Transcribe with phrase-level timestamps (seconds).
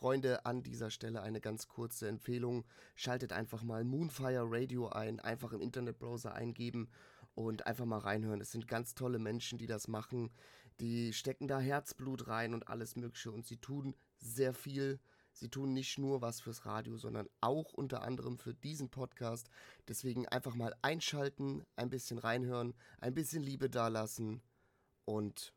[0.00, 2.64] Freunde, an dieser Stelle eine ganz kurze Empfehlung.
[2.94, 6.88] Schaltet einfach mal Moonfire Radio ein, einfach im Internetbrowser eingeben
[7.34, 8.40] und einfach mal reinhören.
[8.40, 10.30] Es sind ganz tolle Menschen, die das machen.
[10.80, 15.00] Die stecken da Herzblut rein und alles Mögliche und sie tun sehr viel.
[15.34, 19.50] Sie tun nicht nur was fürs Radio, sondern auch unter anderem für diesen Podcast.
[19.86, 24.40] Deswegen einfach mal einschalten, ein bisschen reinhören, ein bisschen Liebe dalassen
[25.04, 25.52] und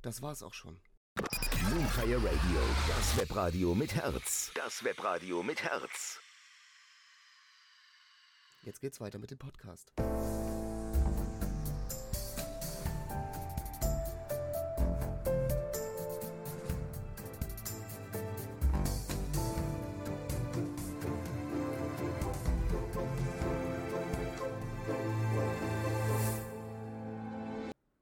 [0.00, 0.80] das war's auch schon.
[1.74, 4.52] Moonfire Radio, das Webradio mit Herz.
[4.54, 6.20] Das Webradio mit Herz.
[8.62, 9.92] Jetzt geht's weiter mit dem Podcast.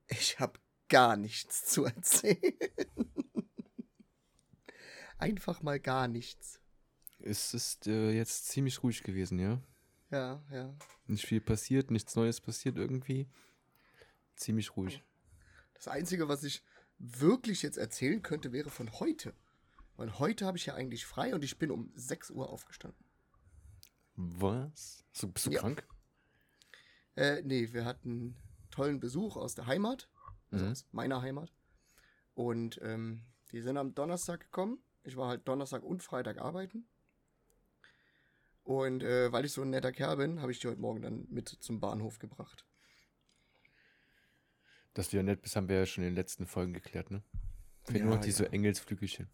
[0.08, 2.58] Ich habe gar nichts zu erzählen.
[5.22, 6.60] Einfach mal gar nichts.
[7.20, 9.62] Es ist äh, jetzt ziemlich ruhig gewesen, ja?
[10.10, 10.74] Ja, ja.
[11.06, 13.28] Nicht viel passiert, nichts Neues passiert irgendwie.
[14.34, 15.02] Ziemlich ruhig.
[15.74, 16.62] Das Einzige, was ich
[16.98, 19.34] wirklich jetzt erzählen könnte, wäre von heute.
[19.96, 23.04] Weil heute habe ich ja eigentlich frei und ich bin um 6 Uhr aufgestanden.
[24.16, 25.04] Was?
[25.12, 25.60] So, bist du Ja.
[25.60, 25.86] krank?
[27.14, 28.36] Äh, nee, wir hatten
[28.70, 30.08] tollen Besuch aus der Heimat,
[30.50, 30.72] also Mhm.
[30.72, 31.52] aus meiner Heimat.
[32.34, 34.82] Und ähm, die sind am Donnerstag gekommen.
[35.04, 36.88] Ich war halt Donnerstag und Freitag arbeiten.
[38.64, 41.26] Und äh, weil ich so ein netter Kerl bin, habe ich die heute Morgen dann
[41.28, 42.64] mit zum Bahnhof gebracht.
[44.94, 47.24] Dass du ja nett bist, haben wir ja schon in den letzten Folgen geklärt, ne?
[47.84, 48.50] Fehlen Ja, nur noch diese ja.
[48.50, 49.28] Engelsflügelchen.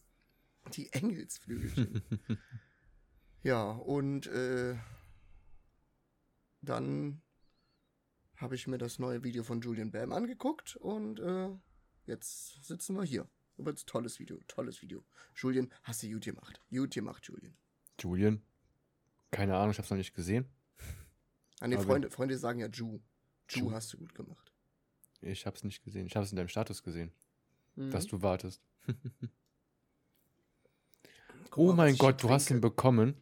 [0.72, 2.02] Die Engelsflügelchen.
[3.42, 4.76] ja, und äh,
[6.62, 7.22] dann
[8.36, 11.50] habe ich mir das neue Video von Julian Bam angeguckt und äh,
[12.06, 13.28] jetzt sitzen wir hier.
[13.58, 15.04] Übrigens tolles Video, tolles Video.
[15.34, 16.60] Julian, hast du gut gemacht.
[16.70, 17.54] Gut gemacht, Julian.
[18.00, 18.42] Julian?
[19.30, 20.46] Keine Ahnung, ich hab's noch nicht gesehen.
[21.60, 23.00] An den Aber- Freunde, Freunde sagen ja Ju.
[23.50, 23.72] Ju Ju.
[23.72, 24.52] hast du gut gemacht.
[25.20, 26.06] Ich hab's nicht gesehen.
[26.06, 27.10] Ich hab's in deinem Status gesehen,
[27.74, 27.90] Mhm.
[27.90, 28.62] dass du wartest.
[31.56, 33.14] Oh mein Gott, du hast ihn bekommen.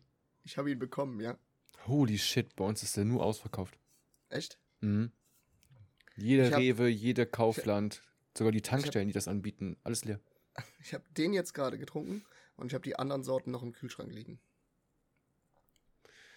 [0.43, 1.39] Ich habe ihn bekommen, ja.
[1.87, 3.79] Holy shit, bei uns ist der nur ausverkauft.
[4.29, 4.59] Echt?
[4.81, 5.11] Mhm.
[6.17, 8.03] Jede Ich hab- Rewe, jede Kaufland,
[8.37, 10.21] sogar die Tankstellen, die das anbieten, alles leer.
[10.87, 12.25] Ich habe den jetzt gerade getrunken
[12.57, 14.39] und ich habe die anderen Sorten noch im Kühlschrank liegen.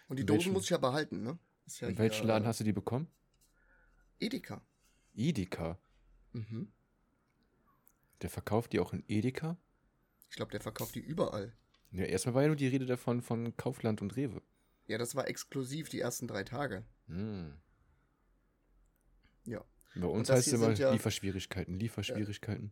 [0.08, 1.38] Und die Dosen welchem- muss ich ja behalten, ne?
[1.68, 3.08] Ja In welchen Laden hast du die bekommen?
[4.20, 4.60] Edeka.
[5.14, 5.78] Edeka.
[6.34, 6.72] Mhm.
[8.24, 9.56] Der verkauft die auch in Edeka?
[10.32, 11.54] Ich glaube, der verkauft die überall.
[11.92, 14.42] Ja, erstmal war ja nur die Rede davon von Kaufland und Rewe.
[14.88, 16.84] Ja, das war exklusiv die ersten drei Tage.
[17.06, 17.54] Hm.
[19.46, 19.64] Ja.
[19.96, 22.72] Bei uns heißt es immer ja- Lieferschwierigkeiten, Lieferschwierigkeiten.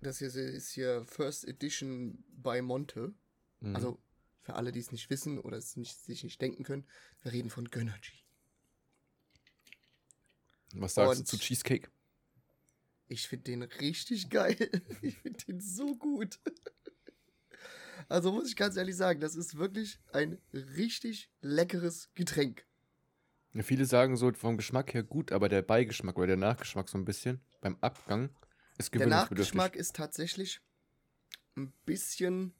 [0.00, 3.14] Das hier ist hier First Edition bei Monte.
[3.60, 3.76] Mhm.
[3.76, 4.02] Also
[4.40, 6.86] für alle, die es nicht wissen oder es nicht, sich nicht denken können,
[7.22, 8.24] wir reden von Gönnergy.
[10.74, 11.90] Was sagst und- du zu Cheesecake?
[13.08, 14.56] Ich finde den richtig geil.
[15.02, 16.38] Ich finde den so gut.
[18.08, 22.66] Also muss ich ganz ehrlich sagen, das ist wirklich ein richtig leckeres Getränk.
[23.52, 26.98] Ja, viele sagen so vom Geschmack her gut, aber der Beigeschmack oder der Nachgeschmack so
[26.98, 28.30] ein bisschen beim Abgang
[28.80, 29.06] ist Der.
[29.06, 30.60] Nachgeschmack ist tatsächlich
[31.56, 32.54] ein bisschen.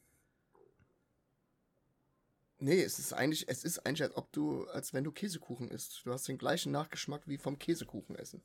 [2.59, 6.03] Nee, es ist eigentlich, es ist eigentlich, als ob du, als wenn du Käsekuchen isst.
[6.05, 8.43] Du hast den gleichen Nachgeschmack wie vom Käsekuchen essen.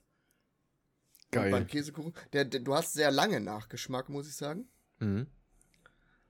[1.26, 1.52] Und Geil.
[1.52, 4.70] beim Käsekuchen, der, der, du hast sehr lange Nachgeschmack, muss ich sagen.
[5.00, 5.28] Mhm.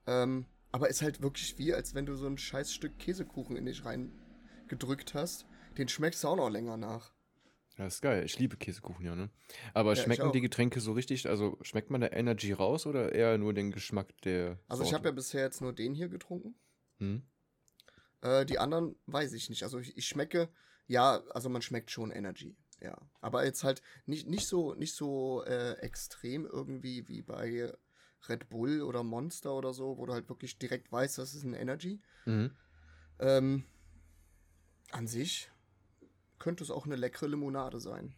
[0.08, 3.66] Ähm, aber ist halt wirklich wie, als wenn du so ein scheiß Stück Käsekuchen in
[3.66, 4.12] dich rein
[4.68, 5.46] gedrückt hast.
[5.78, 7.14] Den schmeckst du auch noch länger nach.
[7.76, 8.24] Das ist geil.
[8.24, 9.30] Ich liebe Käsekuchen, ja, ne?
[9.74, 11.28] Aber Ja, ich schmecken die Getränke so richtig?
[11.28, 14.60] Also schmeckt man da Energy raus oder eher nur den Geschmack der.
[14.68, 14.96] Also ich Sorte?
[14.96, 16.56] habe ja bisher jetzt nur den hier getrunken.
[17.00, 17.24] Hm?
[18.22, 19.64] Äh, die anderen weiß ich nicht.
[19.64, 20.50] Also ich, ich schmecke,
[20.88, 22.56] ja, also man schmeckt schon Energy.
[22.82, 22.98] Ja.
[23.20, 27.74] Aber jetzt halt nicht, nicht so, nicht so äh, extrem irgendwie wie bei
[28.30, 31.54] Red Bull oder Monster oder so, wo du halt wirklich direkt weißt, das ist ein
[31.54, 32.02] Energy.
[32.26, 32.52] Mhm.
[33.20, 33.64] Ähm,
[34.92, 35.52] an sich
[36.40, 38.16] könnte es auch eine leckere Limonade sein.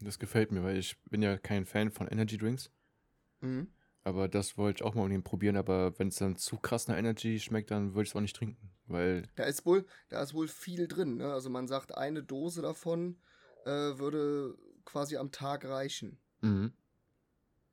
[0.00, 2.70] Das gefällt mir, weil ich bin ja kein Fan von Energy Drinks.
[3.40, 3.68] Mhm.
[4.02, 5.56] Aber das wollte ich auch mal unbedingt probieren.
[5.56, 8.36] Aber wenn es dann zu krass nach Energy schmeckt, dann würde ich es auch nicht
[8.36, 8.70] trinken.
[8.86, 11.18] Weil, Da ist wohl, da ist wohl viel drin.
[11.18, 11.30] Ne?
[11.32, 13.18] Also man sagt, eine Dose davon
[13.66, 16.18] äh, würde quasi am Tag reichen.
[16.40, 16.72] mhm.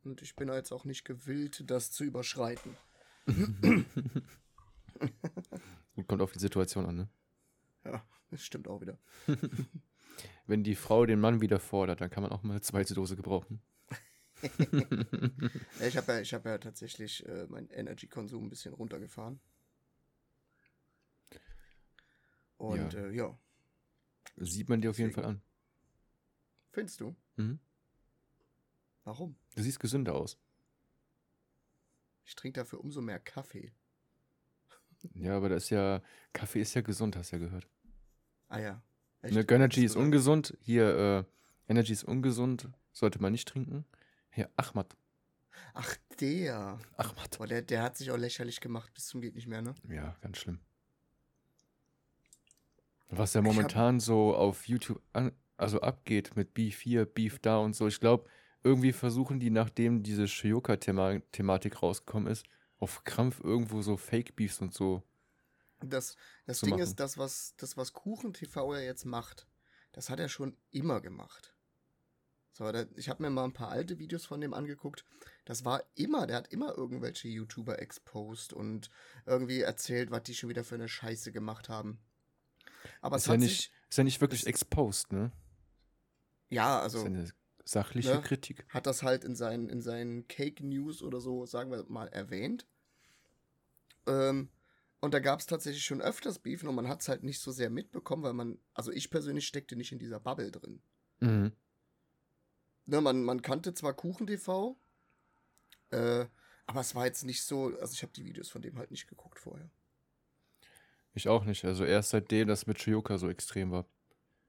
[0.03, 2.77] Und ich bin jetzt auch nicht gewillt, das zu überschreiten.
[5.95, 7.10] Gut, kommt auf die Situation an, ne?
[7.83, 8.97] Ja, das stimmt auch wieder.
[10.47, 13.15] Wenn die Frau den Mann wieder fordert, dann kann man auch mal eine zweite Dose
[13.15, 13.62] gebrauchen.
[15.81, 19.39] Ich habe ja, ich hab ja tatsächlich äh, meinen Energy-Konsum ein bisschen runtergefahren.
[22.57, 23.00] Und Ja.
[23.00, 23.39] äh, ja.
[24.38, 25.12] Sieht man dir auf jeden.
[25.12, 25.41] Fall an.
[26.71, 27.15] findest du?
[27.38, 27.59] Mhm.
[29.06, 29.35] Warum?
[29.56, 30.38] Du siehst gesünder aus.
[32.25, 33.71] Ich trinke dafür umso mehr Kaffee.
[35.13, 36.03] Ja, aber das ist ja,
[36.33, 37.68] Kaffee ist ja gesund, hast du ja gehört.
[38.50, 38.82] Ah ja.
[39.24, 40.58] Ne, Energy ist ungesund.
[40.62, 41.26] Hier,
[41.68, 42.70] äh, Energy ist ungesund.
[42.94, 43.86] Sollte man nicht trinken.
[44.32, 44.96] Hier, Ahmad.
[45.74, 46.80] Ach, der.
[46.96, 47.38] Ahmad.
[47.38, 49.76] Boah, der, der hat sich auch lächerlich gemacht bis zum geht nicht mehr, ne?
[49.90, 50.60] Ja, ganz schlimm.
[53.10, 57.76] Was ja momentan so auf YouTube an, also abgeht mit Beef hier, Beef da und
[57.76, 57.88] so.
[57.88, 58.30] Ich glaube,
[58.64, 62.46] irgendwie versuchen die, nachdem diese Shioka-Thematik rausgekommen ist,
[62.80, 65.04] auf Krampf irgendwo so Fake-Beefs und so.
[65.81, 66.15] Das,
[66.45, 66.81] das Ding machen.
[66.81, 69.47] ist, das was, das, was Kuchen TV ja jetzt macht,
[69.91, 71.53] das hat er schon immer gemacht.
[72.51, 75.06] So, da, ich habe mir mal ein paar alte Videos von dem angeguckt.
[75.45, 78.89] Das war immer, der hat immer irgendwelche YouTuber exposed und
[79.27, 82.00] irgendwie erzählt, was die schon wieder für eine Scheiße gemacht haben.
[83.01, 85.31] Aber ist, es ja hat nicht, sich, ist ja nicht wirklich es- exposed, ne?
[86.50, 87.29] ja, Das ist also eine
[87.65, 88.21] sachliche ne?
[88.21, 88.65] Kritik.
[88.69, 92.65] hat das halt in seinen, in seinen Cake News oder so, sagen wir mal, erwähnt.
[94.07, 94.50] Ähm,
[95.07, 97.54] und da gab es tatsächlich schon öfters Beefen und man hat es halt nicht so
[97.54, 100.81] sehr mitbekommen, weil man, also ich persönlich steckte nicht in dieser Bubble drin.
[101.21, 101.54] Mhm.
[102.88, 104.77] Ne, man, man kannte zwar Kuchen-TV,
[105.92, 106.25] äh,
[106.65, 109.07] aber es war jetzt nicht so, also ich habe die Videos von dem halt nicht
[109.07, 109.69] geguckt vorher.
[111.13, 111.63] Ich auch nicht.
[111.63, 113.86] Also erst seitdem das mit Shioka so extrem war,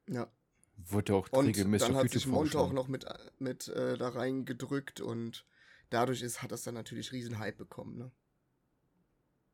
[0.09, 0.29] Ja.
[0.77, 3.07] wurde auch Und regelmäßig dann auf hat YouTube sich Monte auch noch mit,
[3.39, 5.47] mit äh, da reingedrückt und
[5.91, 8.11] dadurch ist, hat das dann natürlich riesen Hype bekommen, ne?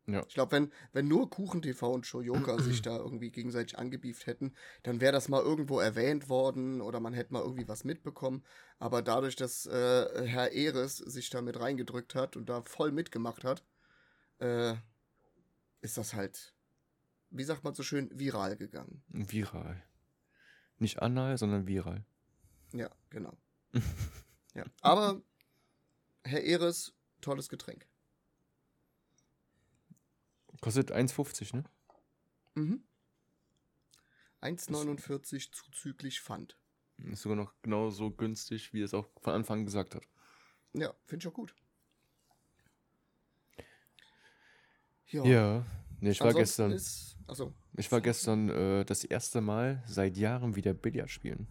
[0.06, 0.22] Ja.
[0.28, 4.52] Ich glaube, wenn, wenn nur Kuchen-TV und Shoyoka sich da irgendwie gegenseitig angebieft hätten,
[4.82, 8.44] dann wäre das mal irgendwo erwähnt worden oder man hätte mal irgendwie was mitbekommen.
[8.78, 13.44] Aber dadurch, dass äh, Herr Eres sich da mit reingedrückt hat und da voll mitgemacht
[13.44, 13.64] hat,
[14.38, 14.74] äh,
[15.80, 16.54] ist das halt,
[17.30, 19.02] wie sagt man so schön, viral gegangen.
[19.08, 19.82] Viral.
[20.78, 22.04] Nicht anal, sondern viral.
[22.72, 23.36] Ja, genau.
[24.54, 24.64] ja.
[24.80, 25.22] Aber
[26.24, 27.86] Herr Eres, tolles Getränk.
[30.64, 31.64] Kostet 1,50, ne?
[32.54, 32.82] Mhm.
[34.40, 36.56] 1,49 zuzüglich Pfand.
[36.96, 40.04] Ist sogar noch genauso günstig, wie es auch von Anfang an gesagt hat.
[40.72, 41.54] Ja, finde ich auch gut.
[45.08, 45.22] Ja.
[45.26, 45.66] Ja.
[46.00, 50.56] Nee, ich war gestern, Ist, also, ich war gestern äh, das erste Mal seit Jahren
[50.56, 51.46] wieder Billard spielen.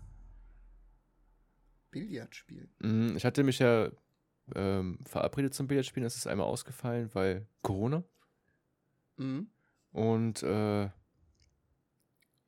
[1.92, 2.74] Billard spielen.
[2.80, 3.92] Mhm, Ich hatte mich ja
[4.56, 8.04] ähm, verabredet zum Billardspielen, das ist einmal ausgefallen, weil Corona.
[9.24, 9.48] Mhm.
[9.92, 10.90] Und äh,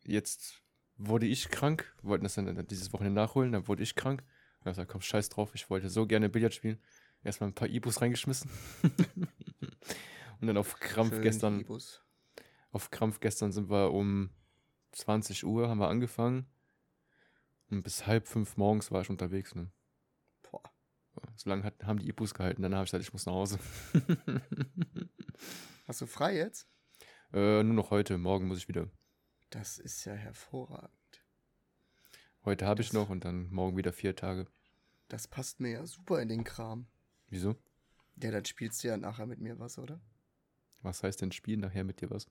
[0.03, 0.61] jetzt
[0.97, 4.21] wurde ich krank, wir wollten das dann dieses Wochenende nachholen, dann wurde ich krank.
[4.21, 6.79] Und hab ich gesagt, komm, scheiß drauf, ich wollte so gerne Billard spielen.
[7.23, 8.49] Erstmal ein paar Ibus reingeschmissen.
[10.41, 12.03] Und dann auf Krampf Schön, gestern, Ibus.
[12.71, 14.29] auf Krampf gestern sind wir um
[14.91, 16.45] 20 Uhr, haben wir angefangen.
[17.69, 19.55] Und bis halb fünf morgens war ich unterwegs.
[19.55, 19.71] Ne?
[21.15, 21.33] Boah.
[21.35, 23.57] So lange hat, haben die Ibus gehalten, dann habe ich gesagt, ich muss nach Hause.
[25.87, 26.67] Hast du frei jetzt?
[27.33, 28.89] äh, nur noch heute, morgen muss ich wieder.
[29.49, 30.91] Das ist ja hervorragend.
[32.43, 34.47] Heute habe ich noch und dann morgen wieder vier Tage.
[35.07, 36.87] Das passt mir ja super in den Kram.
[37.29, 37.55] Wieso?
[38.21, 40.01] Ja, dann spielst du ja nachher mit mir was, oder?
[40.81, 42.29] Was heißt denn spielen nachher mit dir was?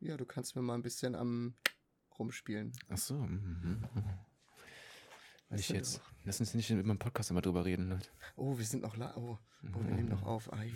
[0.00, 1.54] Ja, du kannst mir mal ein bisschen am
[2.18, 2.72] rumspielen.
[2.88, 3.14] Ach so.
[3.14, 3.86] Mhm.
[5.50, 5.98] Nicht jetzt.
[5.98, 6.12] doch.
[6.24, 8.08] Lass uns nicht in meinem Podcast immer drüber reden, Leute.
[8.36, 9.38] Oh, wir sind noch la oh,
[9.74, 10.52] oh, wir nehmen noch auf.
[10.52, 10.72] Ah, ja.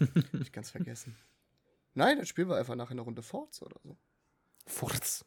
[0.00, 1.16] Hab ich ganz vergessen.
[1.94, 3.96] Nein, dann spielen wir einfach nachher eine Runde Forts oder so.
[4.66, 5.24] Furz.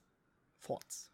[0.59, 1.11] Forts.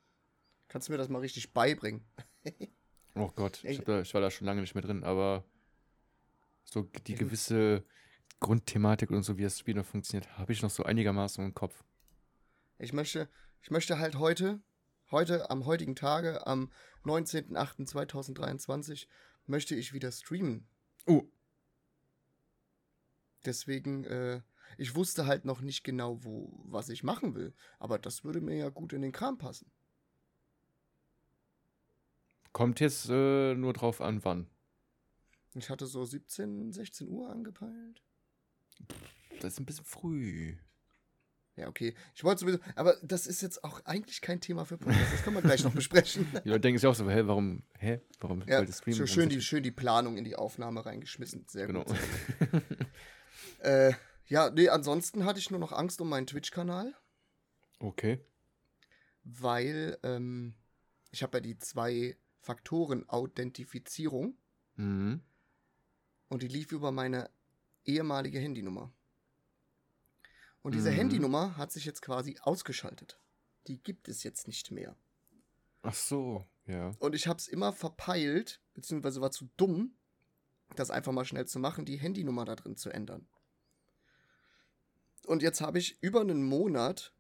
[0.67, 2.05] Kannst du mir das mal richtig beibringen?
[3.15, 5.43] Oh Gott, ich, da, ich war da schon lange nicht mehr drin, aber
[6.63, 7.83] so die gewisse
[8.39, 11.83] Grundthematik und so, wie das Spiel noch funktioniert, habe ich noch so einigermaßen im Kopf.
[12.77, 13.27] Ich möchte,
[13.62, 14.62] ich möchte halt heute,
[15.11, 16.71] heute, am heutigen Tage, am
[17.05, 19.07] 19.08.2023,
[19.45, 20.67] möchte ich wieder streamen.
[21.05, 21.23] Oh.
[23.45, 24.41] Deswegen, äh,
[24.77, 27.53] ich wusste halt noch nicht genau, wo, was ich machen will.
[27.79, 29.71] Aber das würde mir ja gut in den Kram passen.
[32.51, 34.47] Kommt jetzt äh, nur drauf an, wann.
[35.55, 38.03] Ich hatte so 17, 16 Uhr angepeilt.
[39.39, 40.57] Das ist ein bisschen früh.
[41.59, 41.93] Ja, okay.
[42.15, 45.13] Ich wollte sowieso, aber das ist jetzt auch eigentlich kein Thema für Podcast.
[45.13, 46.25] Das können wir gleich noch besprechen.
[46.45, 48.97] Die Leute denken sich auch so, hä, warum, hä, warum Ja, wollte streamen?
[48.97, 51.45] so schön die, schön die Planung in die Aufnahme reingeschmissen.
[51.49, 51.83] Sehr Genau.
[51.83, 51.95] gut.
[53.61, 53.93] Äh,
[54.27, 56.93] ja, nee, ansonsten hatte ich nur noch Angst um meinen Twitch-Kanal,
[57.79, 58.19] okay.
[59.23, 60.53] weil ähm,
[61.11, 64.37] ich habe ja die zwei Faktoren Authentifizierung
[64.75, 65.19] Mhm.
[66.29, 67.29] Und die lief über meine
[67.83, 68.93] ehemalige Handynummer.
[70.69, 70.97] Und diese Mhm.
[70.97, 73.19] Handynummer hat sich jetzt quasi ausgeschaltet.
[73.65, 74.95] Die gibt es jetzt nicht mehr.
[75.81, 76.91] Ach so, ja.
[76.99, 79.95] Und ich habe es immer verpeilt, beziehungsweise war zu dumm,
[80.75, 83.27] das einfach mal schnell zu machen, die Handynummer da drin zu ändern.
[85.25, 87.15] Und jetzt habe ich über einen Monat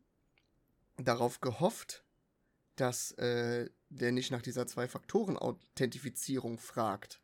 [0.97, 2.05] darauf gehofft,
[2.75, 7.19] dass äh, der nicht nach dieser Zwei-Faktoren-Authentifizierung fragt.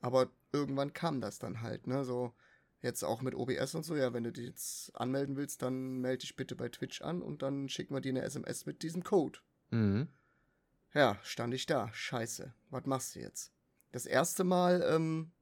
[0.00, 2.04] Aber irgendwann kam das dann halt, ne?
[2.04, 2.34] So,
[2.80, 6.18] jetzt auch mit OBS und so, ja, wenn du dich jetzt anmelden willst, dann melde
[6.18, 9.38] dich bitte bei Twitch an und dann schicken wir dir eine SMS mit diesem Code.
[9.70, 10.08] Mhm.
[10.94, 11.92] Ja, stand ich da.
[11.92, 12.54] Scheiße.
[12.70, 13.52] Was machst du jetzt?
[13.92, 15.32] Das erste Mal, ähm,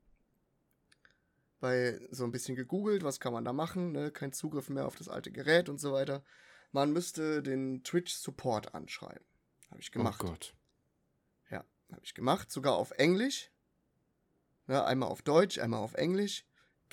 [1.60, 4.10] bei so ein bisschen gegoogelt, was kann man da machen, ne?
[4.10, 6.22] Kein Zugriff mehr auf das alte Gerät und so weiter.
[6.72, 9.24] Man müsste den Twitch-Support anschreiben.
[9.70, 10.20] Habe ich gemacht.
[10.22, 10.54] Oh Gott.
[11.50, 12.50] Ja, habe ich gemacht.
[12.50, 13.50] Sogar auf Englisch.
[14.66, 16.44] Ne, einmal auf Deutsch, einmal auf Englisch.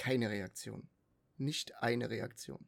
[0.01, 0.89] Keine Reaktion.
[1.37, 2.67] Nicht eine Reaktion.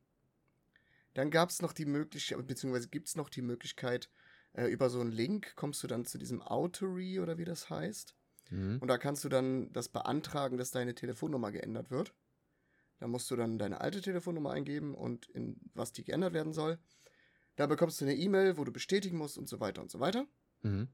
[1.16, 4.12] Dann gab es noch die Möglichkeit, beziehungsweise gibt es noch die Möglichkeit,
[4.54, 8.14] äh, über so einen Link kommst du dann zu diesem Autory oder wie das heißt.
[8.52, 8.78] Mhm.
[8.80, 12.14] Und da kannst du dann das beantragen, dass deine Telefonnummer geändert wird.
[13.00, 16.78] Da musst du dann deine alte Telefonnummer eingeben und in was die geändert werden soll.
[17.56, 20.28] Da bekommst du eine E-Mail, wo du bestätigen musst und so weiter und so weiter.
[20.62, 20.88] Mhm.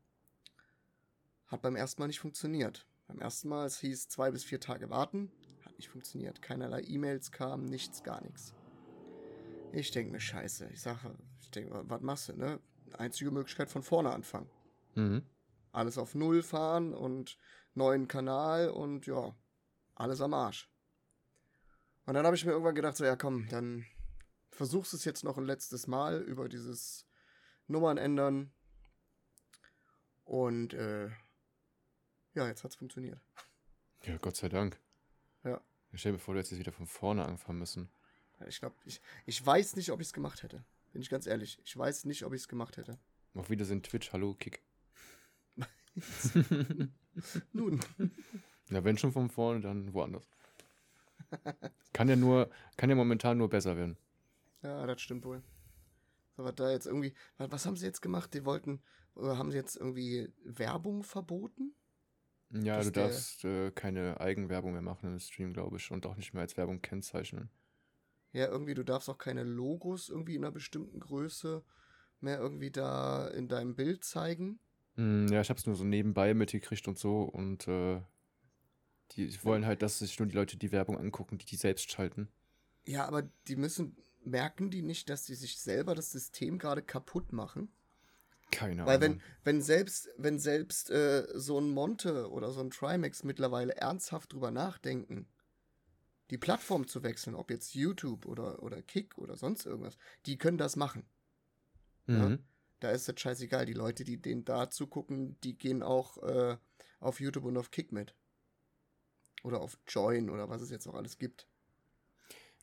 [1.48, 2.88] Hat beim ersten Mal nicht funktioniert.
[3.08, 5.34] Beim ersten Mal, es hieß zwei bis vier Tage warten,
[5.80, 6.42] nicht funktioniert.
[6.42, 8.54] Keinerlei E-Mails kamen, nichts, gar nichts.
[9.72, 10.70] Ich denke mir, scheiße.
[10.74, 12.60] Ich sage, ich denke, was machst du, ne?
[12.94, 14.50] Einzige Möglichkeit von vorne anfangen.
[14.96, 15.24] Mhm.
[15.72, 17.38] Alles auf Null fahren und
[17.76, 19.36] neuen Kanal und ja,
[19.96, 20.70] alles am Arsch.
[22.06, 23.86] Und dann habe ich mir irgendwann gedacht, so, ja komm, dann
[24.50, 27.06] versuchst es jetzt noch ein letztes Mal über dieses
[27.68, 28.52] Nummern ändern.
[30.26, 31.10] Und äh,
[32.34, 33.22] ja, jetzt hat's funktioniert.
[34.04, 34.80] Ja, Gott sei Dank.
[35.44, 35.62] Ja.
[35.94, 37.90] Stell dir vor, du hättest jetzt wieder von vorne anfangen müssen.
[38.48, 40.64] Ich glaube, ich, ich weiß nicht, ob ich es gemacht hätte.
[40.94, 41.60] Bin ich ganz ehrlich.
[41.64, 42.98] Ich weiß nicht, ob ich es gemacht hätte.
[43.34, 44.62] Auf Wiedersehen Twitch, hallo Kick.
[47.54, 47.80] Nun,
[48.70, 50.30] Ja, wenn schon von vorne, dann woanders.
[51.94, 53.98] Kann ja nur, kann ja momentan nur besser werden.
[54.62, 55.44] ja, das stimmt wohl.
[56.38, 58.34] Aber da jetzt irgendwie, was, was haben sie jetzt gemacht?
[58.34, 58.82] Die wollten,
[59.16, 61.74] oder haben sie jetzt irgendwie Werbung verboten?
[62.52, 66.34] Ja, du darfst äh, keine Eigenwerbung mehr machen im Stream, glaube ich, und auch nicht
[66.34, 67.50] mehr als Werbung kennzeichnen.
[68.32, 71.64] Ja, irgendwie, du darfst auch keine Logos irgendwie in einer bestimmten Größe
[72.22, 74.60] mehr irgendwie da in deinem Bild zeigen.
[74.96, 78.02] Hm, ja, ich habe es nur so nebenbei mitgekriegt und so und äh,
[79.12, 82.30] die wollen halt, dass sich nur die Leute die Werbung angucken, die die selbst schalten.
[82.86, 87.32] Ja, aber die müssen, merken die nicht, dass die sich selber das System gerade kaputt
[87.32, 87.72] machen?
[88.52, 89.22] Keine Weil Ahnung.
[89.44, 94.34] wenn, wenn selbst, wenn selbst äh, so ein Monte oder so ein Trimax mittlerweile ernsthaft
[94.34, 95.28] drüber nachdenken,
[96.30, 100.58] die Plattform zu wechseln, ob jetzt YouTube oder, oder Kick oder sonst irgendwas, die können
[100.58, 101.06] das machen.
[102.08, 102.30] ja.
[102.30, 102.40] Mhm.
[102.80, 103.66] Da ist das scheißegal.
[103.66, 106.58] Die Leute, die den da zugucken, die gehen auch äh,
[107.02, 108.16] auf YouTube und auf Kick mit.
[109.44, 111.46] Oder auf Join oder was es jetzt auch alles gibt.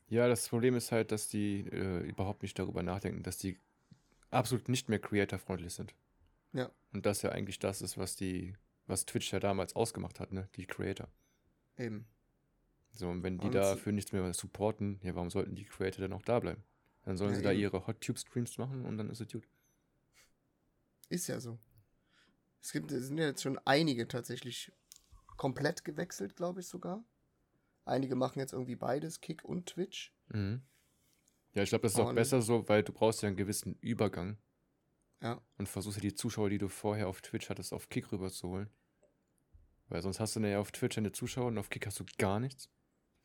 [0.07, 3.59] Ja, das Problem ist halt, dass die äh, überhaupt nicht darüber nachdenken, dass die
[4.29, 5.93] absolut nicht mehr creator-freundlich sind.
[6.53, 6.71] Ja.
[6.93, 8.55] Und das ja eigentlich das ist, was die,
[8.85, 10.49] was Twitch ja damals ausgemacht hat, ne?
[10.55, 11.07] Die Creator.
[11.77, 12.07] Eben.
[12.91, 16.13] So, und wenn die Und- dafür nichts mehr supporten, ja, warum sollten die Creator dann
[16.13, 16.63] auch da bleiben?
[17.03, 17.61] Dann sollen Ja, sie da eben.
[17.61, 19.47] ihre Hot Tube Streams machen und dann ist es gut.
[21.09, 21.57] Ist ja so.
[22.61, 24.71] Es gibt, es sind ja jetzt schon einige tatsächlich
[25.37, 27.03] komplett gewechselt, glaube ich sogar.
[27.85, 30.11] Einige machen jetzt irgendwie beides, Kick und Twitch.
[30.29, 30.61] Mhm.
[31.57, 33.73] Ja, ich glaube, das ist auch Und- besser so, weil du brauchst ja einen gewissen
[33.81, 34.37] Übergang
[35.21, 35.41] Ja.
[35.57, 38.69] und versuchst ja die Zuschauer, die du vorher auf Twitch hattest, auf Kick rüberzuholen.
[39.89, 42.39] Weil sonst hast du ja auf Twitch eine Zuschauer und auf Kick hast du gar
[42.39, 42.69] nichts.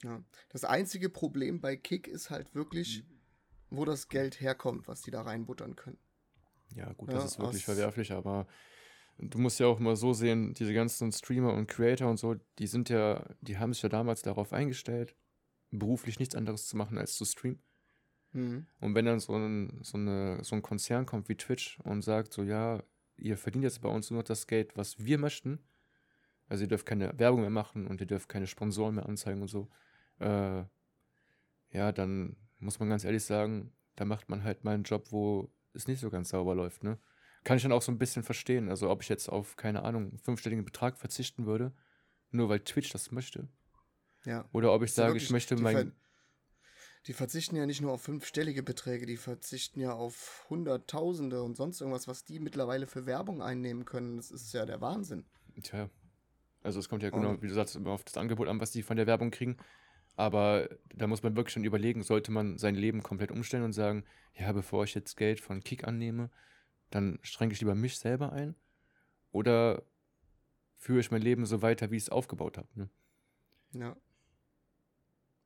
[0.03, 0.25] ja.
[0.49, 3.05] Das einzige Problem bei Kick ist halt wirklich,
[3.71, 5.99] wo das Geld herkommt, was die da reinbuttern können.
[6.75, 8.47] Ja, gut, Ja, das ist wirklich verwerflich, aber
[9.19, 12.67] du musst ja auch mal so sehen, diese ganzen Streamer und Creator und so, die
[12.67, 15.15] sind ja, die haben sich ja damals darauf eingestellt,
[15.71, 17.63] beruflich nichts anderes zu machen als zu streamen.
[18.33, 18.67] Mhm.
[18.81, 22.33] Und wenn dann so ein, so, eine, so ein Konzern kommt wie Twitch und sagt
[22.33, 22.83] so, ja,
[23.17, 25.59] ihr verdient jetzt bei uns nur noch das Geld, was wir möchten,
[26.49, 29.49] also ihr dürft keine Werbung mehr machen und ihr dürft keine Sponsoren mehr anzeigen und
[29.49, 29.69] so,
[30.19, 30.65] äh,
[31.71, 35.51] ja, dann muss man ganz ehrlich sagen, da macht man halt mal einen Job, wo
[35.75, 36.99] es nicht so ganz sauber läuft, ne?
[37.45, 38.69] Kann ich dann auch so ein bisschen verstehen.
[38.69, 41.73] Also ob ich jetzt auf, keine Ahnung, fünfstelligen Betrag verzichten würde,
[42.31, 43.49] nur weil Twitch das möchte.
[44.25, 44.49] Ja.
[44.53, 45.93] Oder ob ich sage, wirklich- ich möchte mein.
[47.07, 51.81] Die verzichten ja nicht nur auf fünfstellige Beträge, die verzichten ja auf Hunderttausende und sonst
[51.81, 54.17] irgendwas, was die mittlerweile für Werbung einnehmen können.
[54.17, 55.25] Das ist ja der Wahnsinn.
[55.63, 55.91] Tja.
[56.63, 58.71] Also es kommt ja genau, Und- wie du sagst, immer auf das Angebot an, was
[58.71, 59.57] die von der Werbung kriegen.
[60.15, 64.05] Aber da muss man wirklich schon überlegen, sollte man sein Leben komplett umstellen und sagen,
[64.35, 66.31] ja, bevor ich jetzt Geld von Kick annehme,
[66.91, 68.55] dann schränke ich lieber mich selber ein.
[69.33, 69.83] Oder
[70.77, 72.69] führe ich mein Leben so weiter, wie ich es aufgebaut habe.
[72.75, 72.91] Ne?
[73.73, 73.97] Ja.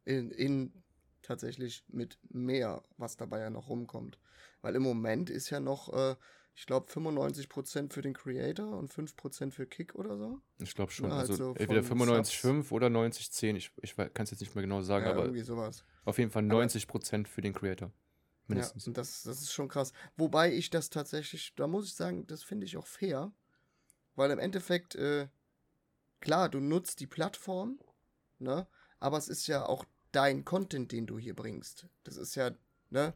[0.04, 0.82] In, in
[1.26, 4.18] tatsächlich mit mehr, was dabei ja noch rumkommt.
[4.62, 6.16] Weil im Moment ist ja noch, äh,
[6.54, 10.40] ich glaube, 95% für den Creator und 5% für Kick oder so.
[10.58, 11.10] Ich glaube schon.
[11.10, 13.56] Ja, also also entweder von 95,5 oder 90,10.
[13.56, 15.84] Ich, ich kann es jetzt nicht mehr genau sagen, ja, aber irgendwie sowas.
[16.04, 17.92] auf jeden Fall 90% für den Creator.
[18.48, 18.84] Mindestens.
[18.84, 19.92] Ja, und das, das ist schon krass.
[20.16, 23.32] Wobei ich das tatsächlich, da muss ich sagen, das finde ich auch fair.
[24.14, 25.28] Weil im Endeffekt, äh,
[26.20, 27.78] klar, du nutzt die Plattform,
[28.38, 28.66] ne?
[28.98, 29.84] Aber es ist ja auch
[30.16, 31.86] dein Content, den du hier bringst.
[32.04, 32.50] Das ist ja,
[32.90, 33.14] ne?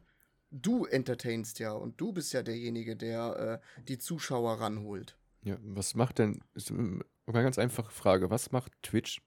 [0.51, 5.17] Du entertainst ja und du bist ja derjenige, der äh, die Zuschauer ranholt.
[5.43, 9.21] Ja, was macht denn, ist ähm, eine ganz einfache Frage, was macht Twitch,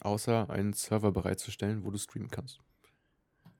[0.00, 2.60] außer einen Server bereitzustellen, wo du streamen kannst?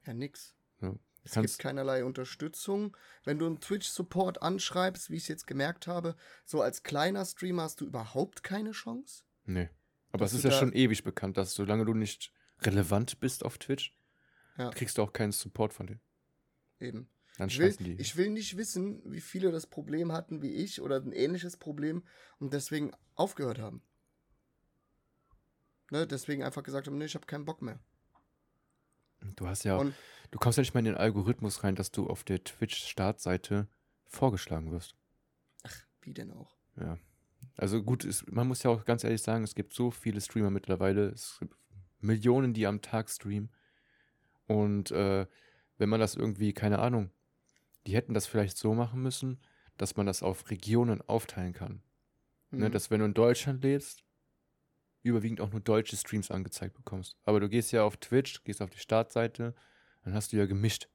[0.06, 0.54] Ja, nix.
[0.80, 0.94] Ja.
[1.24, 2.96] Es gibt keinerlei Unterstützung.
[3.24, 6.16] Wenn du einen Twitch-Support anschreibst, wie ich es jetzt gemerkt habe,
[6.46, 9.24] so als kleiner Streamer hast du überhaupt keine Chance.
[9.44, 9.68] Nee.
[10.12, 13.94] Aber es ist ja schon ewig bekannt, dass solange du nicht relevant bist auf Twitch,
[14.56, 14.70] Ja.
[14.70, 16.00] kriegst du auch keinen Support von denen.
[16.80, 17.08] Eben.
[17.36, 17.94] Dann Ich will, die.
[17.94, 22.02] ich will nicht wissen, wie viele das Problem hatten wie ich oder ein ähnliches Problem
[22.40, 23.82] und deswegen aufgehört haben.
[25.90, 27.78] Ne, deswegen einfach gesagt haben, nee, ich habe keinen Bock mehr.
[29.36, 29.94] du hast ja, Und
[30.30, 33.68] du kommst ja nicht mal in den Algorithmus rein, dass du auf der Twitch-Startseite
[34.06, 34.96] vorgeschlagen wirst.
[36.02, 36.56] wie denn auch?
[36.76, 36.98] Ja.
[37.56, 40.50] Also gut, es, man muss ja auch ganz ehrlich sagen, es gibt so viele Streamer
[40.50, 41.06] mittlerweile.
[41.08, 41.56] Es gibt
[42.00, 43.50] Millionen, die am Tag streamen.
[44.46, 45.26] Und äh,
[45.76, 47.10] wenn man das irgendwie, keine Ahnung,
[47.86, 49.40] die hätten das vielleicht so machen müssen,
[49.76, 51.82] dass man das auf Regionen aufteilen kann.
[52.50, 52.72] Ne, Mhm.
[52.72, 54.04] dass wenn du in Deutschland lebst,
[55.02, 57.16] überwiegend auch nur deutsche Streams angezeigt bekommst.
[57.24, 59.54] Aber du gehst ja auf Twitch, gehst auf die Startseite,
[60.04, 60.88] dann hast du ja gemischt.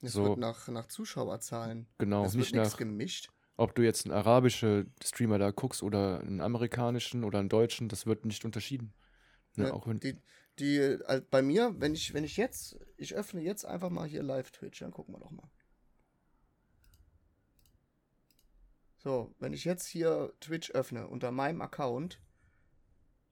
[0.00, 1.86] es so- wird nach, nach Zuschauerzahlen.
[1.98, 3.30] Genau, es wird nicht nichts nach, gemischt.
[3.56, 8.04] ob du jetzt einen arabischen Streamer da guckst oder einen amerikanischen oder einen deutschen, das
[8.06, 8.92] wird nicht unterschieden.
[9.56, 10.20] Ne, Ne, auch wenn, die,
[10.58, 14.22] die, äh, bei mir, wenn ich, wenn ich jetzt, ich öffne jetzt einfach mal hier
[14.22, 15.50] live Twitch, dann gucken wir doch mal.
[18.98, 22.20] So, wenn ich jetzt hier Twitch öffne unter meinem Account,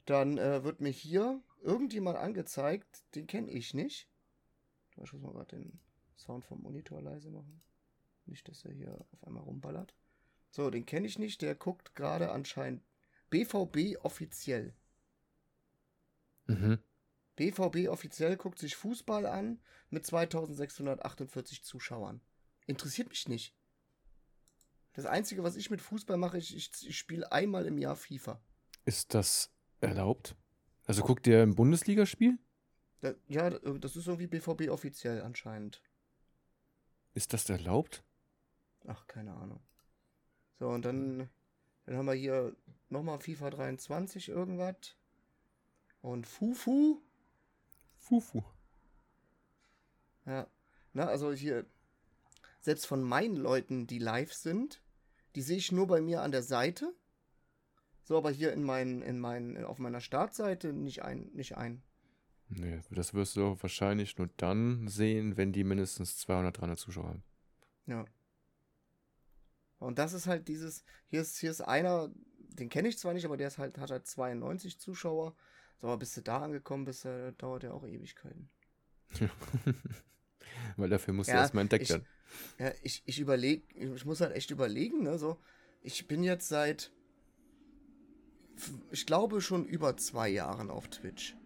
[0.05, 4.09] dann äh, wird mir hier irgendjemand angezeigt, den kenne ich nicht.
[4.91, 5.81] Ich muss mal gerade den
[6.17, 7.63] Sound vom Monitor leise machen.
[8.27, 9.95] Nicht, dass er hier auf einmal rumballert.
[10.51, 12.85] So, den kenne ich nicht, der guckt gerade anscheinend
[13.31, 14.75] BVB offiziell.
[16.47, 16.79] Mhm.
[17.37, 22.21] BVB offiziell guckt sich Fußball an mit 2648 Zuschauern.
[22.67, 23.57] Interessiert mich nicht.
[24.93, 28.43] Das Einzige, was ich mit Fußball mache, ich, ich, ich spiele einmal im Jahr FIFA.
[28.85, 29.51] Ist das
[29.81, 30.37] erlaubt?
[30.85, 32.39] Also guckt ihr ein Bundesligaspiel?
[33.01, 35.83] Da, ja, das ist irgendwie BVB offiziell anscheinend.
[37.15, 38.05] Ist das erlaubt?
[38.87, 39.61] Ach, keine Ahnung.
[40.59, 41.29] So, und dann,
[41.85, 42.57] dann haben wir hier
[42.89, 44.97] nochmal FIFA 23 irgendwas.
[46.03, 47.01] Und Fufu.
[47.97, 48.43] Fufu.
[50.27, 50.47] Ja,
[50.93, 51.65] na, also hier,
[52.61, 54.83] selbst von meinen Leuten, die live sind,
[55.35, 56.95] die sehe ich nur bei mir an der Seite.
[58.05, 61.83] So, aber hier in meinen, in meinen, auf meiner Startseite nicht ein, nicht ein.
[62.49, 67.25] Nee, das wirst du wahrscheinlich nur dann sehen, wenn die mindestens 200, 300 Zuschauer haben.
[67.87, 68.05] Ja.
[69.79, 73.25] Und das ist halt dieses, hier ist, hier ist einer, den kenne ich zwar nicht,
[73.25, 75.35] aber der ist halt, hat halt 92 Zuschauer.
[75.83, 78.49] So, aber bis du da angekommen bist, äh, dauert ja auch Ewigkeiten.
[80.77, 82.07] Weil dafür musst du Ja, erstmal entdeckt ich- werden.
[82.59, 85.39] Ja, ich, ich überlege, ich muss halt echt überlegen, ne, so.
[85.83, 86.91] Ich bin jetzt seit,
[88.91, 91.37] ich glaube schon über zwei Jahren auf Twitch.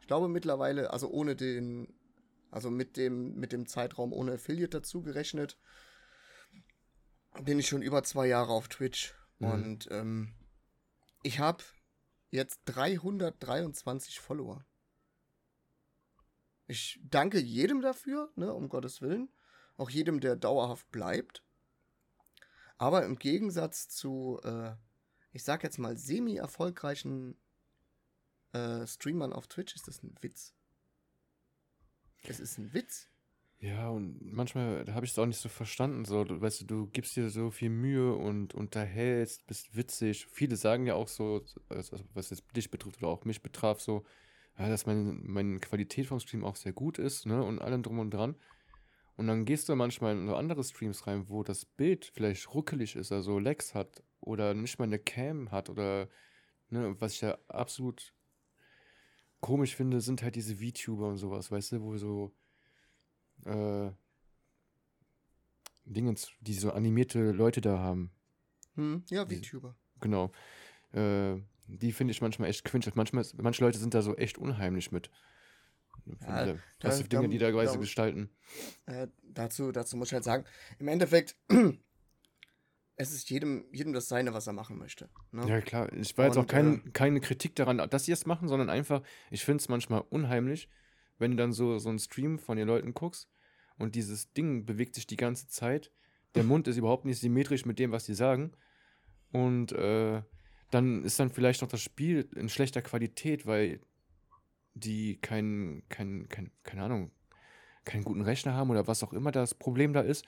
[0.00, 1.92] Ich glaube mittlerweile, also ohne den,
[2.50, 5.58] also mit dem, mit dem Zeitraum ohne Affiliate dazu gerechnet,
[7.44, 9.14] bin ich schon über zwei Jahre auf Twitch.
[9.38, 9.50] Mhm.
[9.50, 10.34] Und ähm,
[11.22, 11.62] ich habe
[12.30, 14.64] jetzt 323 Follower.
[16.66, 19.28] Ich danke jedem dafür, ne, um Gottes Willen.
[19.76, 21.42] Auch jedem, der dauerhaft bleibt.
[22.78, 24.72] Aber im Gegensatz zu, äh,
[25.32, 27.38] ich sag jetzt mal, semi-erfolgreichen
[28.52, 30.54] äh, Streamern auf Twitch ist das ein Witz.
[32.22, 33.08] Es ist ein Witz.
[33.58, 36.04] Ja, und manchmal habe ich es auch nicht so verstanden.
[36.04, 40.26] So, du, weißt du, du gibst dir so viel Mühe und unterhältst, bist witzig.
[40.30, 44.04] Viele sagen ja auch so, also was jetzt dich betrifft oder auch mich betraf, so,
[44.58, 47.98] ja, dass mein, meine Qualität vom Stream auch sehr gut ist, ne, und allem drum
[47.98, 48.36] und dran.
[49.16, 53.12] Und dann gehst du manchmal in andere Streams rein, wo das Bild vielleicht ruckelig ist,
[53.12, 56.08] also Lags hat oder nicht mal eine Cam hat oder
[56.70, 58.12] ne, was ich ja absolut
[59.40, 62.32] komisch finde, sind halt diese VTuber und sowas, weißt du, wo so
[63.44, 63.90] äh,
[65.84, 68.10] Dingens, die so animierte Leute da haben.
[68.74, 69.04] Hm?
[69.08, 69.76] Ja, Die- VTuber.
[70.00, 70.32] Genau.
[70.92, 71.36] Äh,
[71.68, 72.86] die finde ich manchmal echt cringe.
[72.94, 75.10] Manchmal, manche Leute sind da so echt unheimlich mit.
[76.20, 78.30] Ja, Ja, da- was für Dinge, die da weise da- gestalten.
[78.86, 80.44] Äh, dazu, dazu muss ich halt sagen,
[80.78, 81.36] im Endeffekt,
[82.96, 85.08] es ist jedem, jedem das Seine, was er machen möchte.
[85.32, 85.48] Ne?
[85.48, 85.92] Ja, klar.
[85.92, 89.44] Ich war jetzt auch kein, keine Kritik daran, dass sie es machen, sondern einfach, ich
[89.44, 90.68] finde es manchmal unheimlich,
[91.18, 93.28] wenn du dann so, so einen Stream von den Leuten guckst
[93.78, 95.92] und dieses Ding bewegt sich die ganze Zeit.
[96.34, 98.52] Der Mund ist überhaupt nicht symmetrisch mit dem, was die sagen.
[99.32, 100.22] Und äh,
[100.70, 103.80] dann ist dann vielleicht noch das Spiel in schlechter Qualität, weil
[104.74, 107.10] die kein, kein, kein, keine Ahnung,
[107.84, 110.26] keinen guten Rechner haben oder was auch immer das Problem da ist.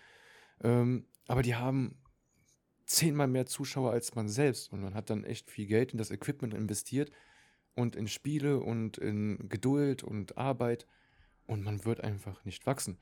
[0.63, 1.99] Ähm, aber die haben
[2.87, 6.11] zehnmal mehr Zuschauer als man selbst und man hat dann echt viel Geld in das
[6.11, 7.13] Equipment investiert
[7.79, 10.87] und in Spiele und in Geduld und Arbeit
[11.47, 12.99] und man wird einfach nicht wachsen.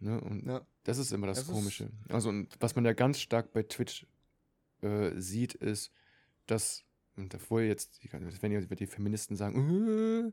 [0.00, 0.20] Ne?
[0.20, 0.66] Und Ja.
[0.84, 1.90] das ist immer das, Das Komische.
[2.08, 4.06] Also und was man ja ganz stark bei Twitch
[4.82, 5.90] äh, sieht, ist,
[6.46, 6.84] dass,
[7.16, 10.32] und obwohl jetzt, die- wenn die, die Feministen sagen, äh,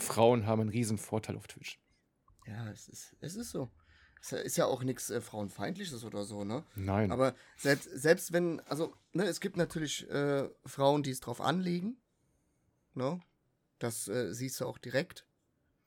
[0.00, 1.80] Frauen haben einen riesen Vorteil auf Twitch.
[2.46, 3.70] Ja, es ist, es ist so.
[4.20, 6.64] Es ist ja auch nichts äh, Frauenfeindliches oder so, ne?
[6.76, 7.10] Nein.
[7.10, 11.96] Aber selbst, selbst wenn, also, ne, es gibt natürlich äh, Frauen, die es drauf anlegen,
[12.94, 13.20] ne?
[13.78, 15.26] Das äh, siehst du auch direkt.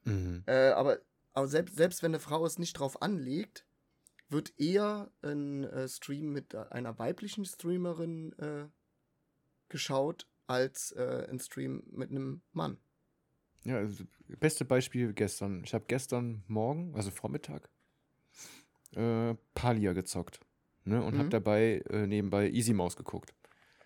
[0.04, 0.44] mhm.
[0.46, 1.00] Äh, aber
[1.34, 3.66] aber selbst, selbst wenn eine Frau es nicht drauf anlegt,
[4.30, 8.68] wird eher ein äh, Stream mit einer weiblichen Streamerin äh,
[9.70, 12.78] geschaut, als äh, ein Stream mit einem Mann.
[13.64, 14.06] Ja, also,
[14.40, 15.64] beste Beispiel gestern.
[15.64, 17.70] Ich habe gestern Morgen, also Vormittag,
[18.96, 20.40] äh, Palia gezockt.
[20.84, 21.04] Ne?
[21.04, 21.30] Und habe Mhm.
[21.30, 23.34] dabei äh, nebenbei Easy Maus geguckt.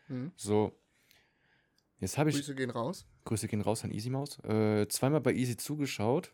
[0.08, 0.32] Mhm.
[0.36, 0.75] So.
[2.00, 2.36] Jetzt habe ich.
[2.38, 3.06] Grüße gehen raus.
[3.26, 4.40] Grüße gehen raus an Easy Maus.
[4.44, 6.34] Äh, zweimal bei Easy zugeschaut.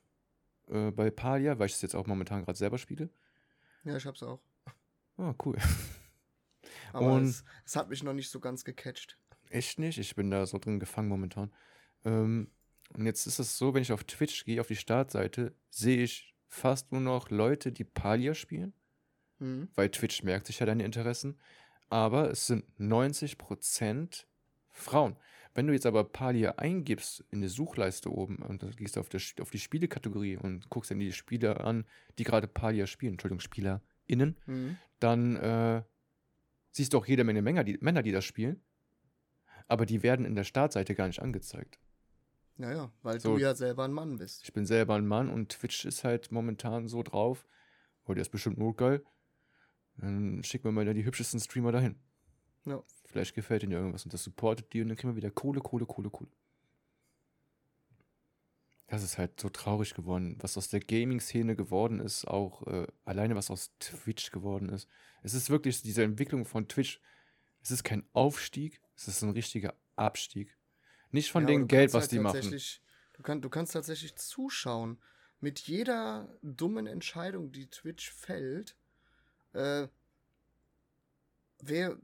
[0.68, 3.10] Äh, bei Palia, weil ich es jetzt auch momentan gerade selber spiele.
[3.84, 4.40] Ja, ich hab's auch.
[5.18, 5.58] Ah, cool.
[6.94, 9.18] Aber Und- es, es hat mich noch nicht so ganz gecatcht.
[9.50, 9.98] Echt nicht.
[10.00, 11.52] Ich bin da so drin gefangen momentan.
[12.04, 12.50] Ähm,
[12.94, 16.36] und jetzt ist es so, wenn ich auf Twitch gehe, auf die Startseite, sehe ich
[16.48, 18.74] fast nur noch Leute, die Palia spielen.
[19.40, 19.68] Mhm.
[19.76, 21.38] weil Twitch merkt sich ja deine Interessen.
[21.90, 24.24] Aber es sind 90%
[24.72, 25.18] Frauen.
[25.56, 29.08] Wenn du jetzt aber Palia eingibst in die Suchleiste oben und dann gehst du auf,
[29.10, 31.86] der, auf die Spielekategorie und guckst dann die Spieler an,
[32.20, 34.78] die gerade Palia spielen, Entschuldigung, SpielerInnen, Mhm.
[35.00, 35.84] dann äh,
[36.72, 38.62] siehst du auch jede Menge Männer die, Männer, die das spielen.
[39.68, 41.80] Aber die werden in der Startseite gar nicht angezeigt.
[42.58, 43.34] Naja, weil So.
[43.36, 44.44] du ja selber ein Mann bist.
[44.44, 47.48] Ich bin selber ein Mann und Twitch ist halt momentan so drauf.
[48.06, 49.04] Oh, der ist bestimmt nur geil.
[49.98, 51.96] Dann schicken wir mal da die hübschesten Streamer dahin.
[52.66, 52.84] Ja.
[53.16, 55.86] Vielleicht gefällt ihnen irgendwas und das supportet die und dann kriegen wir wieder Kohle, Kohle,
[55.86, 56.30] Kohle, Kohle.
[58.88, 63.38] Das ist halt so traurig geworden, was aus der Gaming-Szene geworden ist, auch äh, alleine
[63.38, 64.90] was aus Twitch geworden ist.
[65.24, 67.00] Es ist wirklich diese Entwicklung von Twitch.
[67.64, 70.58] Es ist kein Aufstieg, es ist ein richtiger Abstieg.
[71.12, 72.60] Nicht von Ja, dem Geld, was halt die machen.
[73.14, 75.02] Du, kann, du kannst tatsächlich zuschauen.
[75.40, 78.76] Mit jeder dummen Entscheidung, die Twitch fällt,
[79.54, 79.88] äh,
[81.62, 81.98] wer,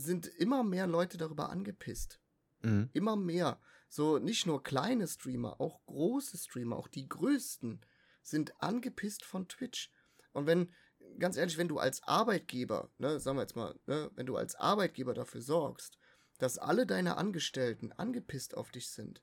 [0.00, 2.20] sind immer mehr Leute darüber angepisst.
[2.62, 2.90] Mhm.
[2.92, 3.60] Immer mehr.
[3.88, 7.80] So nicht nur kleine Streamer, auch große Streamer, auch die größten,
[8.22, 9.90] sind angepisst von Twitch.
[10.32, 10.72] Und wenn,
[11.18, 14.54] ganz ehrlich, wenn du als Arbeitgeber, ne, sagen wir jetzt mal, ne, wenn du als
[14.54, 15.98] Arbeitgeber dafür sorgst,
[16.38, 19.22] dass alle deine Angestellten angepisst auf dich sind,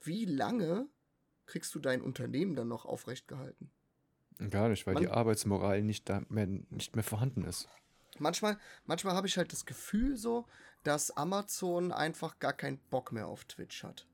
[0.00, 0.88] wie lange
[1.46, 3.70] kriegst du dein Unternehmen dann noch aufrecht gehalten?
[4.50, 7.68] Gar nicht, weil die Man- Arbeitsmoral nicht, da mehr, nicht mehr vorhanden ist.
[8.18, 10.46] Manchmal, manchmal habe ich halt das Gefühl so,
[10.82, 14.06] dass Amazon einfach gar keinen Bock mehr auf Twitch hat.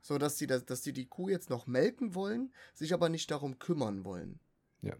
[0.00, 3.30] So, dass die, das, dass die die Kuh jetzt noch melken wollen, sich aber nicht
[3.30, 4.38] darum kümmern wollen.
[4.82, 4.96] Ja.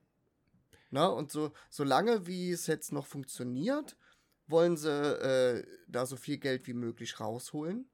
[0.90, 3.96] Na, und so, solange wie es jetzt noch funktioniert,
[4.46, 7.86] wollen sie äh, da so viel Geld wie möglich rausholen.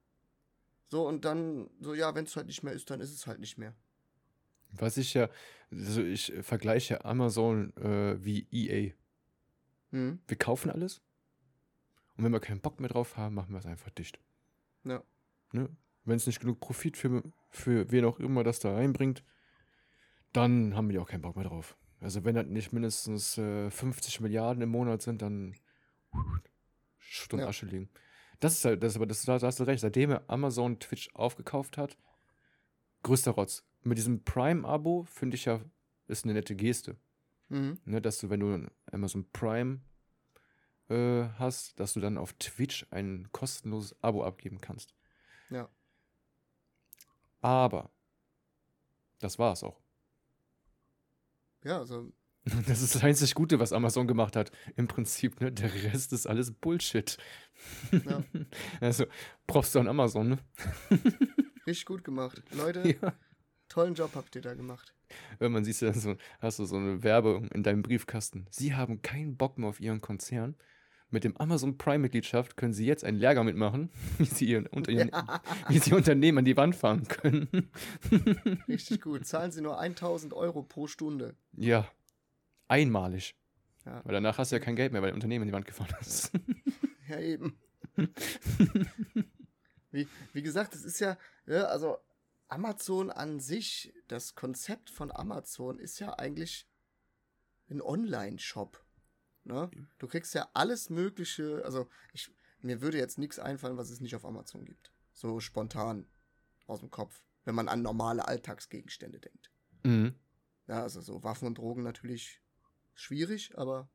[0.89, 3.41] So, und dann, so, ja, wenn es halt nicht mehr ist, dann ist es halt
[3.41, 3.75] nicht mehr.
[4.73, 5.29] Was ich ja,
[5.71, 8.93] also ich vergleiche Amazon äh, wie EA.
[9.91, 10.21] Hm?
[10.27, 11.03] Wir kaufen alles
[12.17, 14.21] und wenn wir keinen Bock mehr drauf haben, machen wir es einfach dicht.
[14.85, 15.03] Ja.
[15.53, 15.69] Ne?
[16.05, 19.25] Wenn es nicht genug Profit für, für wen auch immer das da reinbringt,
[20.33, 21.77] dann haben wir ja auch keinen Bock mehr drauf.
[22.01, 25.55] Also wenn das nicht mindestens äh, 50 Milliarden im Monat sind, dann
[26.99, 27.49] Schutt und Ja.
[27.49, 27.91] Asche liegen.
[28.39, 31.77] Das ist halt, das, aber das, da hast du recht, seitdem er Amazon Twitch aufgekauft
[31.77, 31.99] hat,
[33.03, 33.67] größter Rotz.
[33.83, 35.61] Mit diesem Prime-Abo finde ich ja
[36.11, 36.97] ist eine nette Geste.
[37.51, 37.79] Mhm.
[37.85, 39.81] Ne, dass du, wenn du Amazon Prime
[40.89, 44.95] äh, hast, dass du dann auf Twitch ein kostenloses Abo abgeben kannst.
[45.51, 45.69] Ja.
[47.43, 47.91] Aber
[49.19, 49.81] das war es auch.
[51.65, 52.13] Ja, also,
[52.67, 54.51] Das ist das einzig Gute, was Amazon gemacht hat.
[54.77, 55.53] Im Prinzip, ne?
[55.53, 57.19] Der Rest ist alles Bullshit.
[57.93, 58.23] Ja.
[58.81, 59.05] Also,
[59.47, 60.39] brauchst du an Amazon, ne?
[61.67, 62.43] richtig gut gemacht.
[62.53, 63.15] Leute, Ja.
[63.71, 64.93] Tollen Job habt ihr da gemacht.
[65.39, 68.47] Irgendwann siehst du dann so, hast du so eine Werbung in deinem Briefkasten.
[68.51, 70.57] Sie haben keinen Bock mehr auf ihren Konzern.
[71.13, 75.11] Mit dem Amazon Prime-Mitgliedschaft können Sie jetzt einen Lehrgang mitmachen, wie Sie, Ihr, ihren,
[75.69, 77.71] wie Sie Unternehmen an die Wand fahren können.
[78.69, 79.27] Richtig gut.
[79.27, 81.35] Zahlen Sie nur 1000 Euro pro Stunde.
[81.57, 81.91] ja,
[82.69, 83.35] einmalig.
[83.87, 84.03] Ja.
[84.05, 85.95] Weil danach hast du ja kein Geld mehr, weil der Unternehmen an die Wand gefahren
[86.01, 86.31] ist.
[87.09, 87.59] Ja, eben.
[89.91, 91.97] wie, wie gesagt, es ist ja, ja, also
[92.51, 96.69] Amazon an sich, das Konzept von Amazon ist ja eigentlich
[97.69, 98.85] ein Online-Shop.
[99.45, 99.71] Ne?
[99.99, 104.15] Du kriegst ja alles Mögliche, also ich, mir würde jetzt nichts einfallen, was es nicht
[104.17, 104.93] auf Amazon gibt.
[105.13, 106.07] So spontan
[106.67, 109.51] aus dem Kopf, wenn man an normale Alltagsgegenstände denkt.
[109.85, 110.15] mhm.
[110.67, 112.41] Ja, also so Waffen und Drogen natürlich
[112.95, 113.89] schwierig, aber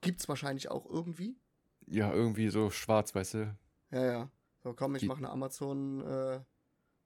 [0.00, 1.38] gibt's wahrscheinlich auch irgendwie.
[1.86, 3.56] Ja, irgendwie so schwarz, weißt du?
[3.92, 4.30] Ja, ja.
[4.64, 6.40] So, komm, ich Die- mache eine Amazon, äh,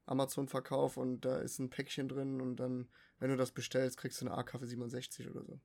[0.07, 2.89] Amazon-Verkauf und da ist ein Päckchen drin und dann,
[3.19, 5.61] wenn du das bestellst, kriegst du eine AK für 67 oder so.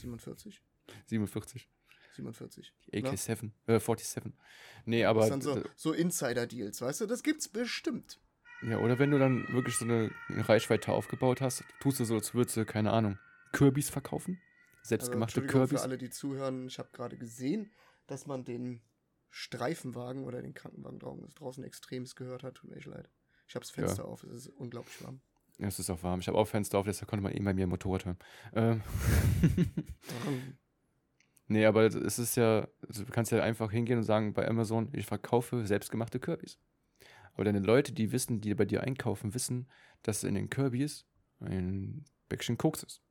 [0.00, 0.62] 47?
[1.06, 1.68] 47.
[2.12, 2.72] 47.
[2.92, 3.08] Die Ne?
[3.08, 3.50] AK-7.
[3.66, 4.32] Äh, 47.
[4.84, 5.22] Nee, Das aber.
[5.24, 7.06] ist dann so, so Insider-Deals, weißt du?
[7.06, 8.20] Das gibt's bestimmt.
[8.62, 12.34] Ja, oder wenn du dann wirklich so eine Reichweite aufgebaut hast, tust du so, als
[12.34, 13.18] würdest du, keine Ahnung,
[13.52, 14.40] Kirbys verkaufen?
[14.78, 15.80] Also, Selbstgemachte Entschuldigung Kirbys?
[15.80, 16.66] für alle, die zuhören.
[16.68, 17.72] Ich habe gerade gesehen,
[18.06, 18.80] dass man den
[19.30, 22.54] Streifenwagen oder den Krankenwagen draußen, draußen extremst gehört hat.
[22.54, 23.10] Tut mir echt leid.
[23.54, 24.24] Ich habe das Fenster auf.
[24.24, 25.20] Es ist unglaublich warm.
[25.58, 26.18] Ja, es ist auch warm.
[26.18, 28.18] Ich habe auch Fenster auf, deshalb konnte man eben bei mir Motorrad hören.
[28.52, 28.82] Ähm.
[31.46, 34.88] nee, aber es ist ja, also du kannst ja einfach hingehen und sagen bei Amazon,
[34.92, 36.58] ich verkaufe selbstgemachte Kirbys.
[37.34, 39.70] Aber deine Leute, die wissen, die bei dir einkaufen, wissen,
[40.02, 41.06] dass in den Kirbys
[41.38, 43.02] ein Päckchen Koks ist.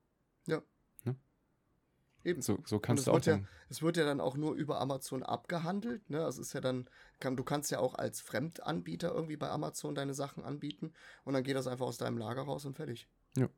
[2.23, 2.41] Eben.
[2.41, 4.79] So, so kannst es du auch wird, ja, es wird ja dann auch nur über
[4.79, 6.09] Amazon abgehandelt.
[6.09, 6.23] Ne?
[6.23, 10.13] Also ist ja dann, kann, du kannst ja auch als Fremdanbieter irgendwie bei Amazon deine
[10.13, 10.93] Sachen anbieten
[11.25, 13.07] und dann geht das einfach aus deinem Lager raus und fertig.
[13.35, 13.49] Ja.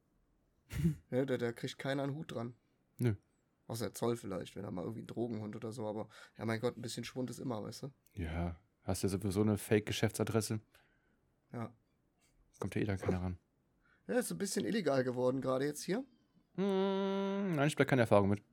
[1.12, 2.56] ne, da, da kriegt keiner einen Hut dran.
[2.98, 3.16] Nö.
[3.68, 6.78] Außer Zoll vielleicht, wenn er mal irgendwie ein Drogenhund oder so, aber ja mein Gott,
[6.78, 7.92] ein bisschen Schwund ist immer, weißt du?
[8.14, 10.60] Ja, hast ja sowieso eine Fake-Geschäftsadresse,
[11.52, 11.72] Ja.
[12.60, 13.38] kommt ja eh dann keiner ran.
[14.08, 16.04] Ja, ist ein bisschen illegal geworden gerade jetzt hier.
[16.56, 18.44] Hm, nein, ich habe keine Erfahrung mit.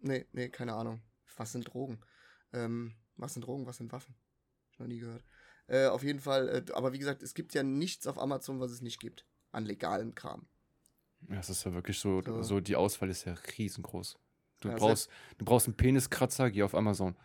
[0.00, 1.00] Nee, nee, keine Ahnung.
[1.36, 2.00] Was sind Drogen?
[2.52, 4.14] Ähm, was sind Drogen, was sind Waffen?
[4.72, 5.24] Ich noch nie gehört.
[5.68, 8.70] Äh, auf jeden Fall, äh, aber wie gesagt, es gibt ja nichts auf Amazon, was
[8.70, 9.26] es nicht gibt.
[9.52, 10.46] An legalem Kram.
[11.28, 12.42] Ja, es ist ja wirklich so, So.
[12.42, 14.18] so, die Auswahl ist ja riesengroß.
[14.60, 17.16] Du, Ja, brauchst, du brauchst einen Peniskratzer, geh auf Amazon.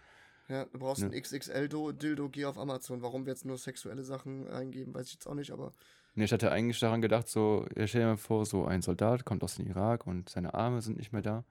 [0.47, 1.07] Ja, du brauchst Ja.
[1.07, 3.01] ein XXL-Dildo, geh auf Amazon.
[3.01, 5.73] Warum wir jetzt nur sexuelle Sachen eingeben, weiß ich jetzt auch nicht, aber
[6.13, 9.43] Nee, ich hatte eigentlich daran gedacht, so, stell dir mal vor, so ein Soldat kommt
[9.45, 11.45] aus dem Irak und seine Arme sind nicht mehr da.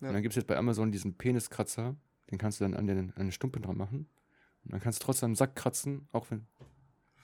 [0.00, 0.08] Ja.
[0.08, 1.96] Und dann gibt es jetzt bei Amazon diesen Peniskratzer,
[2.30, 4.08] den kannst du dann an den, an den Stumpen dran machen.
[4.64, 6.46] Und dann kannst du trotzdem am Sack kratzen, auch wenn,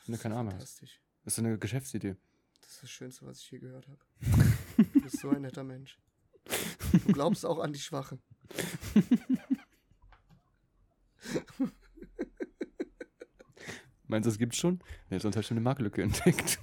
[0.07, 0.81] wenn du keine Arme hast.
[0.81, 2.17] Das ist eine Geschäftsidee.
[2.61, 3.99] Das ist das Schönste, was ich je gehört habe.
[4.77, 5.99] du bist so ein netter Mensch.
[6.93, 8.21] Du glaubst auch an die Schwachen.
[14.07, 14.81] Meinst du, das gibt's schon?
[15.11, 16.59] Nee, sonst hast du eine Marktlücke entdeckt.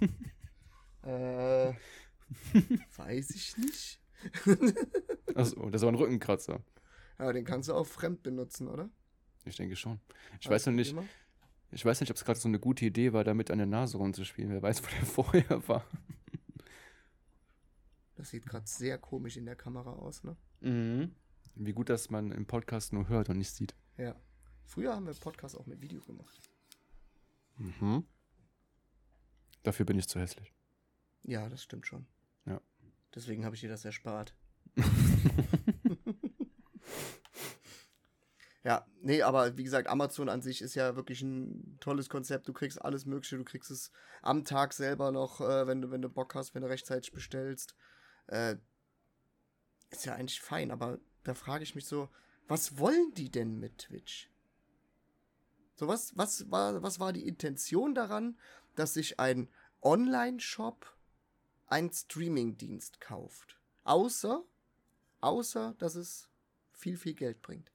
[1.03, 1.73] Äh,
[2.97, 3.98] weiß ich nicht.
[5.35, 6.61] Achso, das war ein Rückenkratzer.
[7.17, 8.89] Ja, den kannst du auch fremd benutzen, oder?
[9.45, 9.99] Ich denke schon.
[10.39, 11.03] Ich weiß noch nicht, Thema.
[11.71, 13.97] ich weiß nicht, ob es gerade so eine gute Idee war, damit an der Nase
[13.97, 14.51] rumzuspielen.
[14.51, 15.85] Wer weiß, wo der vorher war.
[18.15, 20.35] Das sieht gerade sehr komisch in der Kamera aus, ne?
[20.61, 21.15] Mhm.
[21.55, 23.75] Wie gut, dass man im Podcast nur hört und nicht sieht.
[23.97, 24.15] Ja.
[24.63, 26.39] Früher haben wir Podcasts auch mit Video gemacht.
[27.57, 28.05] Mhm.
[29.63, 30.53] Dafür bin ich zu hässlich.
[31.23, 32.07] Ja, das stimmt schon.
[33.15, 34.35] Deswegen habe ich dir das erspart.
[38.63, 42.47] ja, nee, aber wie gesagt, Amazon an sich ist ja wirklich ein tolles Konzept.
[42.47, 43.91] Du kriegst alles Mögliche, du kriegst es
[44.21, 47.75] am Tag selber noch, äh, wenn, du, wenn du Bock hast, wenn du rechtzeitig bestellst.
[48.27, 48.57] Äh,
[49.89, 52.09] ist ja eigentlich fein, aber da frage ich mich so,
[52.47, 54.29] was wollen die denn mit Twitch?
[55.75, 58.37] So, was, was, war, was war die Intention daran,
[58.75, 59.49] dass sich ein
[59.81, 60.93] Online-Shop
[61.69, 63.57] einen Streaming-Dienst kauft?
[63.83, 64.43] Außer,
[65.21, 66.29] außer, dass es
[66.73, 67.71] viel, viel Geld bringt.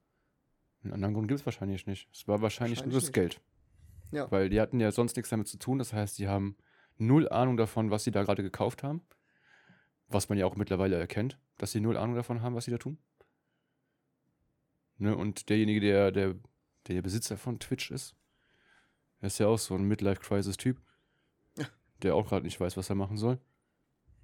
[0.83, 2.09] Einen anderen Grund gibt es wahrscheinlich nicht.
[2.13, 3.41] Es war wahrscheinlich, nur das Wahrscheinlich Geld.
[4.13, 4.31] Ja.
[4.31, 5.79] Weil die hatten ja sonst nichts damit zu tun.
[5.79, 6.57] Das heißt, die haben
[6.99, 9.03] null Ahnung davon, was sie da gerade gekauft haben.
[10.09, 12.79] Was man ja auch mittlerweile erkennt, dass sie null Ahnung davon haben, was sie da
[12.79, 12.99] tun.
[14.99, 15.17] Ne?
[15.17, 16.35] Und derjenige, der, der,
[16.87, 18.15] der Besitzer von Twitch ist,
[19.21, 20.81] ist ja auch so ein Midlife-Crisis-Typ,
[21.57, 21.67] Ja.
[22.03, 23.41] der auch gerade nicht weiß, was er machen soll.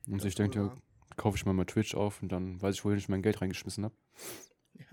[0.06, 0.74] Und Das sich denkt, ja,
[1.16, 3.84] kaufe ich mal mal Twitch auf und dann weiß ich, wohin ich mein Geld reingeschmissen
[3.84, 3.94] habe.
[4.74, 4.86] Ja.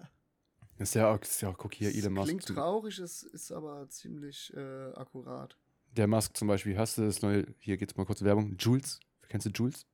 [0.77, 2.27] Ist ja, auch- ist ja, guck hier, Elon Musk.
[2.27, 5.57] Klingt traurig, es ist aber ziemlich äh, akkurat.
[5.95, 9.45] Der Musk zum Beispiel, hast du das neue, hier geht's mal kurz Werbung, Jules, kennst
[9.47, 9.85] du Jules?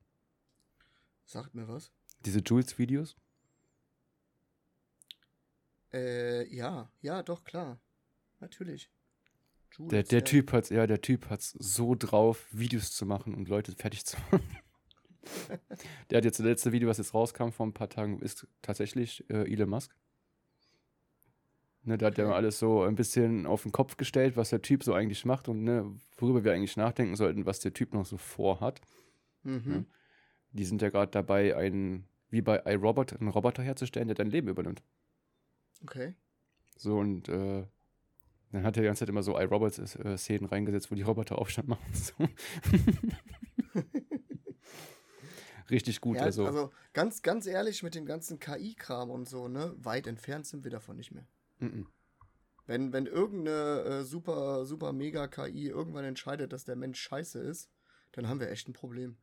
[1.26, 1.92] Sagt mir was?
[2.26, 3.16] Diese Jules-Videos?
[5.94, 7.80] Äh, ja, ja, doch, klar.
[8.40, 8.90] Natürlich.
[9.72, 10.26] Jules, Der, der ja.
[10.26, 14.18] Typ hat's, ja, der Typ hat's so drauf, Videos zu machen und Leute fertig zu
[14.32, 14.42] machen.
[16.10, 19.30] der hat jetzt das letzte Video, was jetzt rauskam vor ein paar Tagen, ist tatsächlich
[19.30, 19.96] äh, Elon Musk.
[21.86, 24.62] Ne, da hat er mal alles so ein bisschen auf den Kopf gestellt, was der
[24.62, 28.06] Typ so eigentlich macht und ne, worüber wir eigentlich nachdenken sollten, was der Typ noch
[28.06, 28.80] so vorhat.
[29.44, 29.86] Mhm.
[30.54, 34.48] Die sind ja gerade dabei, einen, wie bei iRobot, einen Roboter herzustellen, der dein Leben
[34.48, 34.82] übernimmt.
[35.82, 36.14] Okay.
[36.78, 37.66] So und äh,
[38.54, 41.84] dann hat er die ganze Zeit immer so iRobot-Szenen reingesetzt, wo die Roboter Aufstand machen.
[41.92, 42.14] So.
[45.74, 46.46] Richtig gut, ja, also.
[46.46, 49.74] also ganz, ganz ehrlich mit dem ganzen KI-Kram und so, ne?
[49.80, 51.28] Weit entfernt sind wir davon nicht mehr.
[51.60, 51.88] mhm.
[52.66, 57.70] Wenn, wenn irgendeine äh, super, super mega KI irgendwann entscheidet, dass der Mensch scheiße ist,
[58.14, 59.18] dann haben wir echt ein Problem.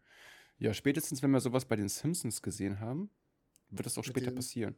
[0.58, 3.08] Ja, spätestens, wenn wir sowas bei den Simpsons gesehen haben,
[3.70, 4.76] wird das auch Mit später diesem- passieren.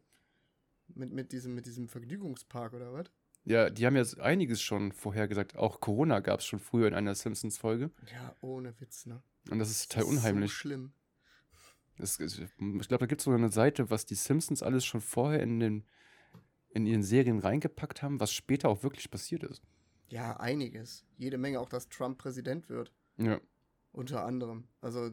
[0.94, 3.06] Mit, mit, diesem, mit diesem Vergnügungspark oder was?
[3.44, 5.56] Ja, die haben ja einiges schon vorher gesagt.
[5.56, 7.90] Auch Corona gab es schon früher in einer Simpsons-Folge.
[8.12, 9.22] Ja, ohne Witz, ne?
[9.50, 10.50] Und das ist total Das ist unheimlich.
[10.52, 10.92] So schlimm.
[12.02, 15.00] Das ist, ich glaube, da gibt es so eine Seite, was die Simpsons alles schon
[15.00, 15.84] vorher in, den,
[16.70, 19.62] in ihren Serien reingepackt haben, was später auch wirklich passiert ist.
[20.08, 21.06] Ja, einiges.
[21.16, 22.92] Jede Menge, auch dass Trump Präsident wird.
[23.18, 23.40] Ja.
[23.92, 24.66] Unter anderem.
[24.80, 25.12] Also,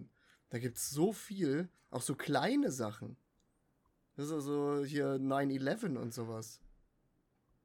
[0.49, 3.17] da gibt es so viel, auch so kleine Sachen.
[4.15, 6.59] Das ist also hier 9-11 und sowas.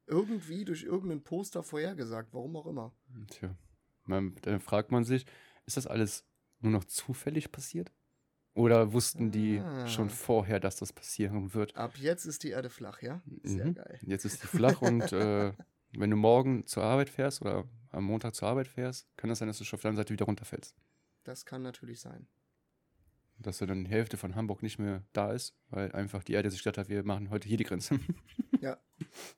[0.05, 2.93] Irgendwie durch irgendeinen Poster vorhergesagt, warum auch immer.
[3.31, 3.57] Tja,
[4.03, 5.25] man, dann fragt man sich,
[5.65, 6.27] ist das alles
[6.59, 7.91] nur noch zufällig passiert?
[8.55, 9.85] Oder wussten die Ah.
[9.85, 11.75] schon vorher, dass das passieren wird?
[11.75, 13.21] Ab jetzt ist die Erde flach, ja?
[13.43, 13.73] Sehr Mhm.
[13.75, 13.99] geil.
[14.01, 15.53] Jetzt ist die flach und äh,
[15.91, 19.47] wenn du morgen zur Arbeit fährst oder am Montag zur Arbeit fährst, kann das sein,
[19.49, 20.75] dass du schon auf der anderen Seite wieder runterfällst.
[21.25, 22.27] Das kann natürlich sein.
[23.39, 26.63] Dass dann die Hälfte von Hamburg nicht mehr da ist, weil einfach die Erde sich
[26.63, 27.99] gedacht hat, wir machen heute hier die Grenze.
[28.61, 28.77] Ja.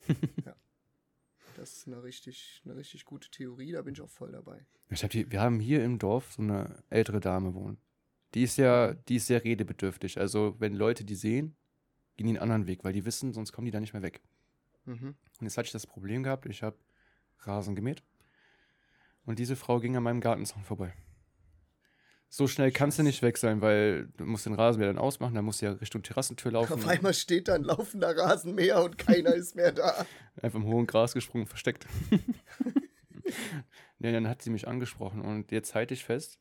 [0.45, 0.55] ja.
[1.55, 4.63] Das ist eine richtig, eine richtig gute Theorie, da bin ich auch voll dabei.
[4.89, 7.79] Ich hab die, wir haben hier im Dorf so eine ältere Dame wohnen.
[8.37, 10.19] Die ist ja, die ist sehr redebedürftig.
[10.19, 11.55] Also wenn Leute die sehen,
[12.17, 14.21] gehen die einen anderen Weg, weil die wissen, sonst kommen die da nicht mehr weg.
[14.85, 15.15] Mhm.
[15.39, 16.77] Und jetzt hatte ich das Problem gehabt, ich habe
[17.39, 18.03] Rasen gemäht
[19.25, 20.93] und diese Frau ging an meinem Gartenzaun vorbei.
[22.29, 25.43] So schnell kannst du nicht weg sein, weil du musst den Rasenmäher dann ausmachen, dann
[25.43, 26.73] musst du ja Richtung Terrassentür laufen.
[26.73, 30.05] Auf einmal steht da ein laufender Rasenmäher und keiner ist mehr da.
[30.43, 31.87] Einfach im hohen Gras gesprungen, versteckt.
[33.97, 36.39] nee, dann hat sie mich angesprochen und jetzt halte ich fest,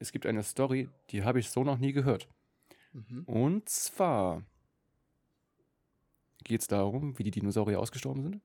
[0.00, 2.28] es gibt eine Story, die habe ich so noch nie gehört.
[2.92, 3.24] Mhm.
[3.24, 4.42] Und zwar
[6.44, 8.40] geht es darum, wie die Dinosaurier ausgestorben sind.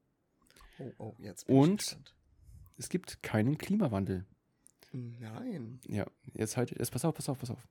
[0.80, 1.82] Oh, oh, jetzt bin Und?
[1.82, 2.16] ich gespannt.
[2.78, 4.26] Es gibt keinen Klimawandel.
[4.92, 5.80] Nein.
[5.88, 7.68] Ja, jetzt halt, jetzt pass auf, pass auf, pass auf.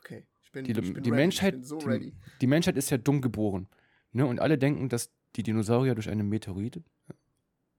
[0.00, 1.10] Okay, ich bin, Die, ich bin die ready.
[1.10, 2.14] Menschheit, bin so die, ready.
[2.40, 3.68] die Menschheit ist ja dumm geboren.
[4.12, 4.26] Ne?
[4.26, 6.82] Und alle denken, dass die Dinosaurier durch einen Meteorit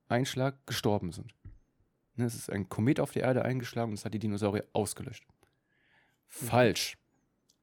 [0.09, 1.33] Einschlag gestorben sind.
[2.17, 2.25] Ne?
[2.25, 5.25] Es ist ein Komet auf die Erde eingeschlagen und es hat die Dinosaurier ausgelöscht.
[6.27, 6.97] Falsch.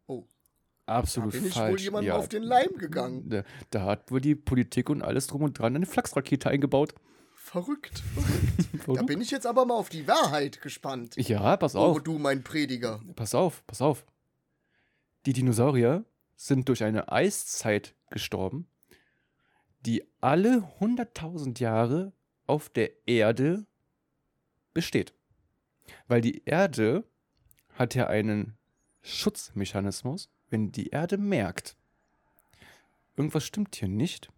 [0.07, 0.25] Oh,
[0.87, 1.73] Absolut da bin ich falsch.
[1.73, 3.29] wohl jemandem ja, auf den Leim gegangen.
[3.29, 6.95] Da, da hat wohl die Politik und alles drum und dran eine Flachsrakete eingebaut.
[7.35, 8.03] Verrückt.
[8.87, 11.14] Da bin ich jetzt aber mal auf die Wahrheit gespannt.
[11.17, 12.03] ja, pass Oh, auf.
[12.03, 13.01] du mein Prediger.
[13.17, 14.05] Pass auf, pass auf.
[15.25, 16.05] Die Dinosaurier
[16.37, 18.67] sind durch eine Eiszeit gestorben,
[19.87, 22.12] die alle 100.000 Jahre
[22.47, 23.64] auf der Erde
[24.75, 25.15] besteht.
[26.07, 27.05] Weil die Erde
[27.75, 28.57] hat ja einen
[29.03, 31.77] Schutzmechanismus, wenn die Erde merkt,
[33.17, 34.31] irgendwas stimmt hier nicht,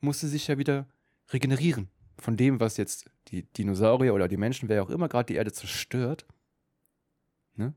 [0.00, 0.86] muss sie sich ja wieder
[1.30, 1.88] regenerieren.
[2.18, 5.52] Von dem, was jetzt die Dinosaurier oder die Menschen, wer auch immer gerade die Erde
[5.52, 6.26] zerstört,
[7.56, 7.74] ne,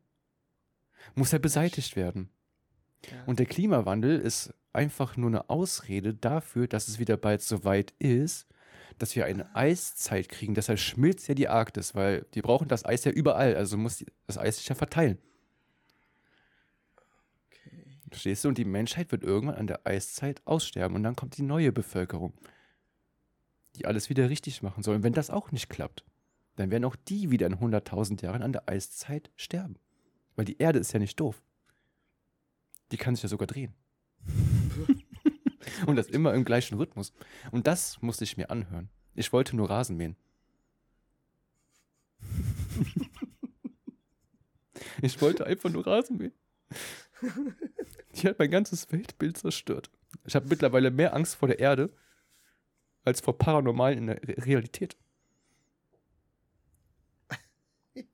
[1.16, 2.30] muss ja beseitigt werden.
[3.06, 3.24] Ja.
[3.26, 7.94] Und der Klimawandel ist einfach nur eine Ausrede dafür, dass es wieder bald so weit
[8.00, 8.48] ist,
[8.98, 10.54] dass wir eine Eiszeit kriegen.
[10.56, 13.56] Deshalb schmilzt ja die Arktis, weil die brauchen das Eis ja überall.
[13.56, 15.18] Also muss das Eis sich ja verteilen.
[17.48, 18.00] Okay.
[18.10, 18.50] Verstehst du?
[18.50, 22.34] Und die Menschheit wird irgendwann an der Eiszeit aussterben und dann kommt die neue Bevölkerung,
[23.76, 24.96] die alles wieder richtig machen soll.
[24.96, 26.04] Und wenn das auch nicht klappt,
[26.56, 29.78] dann werden auch die wieder in 100.000 Jahren an der Eiszeit sterben.
[30.36, 31.42] Weil die Erde ist ja nicht doof.
[32.92, 33.74] Die kann sich ja sogar drehen.
[35.86, 37.14] Und das immer im gleichen Rhythmus.
[37.52, 38.90] Und das musste ich mir anhören.
[39.16, 40.16] Ich wollte nur Rasen mähen.
[45.02, 46.34] ich wollte einfach nur Rasen mähen.
[48.16, 49.90] Die hat mein ganzes Weltbild zerstört.
[50.26, 51.92] Ich habe mittlerweile mehr Angst vor der Erde
[53.04, 54.98] als vor Paranormalen in der Re- Realität.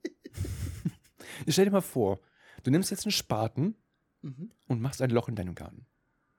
[1.46, 2.20] Ich stell dir mal vor,
[2.62, 3.74] du nimmst jetzt einen Spaten
[4.22, 4.50] Mhm.
[4.68, 5.84] und machst ein Loch in deinem Garten.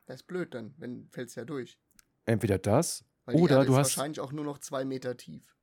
[0.06, 1.80] Das ist blöd dann, wenn fällt's ja durch.
[2.26, 5.18] Entweder das Weil die oder Erde du ist hast wahrscheinlich auch nur noch zwei Meter
[5.18, 5.56] tief.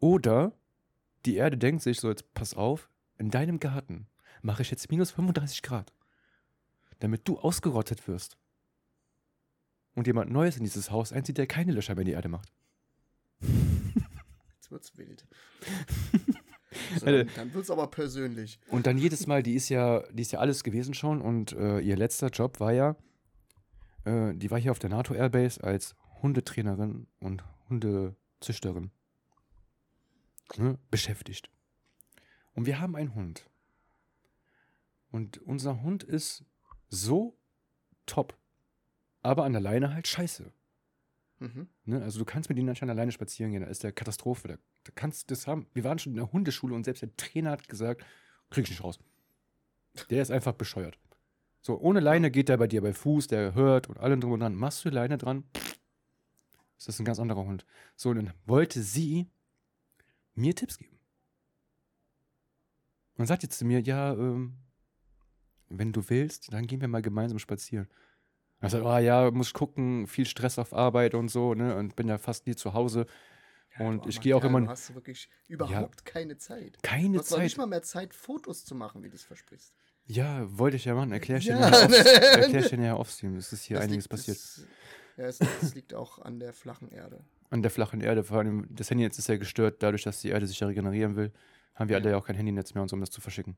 [0.00, 0.58] Oder
[1.26, 4.06] die Erde denkt sich so, jetzt pass auf, in deinem Garten
[4.42, 5.92] mache ich jetzt minus 35 Grad,
[7.00, 8.38] damit du ausgerottet wirst.
[9.94, 12.50] Und jemand Neues in dieses Haus einzieht, der keine Löcher mehr in die Erde macht.
[14.54, 15.26] Jetzt wird's wild.
[16.98, 17.24] so, Alter.
[17.24, 18.58] dann, dann wird's aber persönlich.
[18.70, 21.80] Und dann jedes Mal, die ist ja, die ist ja alles gewesen schon und äh,
[21.80, 22.96] ihr letzter Job war ja,
[24.04, 28.90] äh, die war hier auf der NATO Airbase als Hundetrainerin und Hundezüchterin
[30.58, 31.50] ne, beschäftigt.
[32.54, 33.48] Und wir haben einen Hund.
[35.10, 36.44] Und unser Hund ist
[36.88, 37.36] so
[38.06, 38.36] top,
[39.22, 40.52] aber an der Leine halt scheiße.
[41.40, 41.68] Mhm.
[41.84, 42.02] Ne?
[42.02, 44.48] Also du kannst mit ihm nicht an der Leine spazieren gehen, da ist der Katastrophe.
[44.48, 45.66] Da, da kannst du das haben.
[45.72, 48.04] Wir waren schon in der Hundeschule und selbst der Trainer hat gesagt,
[48.50, 49.00] krieg ich nicht raus.
[50.10, 50.98] Der ist einfach bescheuert.
[51.62, 54.40] So, ohne Leine geht der bei dir bei Fuß, der hört und allem drum und
[54.40, 54.54] dran.
[54.54, 55.44] Machst du Leine dran,
[56.78, 57.66] ist das ein ganz anderer Hund.
[57.96, 59.26] So, und dann wollte sie
[60.34, 60.98] mir Tipps geben.
[63.16, 64.56] Und sagt jetzt zu mir, ja, ähm,
[65.68, 67.88] wenn du willst, dann gehen wir mal gemeinsam spazieren.
[68.62, 71.76] Sag, oh ja, muss gucken, viel Stress auf Arbeit und so, ne?
[71.76, 73.06] Und bin ja fast nie zu Hause.
[73.78, 76.76] Ja, Und du ich gehe auch immer- Du hast wirklich überhaupt keine Zeit.
[76.76, 77.58] Du Keine hast noch nicht Zeit.
[77.58, 79.72] mal mehr Zeit, Fotos zu machen, wie du es versprichst.
[80.06, 81.12] Ja, wollte ich ja machen.
[81.12, 81.68] Erklär ich dir Ja.
[81.68, 81.72] off-
[82.36, 83.36] erklär ich dir nachher offstream.
[83.36, 84.36] Es ist hier Das einiges liegt, passiert.
[84.38, 84.66] Das,
[85.16, 87.24] ja, es, es liegt auch an der flachen Erde.
[87.50, 90.28] An der flachen Erde, vor allem das Handy jetzt ist ja gestört, dadurch, dass die
[90.28, 91.32] Erde sich ja regenerieren will,
[91.74, 92.02] haben wir Ja.
[92.02, 93.56] alle ja auch kein Handynetz mehr und so, um das zu verschicken.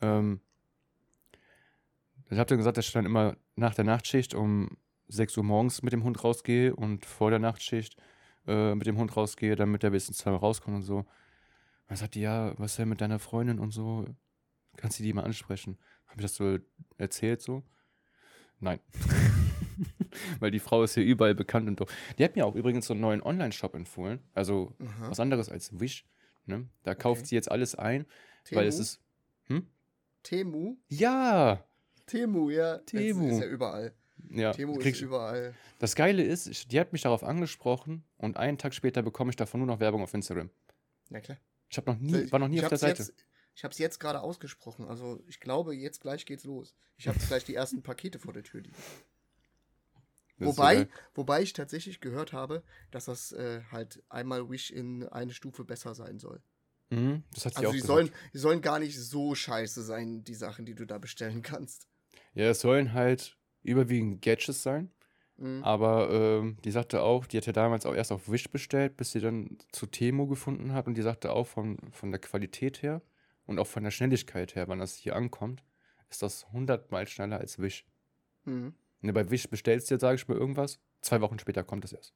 [0.00, 0.40] Ähm,
[2.30, 4.76] ich habe dann gesagt, dass ich dann immer nach der Nachtschicht um
[5.08, 7.96] 6 Uhr morgens mit dem Hund rausgehe und vor der Nachtschicht
[8.46, 11.04] äh, mit dem Hund rausgehe, damit er bis zweimal rauskommt und so.
[11.88, 14.06] Dann sagt die, ja, was ist denn mit deiner Freundin und so?
[14.76, 15.78] Kannst du die mal ansprechen?
[16.06, 16.58] Habe ich das so
[16.96, 17.62] erzählt so?
[18.60, 18.80] Nein.
[20.40, 21.90] Weil die Frau ist hier überall bekannt und doch.
[22.18, 24.20] Die hat mir auch übrigens so einen neuen Online-Shop empfohlen.
[24.32, 25.10] Also Aha.
[25.10, 26.06] was anderes als Wish.
[26.46, 26.68] Ne?
[26.82, 27.28] Da kauft Okay.
[27.28, 28.06] sie jetzt alles ein,
[28.44, 28.60] Temu?
[28.60, 29.00] weil es ist.
[30.22, 30.76] Temu?
[30.88, 31.64] Ja!
[32.06, 32.78] Temu, ja.
[32.78, 33.26] Temu.
[33.26, 33.92] Ist, ist ja überall.
[34.30, 35.54] Ja, Temu ist überall.
[35.78, 39.60] das Geile ist, die hat mich darauf angesprochen und einen Tag später bekomme ich davon
[39.60, 40.50] nur noch Werbung auf Instagram.
[41.10, 41.38] Na klar.
[41.68, 43.02] Ich habe noch nie, war noch nie ich auf der Seite.
[43.02, 43.14] Jetzt,
[43.54, 44.86] ich habe es jetzt gerade ausgesprochen.
[44.86, 46.74] Also ich glaube, jetzt gleich geht's los.
[46.96, 48.76] Ich habe gleich die ersten Pakete vor der Tür liegen.
[50.38, 55.32] So Wobei, wobei ich tatsächlich gehört habe, dass das äh, halt einmal Wish in eine
[55.32, 56.42] Stufe besser sein soll.
[56.90, 57.86] Mhm, das hat sie Also auch die gesagt.
[57.86, 61.86] sollen, die sollen gar nicht so scheiße sein, die Sachen, die du da bestellen kannst.
[62.34, 64.90] Ja, es sollen halt überwiegend Gadgets sein.
[65.36, 65.64] Mhm.
[65.64, 69.12] Aber ähm, die sagte auch, die hat ja damals auch erst auf Wish bestellt, bis
[69.12, 70.86] sie dann zu Temo gefunden hat.
[70.86, 73.02] Und die sagte auch von, von der Qualität her
[73.46, 75.64] und auch von der Schnelligkeit her, wann das hier ankommt,
[76.10, 77.84] ist das hundertmal schneller als Wish.
[78.44, 78.74] Mhm.
[79.00, 80.78] Ne, bei Wish bestellst du jetzt, sage ich mal, irgendwas.
[81.00, 82.14] Zwei Wochen später kommt es erst.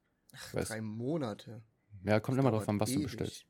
[0.53, 1.63] Weißt- Drei Monate.
[2.05, 3.07] Ja, kommt Das immer drauf an, was du ewig.
[3.07, 3.45] bestellst.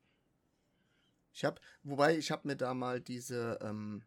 [1.31, 4.01] Ich habe, wobei ich habe mir da mal diese, ähm,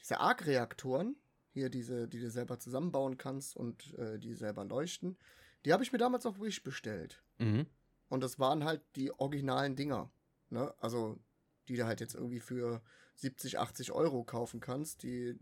[0.00, 1.14] diese Arc-Reaktoren,
[1.56, 5.16] hier diese, die du selber zusammenbauen kannst und äh, die selber leuchten,
[5.64, 7.22] die habe ich mir damals auf Wish bestellt.
[7.38, 7.66] Mhm.
[8.10, 10.10] Und das waren halt die originalen Dinger.
[10.50, 10.72] Ne?
[10.78, 11.18] Also,
[11.66, 12.82] die du halt jetzt irgendwie für
[13.14, 15.02] 70, 80 Euro kaufen kannst.
[15.02, 15.38] Die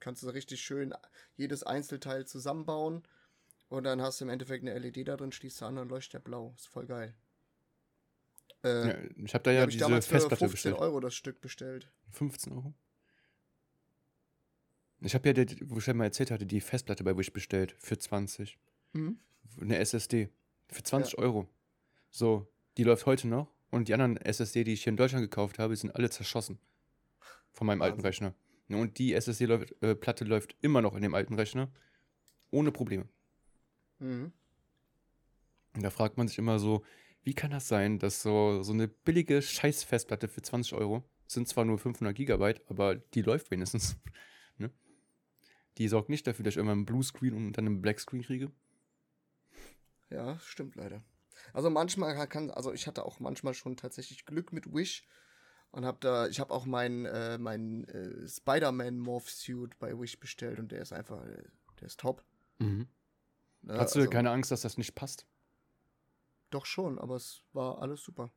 [0.00, 0.94] kannst du richtig schön
[1.34, 3.02] jedes Einzelteil zusammenbauen.
[3.70, 6.12] Und dann hast du im Endeffekt eine LED da drin, schließt du an und leuchtet
[6.12, 6.54] der blau.
[6.56, 7.14] Ist voll geil.
[8.62, 10.78] Äh, Ja, ich habe da ja ich diese damals für Festplatte 15 bestellt.
[10.78, 11.90] Euro das Stück bestellt.
[12.10, 12.74] 15 Euro?
[15.00, 17.98] Ich habe ja, wo ich ja mal erzählt hatte, die Festplatte bei Wish bestellt für
[17.98, 18.58] 20.
[18.92, 19.18] Mhm.
[19.60, 20.30] Eine SSD.
[20.68, 21.48] Für 20 Euro.
[22.10, 23.52] So, die läuft heute noch.
[23.70, 26.58] Und die anderen SSD, die ich hier in Deutschland gekauft habe, sind alle zerschossen.
[27.52, 28.06] Von meinem alten Wahnsinn.
[28.06, 28.34] Rechner.
[28.68, 31.70] Ja, Und die SSD-Platte läuft immer noch in dem alten Rechner.
[32.50, 33.08] Ohne Probleme.
[33.98, 34.32] Mhm.
[35.74, 36.82] Und da fragt man sich immer so,
[37.22, 41.64] wie kann das sein, dass so, so eine billige Scheiß-Festplatte für 20 Euro, sind zwar
[41.64, 43.96] nur 500 Gigabyte, aber die läuft wenigstens.
[45.78, 48.50] Die sorgt nicht dafür, dass ich irgendwann einen Bluescreen und dann einen Blackscreen kriege.
[50.10, 51.02] Ja, stimmt leider.
[51.52, 55.06] Also manchmal kann, also ich hatte auch manchmal schon tatsächlich Glück mit Wish
[55.70, 60.18] Und hab da, ich habe auch meinen äh, mein, äh, Spider-Man Morph Suit bei Wish
[60.18, 61.44] bestellt und der ist einfach, äh,
[61.80, 62.24] der ist top.
[62.58, 62.88] Mhm.
[63.62, 63.74] Ne?
[63.78, 65.26] Hast du Also, keine Angst, dass das nicht passt?
[66.50, 68.32] Doch schon, aber es war alles super.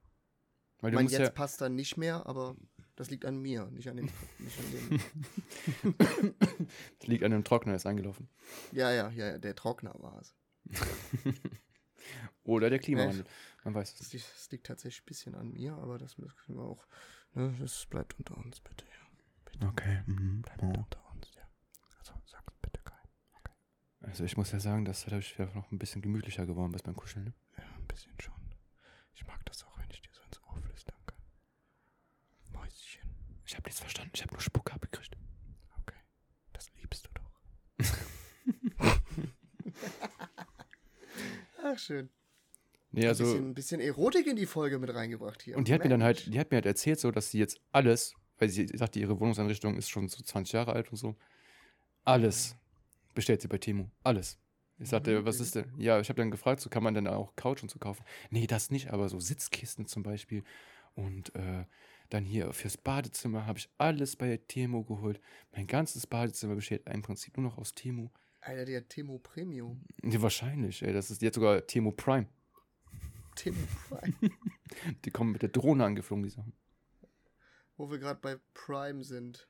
[0.82, 2.56] Weil Ich du meine, jetzt ja, passt dann nicht mehr, aber
[3.02, 4.10] das liegt an mir, nicht an dem.
[4.40, 6.36] nicht an dem.
[7.00, 8.30] das liegt an dem Trockner, ist eingelaufen.
[8.72, 10.36] ja, ja, ja, ja, der Trockner war es.
[12.44, 13.26] Oder der Klimawandel.
[13.64, 16.64] Man weiß es Das das liegt tatsächlich ein bisschen an mir, aber das müssen wir
[16.64, 16.88] auch.
[17.34, 18.86] Ne, das bleibt unter uns, bitte.
[19.60, 19.70] Ja.
[19.70, 20.02] Okay.
[20.06, 20.42] Mhm.
[20.42, 21.48] Bleibt unter uns, ja.
[21.98, 22.98] Also sagt bitte kein.
[24.02, 27.26] Also ich muss ja sagen, das dadurch ja noch ein bisschen gemütlicher geworden beim Kuscheln.
[27.26, 27.34] Ne?
[27.58, 28.34] Ja, ein bisschen schon.
[29.14, 31.18] Ich mag das auch, wenn ich dir so ins Ohr flüstern kann.
[32.54, 33.10] Mäuschen.
[33.52, 35.18] Ich habe nichts verstanden, ich habe nur Spucke abgekriegt.
[35.82, 35.98] Okay.
[36.54, 37.92] Das liebst du doch.
[41.62, 42.10] Ach, schön.
[42.92, 43.26] Nee, ein, also.
[43.26, 45.58] bisschen, ein bisschen Erotik in die Folge mit reingebracht hier.
[45.58, 46.24] Und die hat mir dann Mensch.
[46.24, 49.20] halt, die hat mir halt erzählt, so, dass sie jetzt alles, weil sie sagte, ihre
[49.20, 51.18] Wohnungseinrichtung ist schon so 20 Jahre alt und so,
[52.06, 52.56] alles
[53.14, 53.90] bestellt sie bei Temu.
[54.02, 54.38] Alles.
[54.80, 55.44] Ich sagte, Mhm, was okay.
[55.44, 55.74] ist denn?
[55.78, 58.06] Ja, ich habe dann gefragt, so kann man dann auch Couch und so kaufen.
[58.30, 60.46] Nee, das nicht, aber so Sitzkisten zum Beispiel.
[60.96, 61.66] Und äh,
[62.14, 65.20] dann hier fürs Badezimmer habe ich alles bei Temu geholt.
[65.52, 68.10] Mein ganzes Badezimmer besteht im Prinzip nur noch aus Temu.
[68.42, 69.86] Alter, der Temo Premium.
[70.02, 70.94] Nee, wahrscheinlich, ey.
[70.94, 72.28] Das ist jetzt sogar Temu Prime.
[73.36, 74.14] Temo Prime.
[75.06, 76.54] Die kommen mit der Drohne angeflogen, die Sachen.
[77.78, 79.48] Wo wir gerade bei Prime sind.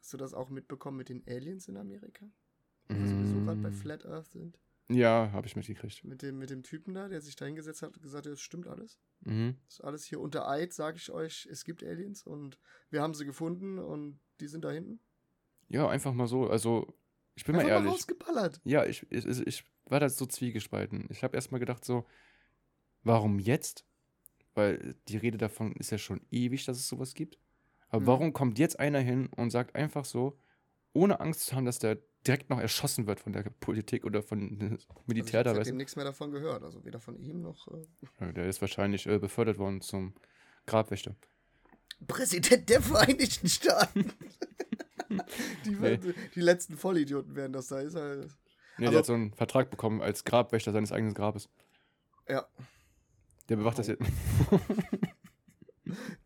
[0.00, 2.26] Hast du das auch mitbekommen mit den Aliens in Amerika?
[2.88, 3.74] Wo wir sowieso gerade bei Mm.
[3.74, 4.58] Flat Earth sind?
[4.88, 6.04] Ja, habe ich mitgekriegt.
[6.04, 8.40] Mit dem, mit dem Typen da, der sich da hingesetzt hat und gesagt hat, das
[8.40, 8.98] stimmt alles.
[9.20, 9.56] Mhm.
[9.66, 11.48] Das ist alles hier unter Eid, sage ich euch.
[11.50, 12.58] Es gibt Aliens und
[12.90, 15.00] wir haben sie gefunden und die sind da hinten.
[15.68, 16.48] Ja, einfach mal so.
[16.50, 16.94] Also,
[17.34, 17.92] ich bin Einfach mal ehrlich.
[17.92, 18.60] rausgeballert.
[18.64, 21.06] ja, ich, ich, ich- ich war da so zwiegespalten.
[21.10, 22.04] Ich habe erstmal gedacht, so,
[23.02, 23.84] warum jetzt?
[24.54, 27.38] Weil die Rede davon ist ja schon ewig, dass es sowas gibt.
[27.88, 28.06] Aber Mhm.
[28.06, 30.38] warum kommt jetzt einer hin und sagt einfach so,
[30.92, 34.78] ohne Angst zu haben, dass der direkt noch erschossen wird von der Politik oder von
[35.06, 36.62] Militär also da, ich habe nichts mehr davon gehört.
[36.62, 37.68] Also weder von ihm noch.
[37.68, 37.84] Äh?
[38.20, 40.14] Ja, Der ist wahrscheinlich äh, befördert worden zum
[40.66, 41.14] Grabwächter.
[42.06, 44.12] Präsident der Vereinigten Staaten.
[45.64, 45.98] die, Nee.
[46.34, 47.80] die letzten Vollidioten werden das da.
[47.80, 48.30] Ist halt,
[48.78, 51.48] Nee, Also- der hat so einen Vertrag bekommen als Grabwächter seines eigenen Grabes.
[52.28, 52.46] ja,
[53.48, 53.92] Der bewacht das Au.
[53.92, 54.02] jetzt.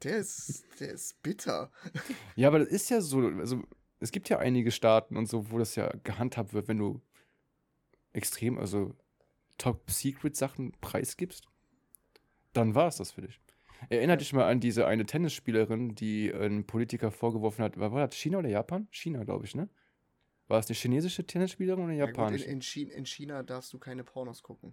[0.02, 1.70] der ist, der ist bitter.
[2.36, 3.62] Ja, aber das ist ja so, also
[4.00, 7.00] es gibt ja einige Staaten und so, wo das ja gehandhabt wird, wenn du
[8.12, 8.94] extrem, also
[9.58, 11.48] Top-Secret-Sachen preisgibst,
[12.52, 13.40] dann war es das für dich.
[13.90, 18.38] Erinner dich mal an diese eine Tennisspielerin, die einen Politiker vorgeworfen hat, war das China
[18.38, 18.88] oder Japan?
[18.90, 19.68] China, glaube ich, ne?
[20.48, 23.78] War es eine chinesische Tennisspielerin oder eine Ja, in, in, China, in China darfst du
[23.78, 24.72] keine Pornos gucken.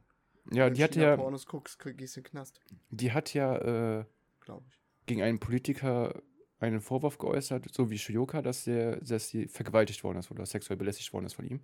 [0.51, 2.59] Ja, Wenn die hat ja, Pornos guckst, gehst du in den Knast,
[2.89, 4.05] die hat ja äh,
[4.39, 4.79] glaube ich.
[5.05, 6.21] gegen einen Politiker
[6.59, 10.77] einen Vorwurf geäußert, so wie Shioka, dass, der, dass sie vergewaltigt worden ist oder sexuell
[10.77, 11.61] belästigt worden ist von ihm.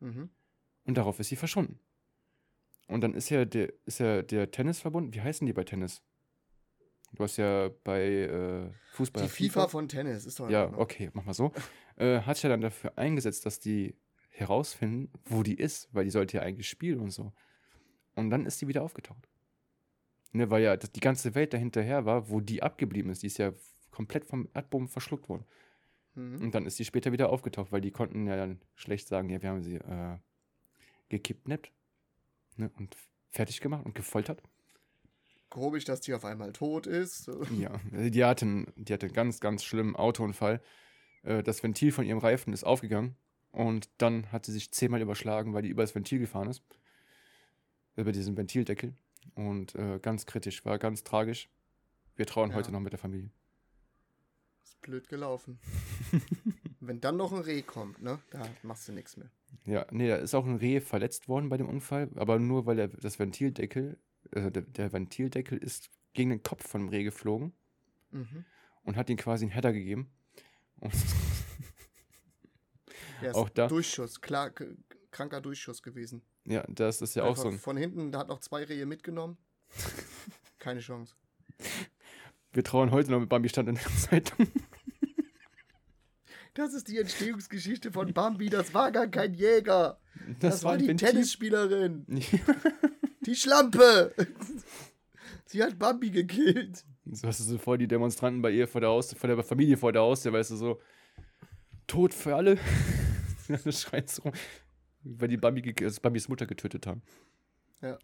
[0.00, 0.30] Mhm.
[0.84, 1.78] Und darauf ist sie verschwunden.
[2.88, 6.02] Und dann ist ja der, ist ja der Tennisverbund, wie heißen die bei Tennis?
[7.12, 9.24] Du hast ja bei äh, Fußball.
[9.24, 10.80] Die FIFA von Tennis ist doch Ja, Ordnung.
[10.80, 11.52] okay, mach mal so.
[11.96, 13.96] äh, hat sich ja dann dafür eingesetzt, dass die
[14.28, 17.32] herausfinden, wo die ist, weil die sollte ja eigentlich spielen und so.
[18.14, 19.28] Und dann ist die wieder aufgetaucht.
[20.32, 23.22] Ne, weil ja die ganze Welt dahinterher war, wo die abgeblieben ist.
[23.24, 23.52] Die ist ja
[23.90, 25.44] komplett vom Erdboden verschluckt worden.
[26.14, 26.42] Mhm.
[26.42, 29.42] Und dann ist die später wieder aufgetaucht, weil die konnten ja dann schlecht sagen, ja,
[29.42, 30.18] wir haben sie äh,
[31.08, 31.72] gekidnappt
[32.56, 32.96] ne, und
[33.30, 34.42] fertig gemacht und gefoltert.
[35.48, 37.28] Komisch, dass die auf einmal tot ist.
[37.58, 40.60] Ja, also die hatten, die hatte einen ganz, ganz schlimmen Autounfall.
[41.22, 43.16] Äh, das Ventil von ihrem Reifen ist aufgegangen
[43.50, 46.62] und dann hat sie sich zehnmal überschlagen, weil die über das Ventil gefahren ist.
[47.96, 48.94] Über diesen Ventildeckel.
[49.34, 51.50] Und äh, ganz kritisch, war ganz tragisch.
[52.16, 52.56] Wir trauern Ja.
[52.56, 53.30] heute noch mit der Familie.
[54.70, 55.58] Ist blöd gelaufen.
[56.80, 59.28] Wenn dann noch ein Reh kommt, ne, da machst du nichts mehr.
[59.64, 62.78] Ja, nee, da ist auch ein Reh verletzt worden bei dem Unfall, aber nur weil
[62.78, 63.98] er das Ventildeckel,
[64.32, 67.52] also der, der Ventildeckel ist gegen den Kopf von dem Reh geflogen
[68.12, 68.44] Mhm.
[68.84, 70.08] und hat ihm quasi einen Header gegeben.
[73.22, 74.50] Ja, ist Auch da- Durchschuss, klar,
[75.10, 76.22] kranker Durchschuss gewesen.
[76.44, 77.58] ja, das ist ja auch Einfach so ein.
[77.58, 79.36] Von hinten, da hat noch zwei Rehe mitgenommen.
[80.58, 81.14] Keine Chance.
[82.52, 84.48] Wir trauern heute noch mit Bambi stand in der Zeitung.
[86.54, 88.50] Das ist die Entstehungsgeschichte von Bambi.
[88.50, 89.98] Das war gar kein Jäger.
[90.40, 91.10] Das, war ein die Ventil.
[91.10, 92.06] Tennisspielerin.
[93.26, 94.14] Die Schlampe.
[95.44, 96.84] Sie hat Bambi gekillt.
[97.04, 99.76] so hast du so voll die Demonstranten bei ihr vor der Haustür, vor der Familie
[99.76, 100.80] vor der Haustür, weißt du, so
[101.86, 102.58] Tod für alle.
[103.48, 104.32] das schreit so rum.
[105.02, 107.02] Weil die Bambi, also Bambis Mutter getötet haben.
[107.82, 107.98] Ja.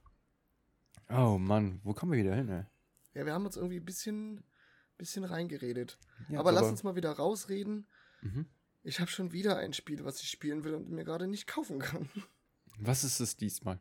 [1.08, 2.64] Oh Mann, wo kommen wir wieder hin, ey?
[3.16, 4.44] Ja, wir haben uns irgendwie ein bisschen,
[4.98, 5.98] bisschen reingeredet.
[6.28, 7.86] Ja, aber, lass uns mal wieder rausreden.
[8.20, 8.44] Mhm.
[8.82, 11.78] Ich habe schon wieder ein Spiel, was ich spielen will und mir gerade nicht kaufen
[11.78, 12.10] kann.
[12.78, 13.80] Was ist es diesmal?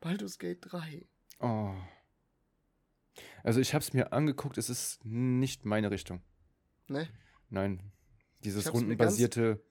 [0.00, 1.06] Baldur's Gate 3.
[1.40, 1.74] Oh.
[3.42, 6.22] Also ich habe es mir angeguckt, es ist nicht meine Richtung.
[6.88, 7.06] Ne?
[7.50, 7.92] Nein,
[8.44, 9.62] dieses rundenbasierte.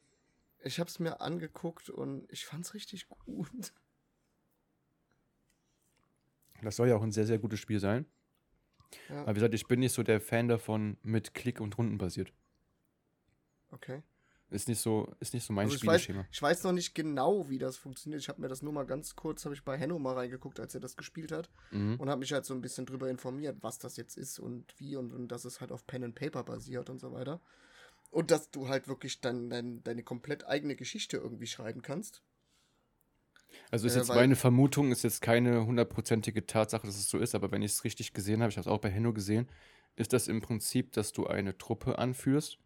[0.60, 3.74] Ich habe es mir angeguckt und ich fand's richtig gut.
[6.62, 8.06] Das soll ja auch ein sehr, sehr gutes Spiel sein.
[9.10, 11.98] Ja, Aber wie gesagt, ich bin nicht so der Fan davon mit Klick und Runden
[11.98, 12.34] basiert.
[13.72, 14.02] okay.
[14.52, 16.28] Ist nicht so, ist nicht so mein Also ich, weiß, Spielschema.
[16.32, 18.20] ich weiß noch nicht genau, wie das funktioniert.
[18.20, 20.74] Ich habe mir das nur mal ganz kurz, habe ich bei Henno mal reingeguckt, als
[20.74, 21.52] er das gespielt hat.
[21.70, 21.98] Mhm.
[22.00, 24.96] Und habe mich halt so ein bisschen drüber informiert, was das jetzt ist und wie
[24.96, 27.42] und, und dass es halt auf Pen and Paper basiert und so weiter.
[28.10, 32.24] Und dass du halt wirklich dann dein, deine komplett eigene Geschichte irgendwie schreiben kannst.
[33.72, 37.36] Also ist Äh, jetzt meine Vermutung, ist jetzt keine hundertprozentige Tatsache, dass es so ist,
[37.36, 39.48] aber wenn ich es richtig gesehen habe, ich habe es auch bei Henno gesehen,
[39.96, 42.60] ist das im Prinzip, dass du eine Truppe anführst,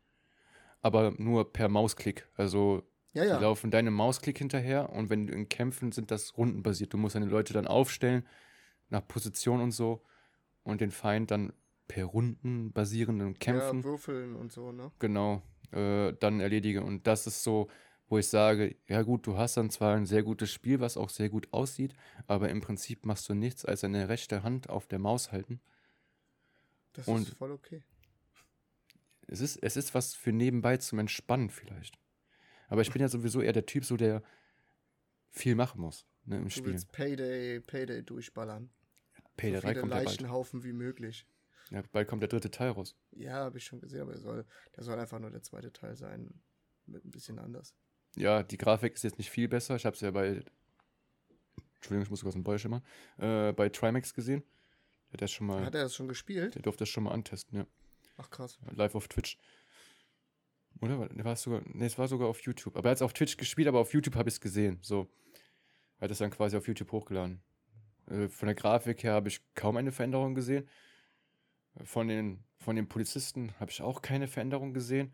[0.81, 2.27] aber nur per Mausklick.
[2.35, 3.39] Also Ja, die ja.
[3.39, 6.93] laufen deinem Mausklick hinterher und wenn du in Kämpfen sind das rundenbasiert.
[6.93, 8.27] Du musst deine Leute dann aufstellen,
[8.89, 10.03] nach Position und so
[10.63, 11.53] und den Feind dann
[11.87, 14.91] per Runden basierenden Kämpfen Ja, würfeln und so, ne?
[14.99, 16.83] genau, äh, dann erledige.
[16.83, 17.69] Und das ist so,
[18.09, 21.09] wo ich sage, ja gut, du hast dann zwar ein sehr gutes Spiel, was auch
[21.09, 21.95] sehr gut aussieht,
[22.27, 25.61] aber im Prinzip machst du nichts als deine rechte Hand auf der Maus halten.
[26.93, 27.83] Das Und- ist voll okay.
[29.27, 31.97] Es ist, es ist was für nebenbei zum Entspannen vielleicht.
[32.67, 34.21] Aber ich bin ja sowieso eher der Typ, so der
[35.29, 36.65] viel machen muss ne, im Du Spiel.
[36.65, 38.69] willst Payday, Payday durchballern.
[39.37, 40.07] Payday so 3 viele kommt ja bald.
[40.09, 41.25] Leichenhaufen wie möglich.
[41.71, 42.95] Ja, bald kommt der dritte Teil raus.
[43.11, 44.45] Ja, habe ich schon gesehen, aber der soll,
[44.75, 46.29] der soll einfach nur der zweite Teil sein.
[46.85, 47.73] Mit ein bisschen anders.
[48.15, 49.75] Ja, die Grafik ist jetzt nicht viel besser.
[49.75, 50.43] Ich habe es ja bei.
[51.75, 52.81] Entschuldigung, ich muss sogar aus dem Bäusch immer.
[53.17, 54.43] Äh, bei Trimax gesehen.
[55.09, 55.65] Der hat das schon mal.
[55.65, 56.55] Hat er das schon gespielt?
[56.55, 57.67] Der durfte das schon mal antesten, ja.
[58.17, 58.59] Ach krass.
[58.75, 59.37] Live auf Twitch.
[60.81, 60.99] Oder?
[60.99, 61.61] War- War es sogar.
[61.65, 62.75] Ne, es war sogar auf YouTube.
[62.77, 64.79] Aber er hat es auf Twitch gespielt, aber auf YouTube habe ich es gesehen.
[64.81, 65.09] So.
[65.99, 67.41] Er hat es dann quasi auf YouTube hochgeladen.
[68.09, 70.67] Äh, von der Grafik her habe ich kaum eine Veränderung gesehen.
[71.83, 75.13] Von den, von den Polizisten habe ich auch keine Veränderung gesehen.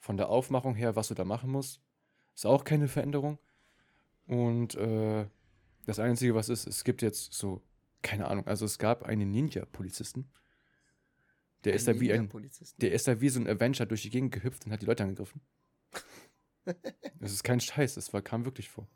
[0.00, 1.80] Von der Aufmachung her, was du da machen musst,
[2.34, 3.38] ist auch keine Veränderung.
[4.26, 5.26] Und äh,
[5.86, 7.62] das Einzige, was ist, es gibt jetzt so,
[8.02, 10.30] keine Ahnung, also es gab einen Ninja-Polizisten.
[11.64, 12.30] Der ist da wie ein,
[12.78, 15.02] der ist da wie so ein Avenger durch die Gegend gehüpft und hat die Leute
[15.04, 15.40] angegriffen.
[17.20, 18.88] Das ist kein Scheiß, das war, kam wirklich vor.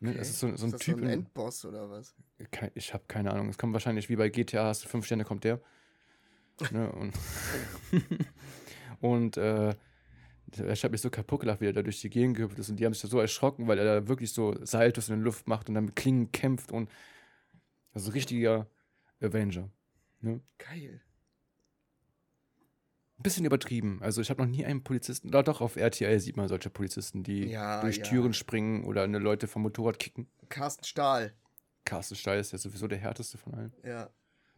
[0.00, 0.14] Ne?
[0.14, 0.94] Das ist so, so ein das Typ.
[0.94, 2.14] so ein in- Endboss oder was?
[2.52, 3.48] Kei- ich habe keine Ahnung.
[3.48, 5.60] Es kommt wahrscheinlich wie bei GTA, hast du fünf Sterne, kommt der.
[6.70, 6.92] ne?
[6.92, 7.12] Und,
[9.00, 9.74] und äh,
[10.56, 12.70] ich habe mich so kaputt gelacht, wie er da durch die Gegend gehüpft ist.
[12.70, 15.46] Und die haben sich so erschrocken, weil er da wirklich so Saltos in der Luft
[15.46, 16.90] macht und dann mit Klingen kämpft und
[17.92, 18.66] also richtiger
[19.20, 19.70] Avenger.
[20.20, 20.40] Ne?
[20.58, 21.02] Geil.
[23.18, 23.98] Ein bisschen übertrieben.
[24.00, 27.24] Also ich habe noch nie einen Polizisten, doch, doch auf RTL sieht man solche Polizisten,
[27.24, 28.04] die Ja, durch ja.
[28.04, 30.28] Türen springen oder eine Leute vom Motorrad kicken.
[30.48, 31.34] Carsten Stahl.
[31.84, 33.72] Carsten Steil ist ja sowieso der härteste von allen.
[33.82, 34.10] Ja.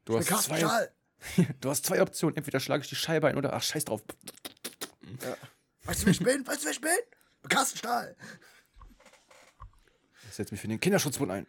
[0.05, 0.93] Du hast, Carsten zwei, Stahl.
[1.61, 2.37] du hast zwei Optionen.
[2.37, 4.03] Entweder schlage ich die Scheibe ein oder ach, scheiß drauf.
[5.23, 5.37] Ja.
[5.85, 6.47] Weißt du, wer ich bin?
[6.47, 7.49] Weißt du, wer ich bin?
[7.49, 8.17] Carsten Stahl.
[10.29, 11.47] Ich setze mich für den Kinderschutzbund ein.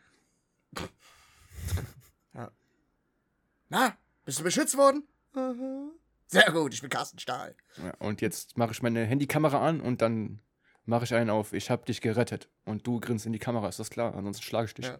[3.71, 5.07] Na, bist du beschützt worden?
[5.33, 5.91] Aha.
[6.27, 7.55] Sehr gut, ich bin Carsten Stahl.
[7.77, 10.41] Ja, und jetzt mache ich meine Handykamera an und dann
[10.85, 12.49] mache ich einen auf, ich habe dich gerettet.
[12.65, 14.13] Und du grinst in die Kamera, ist das klar?
[14.13, 14.87] Ansonsten schlage ich dich.
[14.87, 14.99] Ja.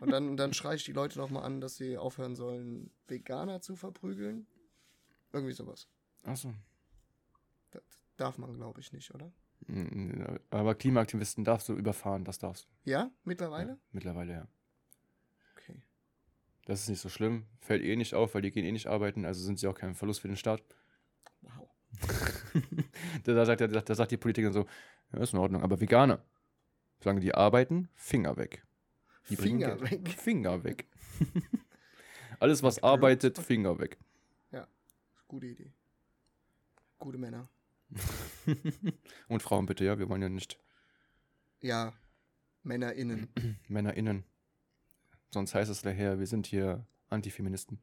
[0.00, 3.76] Und dann, dann schreie ich die Leute nochmal an, dass sie aufhören sollen, Veganer zu
[3.76, 4.46] verprügeln.
[5.32, 5.86] Irgendwie sowas.
[6.22, 6.54] Achso.
[7.70, 7.82] Das
[8.16, 9.32] darf man, glaube ich, nicht, oder?
[10.50, 12.90] Aber Klimaaktivisten darfst du überfahren, das darfst du.
[12.90, 13.70] Ja, mittlerweile?
[13.72, 14.48] Ja, mittlerweile, ja.
[15.54, 15.80] Okay.
[16.66, 17.46] Das ist nicht so schlimm.
[17.60, 19.94] Fällt eh nicht auf, weil die gehen eh nicht arbeiten, also sind sie auch kein
[19.94, 20.62] Verlust für den Staat.
[21.42, 21.68] Wow.
[23.24, 24.66] da, sagt, da, da sagt die Politikerin so,
[25.12, 26.22] ja, ist in Ordnung, aber Veganer,
[27.00, 28.64] solange die arbeiten, Finger weg.
[29.30, 30.08] Die Finger weg.
[30.10, 30.86] Finger weg.
[32.38, 33.98] Alles, was arbeitet, Finger weg.
[35.28, 35.72] Gute Idee.
[36.98, 37.48] Gute Männer.
[39.28, 40.58] Und Frauen bitte, ja, wir wollen ja nicht
[41.60, 41.94] Ja,
[42.62, 43.28] MännerInnen.
[43.68, 44.24] MännerInnen.
[45.30, 47.80] Sonst heißt es daher, wir sind hier Antifeministen.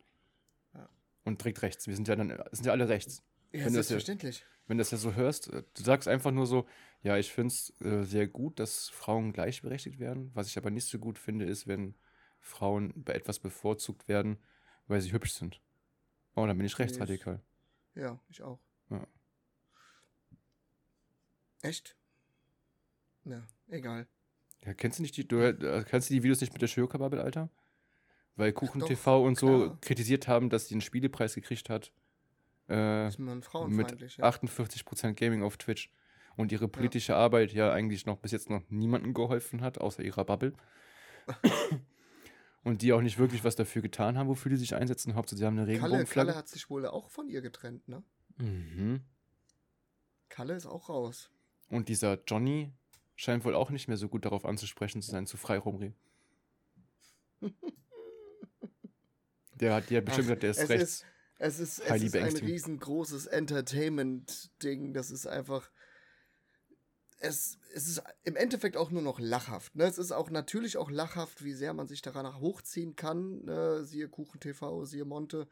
[0.74, 0.90] Ja.
[1.24, 1.88] Und direkt rechts.
[1.88, 3.24] Wir sind ja dann, sind ja alle rechts.
[3.52, 4.46] Ja, Wenn du das ja- selbstverständlich.
[4.66, 6.66] Wenn du das ja so hörst, äh, du sagst einfach nur so,
[7.02, 10.32] ja, ich finde es äh, sehr gut, dass Frauen gleichberechtigt werden.
[10.34, 11.96] Was ich aber nicht so gut finde, ist, wenn
[12.40, 14.38] Frauen bei etwas bevorzugt werden,
[14.88, 15.62] weil sie hübsch sind.
[16.36, 17.42] Oh, dann bin ich rechtsradikal.
[17.94, 18.60] Ja, ich auch.
[18.90, 19.06] Ja.
[21.64, 21.96] Echt?
[23.26, 24.06] Ja, egal.
[24.66, 27.22] Ja, kennst du nicht die, du äh, kennst du die Videos nicht mit der Shoyoka-Bubble,
[27.22, 27.50] Alter?
[28.36, 29.78] Weil Kuchen doch, TV und so klar.
[29.82, 31.92] kritisiert haben, dass sie einen Spielepreis gekriegt hat.
[32.70, 34.26] äh, Ist man mit frauenfeindlich, ja.
[34.26, 35.92] 48% Gaming auf Twitch.
[36.36, 40.26] Und ihre politische Arbeit ja eigentlich noch bis jetzt noch niemandem geholfen hat, außer ihrer
[40.26, 40.54] Bubble.
[42.64, 45.14] und die auch nicht wirklich was dafür getan haben, wofür die sich einsetzen.
[45.14, 46.28] Hauptsache, sie haben eine Kalle, Regenbogenflagge.
[46.32, 48.04] Kalle hat sich wohl auch von ihr getrennt, ne?
[48.38, 49.02] Mhm.
[50.30, 51.30] Kalle ist auch raus.
[51.70, 52.72] Und dieser Johnny
[53.16, 55.96] scheint wohl auch nicht mehr so gut darauf anzusprechen zu sein, zu frei rumreden.
[59.56, 60.84] Der hat ja bestimmt Ach, gesagt, der ist es rechts.
[60.84, 61.06] Ist,
[61.40, 64.94] es ist, es ist ein riesengroßes Entertainment-Ding.
[64.94, 65.72] Das ist einfach.
[67.20, 69.76] Es, es ist im Endeffekt auch nur noch lachhaft.
[69.76, 69.86] Ne?
[69.86, 73.46] Es ist auch natürlich auch lachhaft, wie sehr man sich daran hochziehen kann.
[73.46, 73.86] Ne?
[73.86, 75.48] Siehe Kuchen TV, siehe Monte.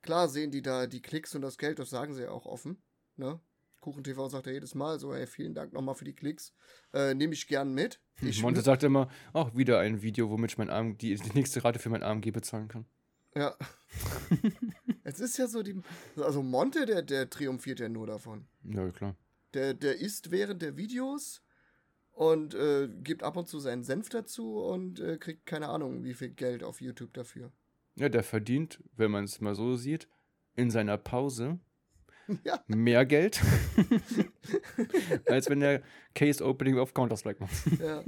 [0.00, 2.82] Klar sehen die da die Klicks und das Geld, das sagen sie ja auch offen.
[3.16, 3.40] Ne?
[3.82, 6.54] Kuchen TV sagt ja jedes Mal so, ey, vielen Dank nochmal für die Klicks.
[6.94, 8.00] Äh, Nehme ich gern mit.
[8.22, 11.62] Ich Monte sagt immer, auch wieder ein Video, womit ich mein AMG, die, die nächste
[11.64, 12.86] Rate für mein AMG bezahlen kann.
[13.34, 13.56] Ja.
[15.04, 15.80] es ist ja so die.
[16.16, 18.46] Also Monte, der, der triumphiert ja nur davon.
[18.62, 19.16] Ja, klar.
[19.52, 21.42] Der, der isst während der Videos
[22.12, 26.14] und äh, gibt ab und zu seinen Senf dazu und äh, kriegt keine Ahnung, wie
[26.14, 27.52] viel Geld auf YouTube dafür.
[27.96, 30.08] Ja, der verdient, wenn man es mal so sieht,
[30.54, 31.58] in seiner Pause
[32.44, 32.62] Ja.
[32.66, 33.40] mehr Geld,
[35.26, 35.82] als wenn der
[36.14, 37.80] Case Opening auf Counter-Strike macht.
[37.80, 38.02] Ja.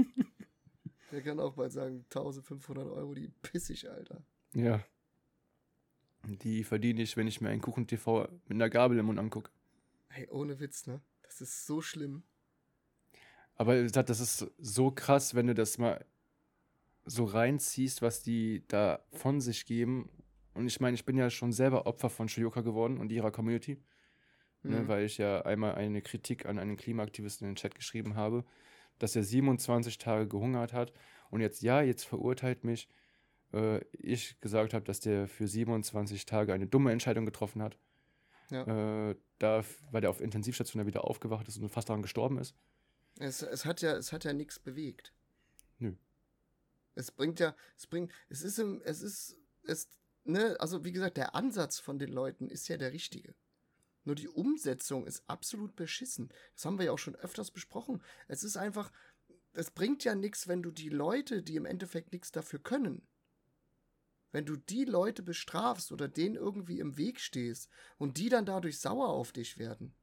[1.12, 4.22] Der kann auch bald sagen, 1500 Euro, die pissig, Alter.
[4.54, 4.84] Ja.
[6.26, 9.50] Die verdiene ich, wenn ich mir einen Kuchen-TV mit einer Gabel im Mund angucke.
[10.08, 11.00] Hey, ohne Witz, ne?
[11.22, 12.24] Das ist so schlimm.
[13.56, 16.04] Aber das ist so krass, wenn du das mal
[17.04, 20.08] so reinziehst, was die da von sich geben.
[20.54, 23.80] Und ich meine, ich bin ja schon selber Opfer von Shioka geworden und ihrer Community.
[24.64, 24.88] Ne, Mhm.
[24.88, 28.44] weil ich ja einmal eine Kritik an einen Klimaaktivisten in den Chat geschrieben habe,
[28.98, 30.92] dass er 27 Tage gehungert hat.
[31.30, 32.88] Und jetzt, ja, jetzt verurteilt mich,
[33.52, 37.76] äh, ich gesagt habe, dass der für 27 Tage eine dumme Entscheidung getroffen hat.
[38.50, 39.10] Ja.
[39.10, 42.54] Äh, da, weil der auf Intensivstation ja wieder aufgewacht ist und fast daran gestorben ist.
[43.18, 45.12] Es, es hat ja, es hat ja nichts bewegt.
[45.78, 45.92] Nö.
[46.94, 49.88] Es bringt ja, es bringt, es ist im, es ist, es,
[50.24, 53.34] ne, also wie gesagt, der Ansatz von den Leuten ist ja der richtige.
[54.04, 56.30] Nur die Umsetzung ist absolut beschissen.
[56.54, 58.02] Das haben wir ja auch schon öfters besprochen.
[58.28, 58.92] Es ist einfach,
[59.52, 63.06] es bringt ja nichts, wenn du die Leute, die im Endeffekt nichts dafür können,
[64.32, 68.78] wenn du die Leute bestrafst oder denen irgendwie im Weg stehst und die dann dadurch
[68.78, 69.94] sauer auf dich werden.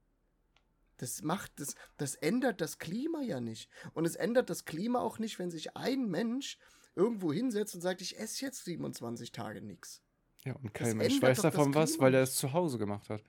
[0.96, 3.68] Das macht, das, das ändert das Klima ja nicht.
[3.92, 6.58] Und es ändert das Klima auch nicht, wenn sich ein Mensch
[6.94, 10.00] irgendwo hinsetzt und sagt, ich esse jetzt 27 Tage nichts.
[10.44, 12.78] Ja, und Das kein Mensch ändert weiß das davon was, weil er es zu Hause
[12.78, 13.22] gemacht hat.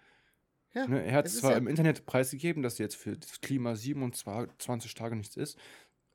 [0.74, 3.76] Ja, Ne, er hat es zwar ja- im Internet preisgegeben, dass jetzt für das Klima
[3.76, 5.58] 27 Tage nichts ist.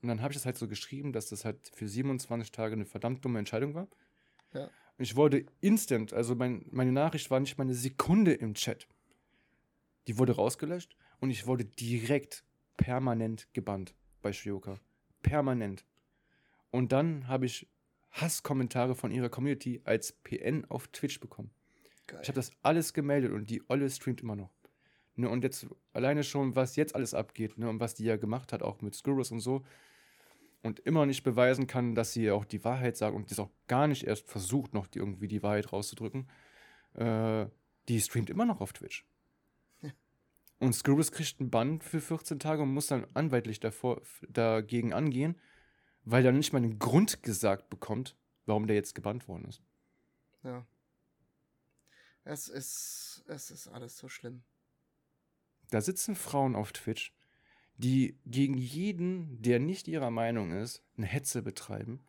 [0.02, 2.84] Und dann habe ich das halt so geschrieben, dass das halt für 27 Tage eine
[2.84, 3.88] verdammt dumme Entscheidung war.
[4.52, 4.70] Ja.
[4.98, 8.88] Ich wurde instant, also mein, meine Nachricht war nicht mal eine Sekunde im Chat.
[10.08, 12.44] Die wurde rausgelöscht und ich wurde direkt
[12.76, 14.80] permanent gebannt bei Shioka.
[15.22, 15.84] Permanent.
[16.70, 17.68] Und dann habe ich
[18.10, 21.50] Hasskommentare von ihrer Community als PN auf Twitch bekommen.
[22.08, 22.20] Geil.
[22.22, 24.50] Ich habe das alles gemeldet und die Olle streamt immer noch.
[25.14, 28.52] Ne, und jetzt alleine schon, was jetzt alles abgeht, ne, und was die ja gemacht
[28.52, 29.64] hat, auch mit Skurrus und so,
[30.62, 33.86] und immer nicht beweisen kann, dass sie auch die Wahrheit sagt und das auch gar
[33.86, 36.28] nicht erst versucht, noch die, irgendwie die Wahrheit rauszudrücken,
[36.94, 37.46] äh,
[37.88, 39.06] die streamt immer noch auf Twitch.
[40.58, 45.36] Und Skurrus kriegt einen Bann für 14 Tage und muss dann anwaltlich davor, dagegen angehen,
[46.04, 49.62] weil er nicht mal einen Grund gesagt bekommt, warum der jetzt gebannt worden ist.
[50.42, 50.66] Ja.
[52.28, 54.42] Es ist, es ist alles so schlimm.
[55.70, 57.14] Da sitzen Frauen auf Twitch,
[57.78, 62.00] die gegen jeden, der nicht ihrer Meinung ist, eine Hetze betreiben,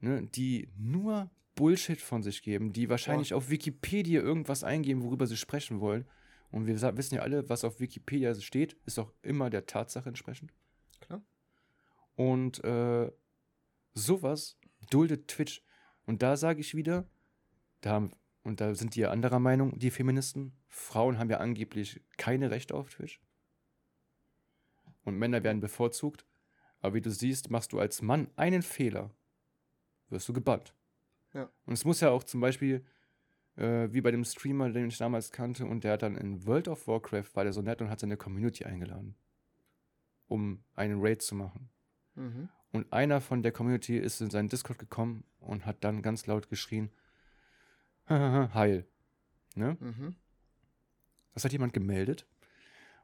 [0.00, 5.36] ne, die nur Bullshit von sich geben, die wahrscheinlich auf Wikipedia irgendwas eingeben, worüber sie
[5.36, 6.04] sprechen wollen.
[6.50, 10.52] Und wir wissen ja alle, was auf Wikipedia steht, ist auch immer der Tatsache entsprechend.
[11.00, 11.22] Klar.
[12.16, 13.12] Und äh,
[13.94, 14.58] sowas
[14.90, 15.62] duldet Twitch.
[16.04, 17.06] Und da sage ich wieder,
[17.80, 18.10] da haben,
[18.42, 20.52] und da sind die ja anderer Meinung, die Feministen.
[20.68, 23.20] Frauen haben ja angeblich keine Rechte auf Twitch.
[25.04, 26.26] Und Männer werden bevorzugt.
[26.80, 29.10] Aber wie du siehst, machst du als Mann einen Fehler,
[30.08, 30.74] wirst du gebannt.
[31.32, 31.48] Ja.
[31.64, 32.84] Und es muss ja auch zum Beispiel,
[33.56, 36.66] äh, wie bei dem Streamer, den ich damals kannte, und der hat dann in World
[36.66, 39.14] of Warcraft, war der so nett und hat seine Community eingeladen,
[40.26, 41.70] um einen Raid zu machen.
[42.16, 42.48] Mhm.
[42.72, 46.48] Und einer von der Community ist in seinen Discord gekommen und hat dann ganz laut
[46.48, 46.90] geschrien,
[48.54, 48.86] heil.
[49.54, 49.76] Ne?
[49.80, 50.16] Mhm.
[51.34, 52.26] Das hat jemand gemeldet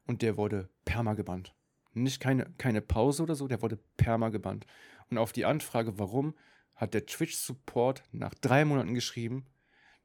[0.06, 1.54] und der wurde perma gebannt.
[1.94, 4.66] Nicht keine, keine Pause oder so, der wurde perma gebannt.
[5.10, 6.34] Und auf die Anfrage, warum,
[6.74, 9.46] hat der Twitch-Support nach drei Monaten geschrieben,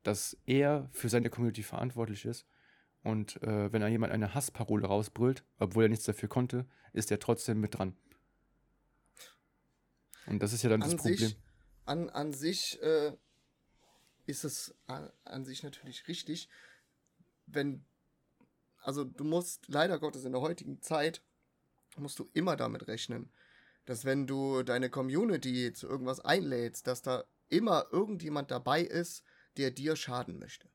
[0.02, 2.48] dass er für seine Community verantwortlich ist.
[3.04, 7.60] Und äh, wenn jemand eine Hassparole rausbrüllt, obwohl er nichts dafür konnte, ist er trotzdem
[7.60, 7.96] mit dran.
[10.26, 11.18] Und das ist ja dann an das Problem.
[11.18, 11.38] Sich,
[11.86, 13.12] an, an sich äh,
[14.26, 16.50] ist es an, an sich natürlich richtig,
[17.46, 17.86] wenn,
[18.78, 21.22] also du musst leider Gottes in der heutigen Zeit,
[21.98, 23.32] musst du immer damit rechnen,
[23.86, 29.24] dass wenn du deine Community zu irgendwas einlädst, dass da immer irgendjemand dabei ist,
[29.58, 30.70] der dir schaden möchte.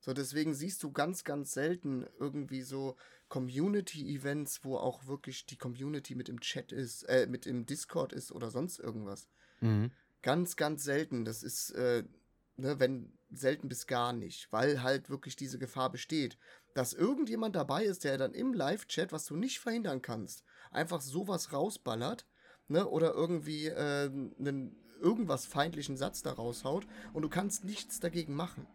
[0.00, 2.96] So, deswegen siehst du ganz, ganz selten irgendwie so
[3.28, 8.30] Community-Events, wo auch wirklich die Community mit im Chat ist, äh, mit im Discord ist
[8.30, 9.28] oder sonst irgendwas.
[9.60, 9.90] Mhm.
[10.20, 11.24] Ganz, ganz selten.
[11.24, 12.04] Das ist, äh,
[12.56, 16.38] ne, wenn selten bis gar nicht, weil halt wirklich diese Gefahr besteht,
[16.74, 21.52] dass irgendjemand dabei ist, der dann im Live-Chat, was du nicht verhindern kannst, einfach sowas
[21.52, 22.26] rausballert,
[22.68, 28.34] ne, oder irgendwie äh, einen irgendwas feindlichen Satz da raushaut und du kannst nichts dagegen
[28.34, 28.66] machen.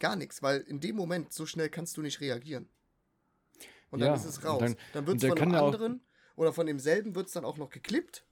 [0.00, 2.68] Gar nichts, weil in dem Moment so schnell kannst du nicht reagieren.
[3.90, 4.58] Und dann Ja, ist es raus.
[4.60, 6.00] dann- Dann, wird es von einem auch- anderen
[6.36, 8.24] oder von demselben wird es dann auch noch geklippt.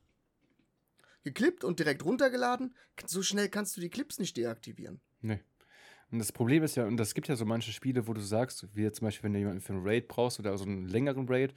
[1.23, 2.75] Geklippt und direkt runtergeladen.
[3.07, 5.01] So schnell kannst du die Clips nicht deaktivieren.
[5.21, 5.41] Nee.
[6.11, 8.69] Und das Problem ist ja, und es gibt ja so manche Spiele, wo du sagst,
[8.75, 11.27] wie jetzt zum Beispiel, wenn du jemanden für einen Raid brauchst oder so einen längeren
[11.29, 11.55] Raid,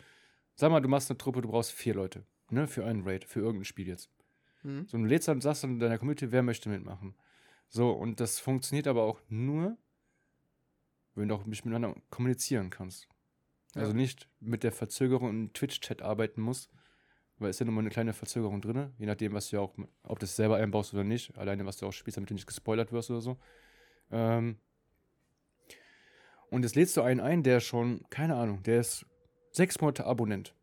[0.55, 3.41] sag mal, du machst eine Truppe, du brauchst vier Leute, ne, für einen Raid, für
[3.41, 4.09] irgendein Spiel jetzt.
[4.61, 4.87] Hm?
[4.87, 7.15] So, und du lädst dann, sagst dann in deiner Community, wer möchte mitmachen.
[7.67, 9.77] So, und das funktioniert aber auch nur,
[11.15, 13.09] wenn du auch nicht miteinander kommunizieren kannst.
[13.73, 13.97] Also Ja.
[13.97, 16.71] nicht mit der Verzögerung im Twitch-Chat arbeiten musst,
[17.39, 19.73] weil ist ja nur mal eine kleine Verzögerung drin, je nachdem, was du ja auch,
[20.03, 22.47] ob du es selber einbaust oder nicht, alleine was du auch spielst, damit du nicht
[22.47, 23.37] gespoilert wirst oder so.
[24.11, 24.57] Ähm
[26.49, 29.05] und jetzt lädst du einen ein, der schon, keine Ahnung, der ist
[29.51, 30.53] sechs Monate Abonnent.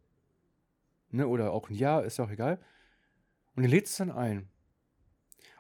[1.11, 2.59] Ne, oder auch ein Jahr, ist ja auch egal.
[3.55, 4.49] Und den lädst du dann ein.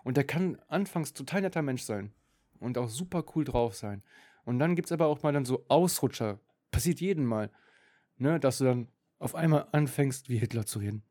[0.05, 2.13] Und der kann anfangs total netter Mensch sein.
[2.59, 4.03] Und auch super cool drauf sein.
[4.45, 6.39] Und dann gibt es aber auch mal dann so Ausrutscher.
[6.71, 7.51] Passiert jeden Mal.
[8.17, 8.89] Ne, dass du dann
[9.23, 11.03] auf einmal anfängst, wie Hitler zu reden.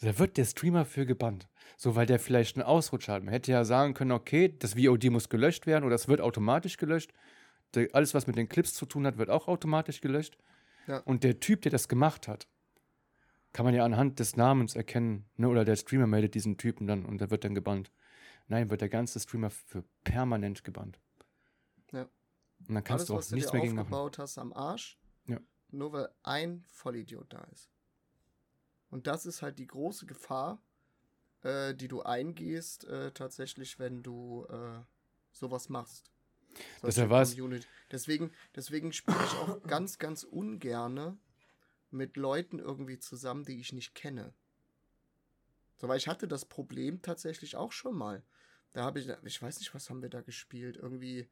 [0.00, 1.48] Da wird der Streamer für gebannt.
[1.76, 3.24] So, weil der vielleicht einen Ausrutscher hat.
[3.24, 6.76] Man hätte ja sagen können, okay, das VOD muss gelöscht werden oder es wird automatisch
[6.76, 7.12] gelöscht.
[7.74, 10.38] Der, alles, was mit den Clips zu tun hat, wird auch automatisch gelöscht.
[10.86, 10.98] Ja.
[10.98, 12.48] Und der Typ, der das gemacht hat,
[13.52, 15.48] kann man ja anhand des Namens erkennen, ne?
[15.48, 17.90] Oder der Streamer meldet diesen Typen dann und der wird dann gebannt.
[18.46, 20.98] Nein, wird der ganze Streamer für permanent gebannt.
[21.92, 22.08] Ja.
[22.68, 23.92] Und dann kannst Alles, du auch was du nichts dir mehr gegen machen.
[23.92, 24.97] aufgebaut hast am Arsch.
[25.70, 27.70] Nur weil ein Vollidiot da ist.
[28.90, 30.62] Und das ist halt die große Gefahr,
[31.42, 34.80] äh, die du eingehst, äh, tatsächlich, wenn du äh,
[35.32, 36.10] sowas machst.
[36.80, 37.66] Das Solche ja was- Community.
[37.90, 41.18] Deswegen, deswegen spiele ich auch ganz, ganz ungerne
[41.90, 44.32] mit Leuten irgendwie zusammen, die ich nicht kenne.
[45.76, 48.22] So, weil ich hatte das Problem tatsächlich auch schon mal.
[48.72, 50.76] Da habe ich, ich weiß nicht, was haben wir da gespielt?
[50.76, 51.28] Irgendwie,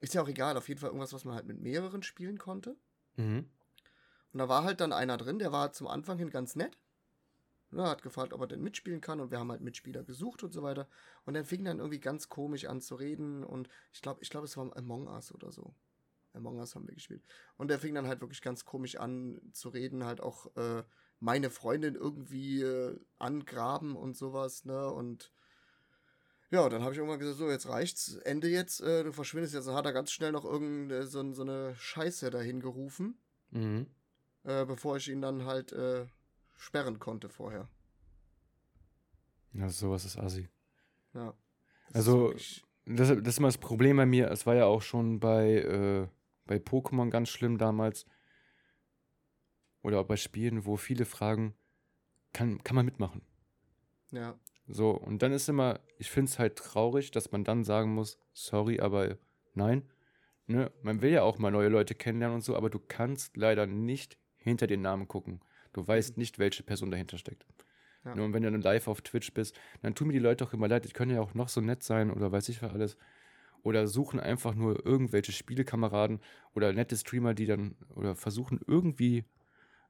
[0.00, 2.76] ist ja auch egal, auf jeden Fall irgendwas, was man halt mit mehreren spielen konnte.
[3.20, 3.50] Mhm.
[4.32, 6.76] Und da war halt dann einer drin, der war zum Anfang hin ganz nett.
[7.72, 10.52] Ne, hat gefragt, ob er denn mitspielen kann und wir haben halt Mitspieler gesucht und
[10.52, 10.88] so weiter.
[11.24, 14.46] Und er fing dann irgendwie ganz komisch an zu reden und ich glaube, ich glaube,
[14.46, 15.72] es war Among Us oder so.
[16.32, 17.22] Among Us haben wir gespielt.
[17.56, 20.82] Und er fing dann halt wirklich ganz komisch an zu reden, halt auch äh,
[21.20, 24.90] meine Freundin irgendwie äh, angraben und sowas, ne?
[24.90, 25.30] Und
[26.50, 29.66] ja, dann habe ich irgendwann gesagt, so, jetzt reicht's, Ende jetzt, äh, du verschwindest jetzt.
[29.66, 33.18] Dann hat er ganz schnell noch irgendeine so, so eine Scheiße dahin gerufen
[33.52, 33.86] Mhm.
[34.44, 36.06] äh, bevor ich ihn dann halt äh,
[36.56, 37.68] sperren konnte vorher.
[39.52, 40.48] Ja, sowas ist assi.
[41.14, 41.34] Ja.
[41.92, 44.30] Also- ist Das, das ist immer das Problem bei mir.
[44.30, 46.08] Es war ja auch schon bei, äh,
[46.46, 48.06] bei Pokémon ganz schlimm damals.
[49.82, 51.54] Oder auch bei Spielen, wo viele fragen,
[52.32, 53.22] kann, kann man mitmachen?
[54.12, 54.38] ja,
[54.72, 58.18] So, und dann ist immer, ich finde es halt traurig, dass man dann sagen muss,
[58.32, 59.18] sorry, aber
[59.54, 59.82] nein.
[60.46, 60.70] Ne?
[60.82, 64.18] Man will ja auch mal neue Leute kennenlernen und so, aber du kannst leider nicht
[64.36, 65.40] hinter den Namen gucken.
[65.72, 67.46] Du weißt nicht, welche Person dahinter steckt.
[68.04, 68.14] Ja.
[68.14, 70.52] Ne, Und wenn du dann live auf Twitch bist, dann tun mir die Leute auch
[70.52, 72.96] immer leid, die können ja auch noch so nett sein oder weiß ich was alles.
[73.62, 76.20] Oder suchen einfach nur irgendwelche Spielekameraden
[76.54, 79.24] oder nette Streamer, die dann, oder versuchen irgendwie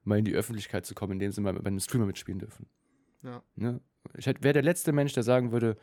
[0.03, 2.67] mal in die Öffentlichkeit zu kommen, indem sie mal bei einem Streamer mitspielen dürfen.
[3.23, 3.81] Ja, Ne?
[4.17, 5.77] Ich wäre der letzte Mensch, der sagen würde,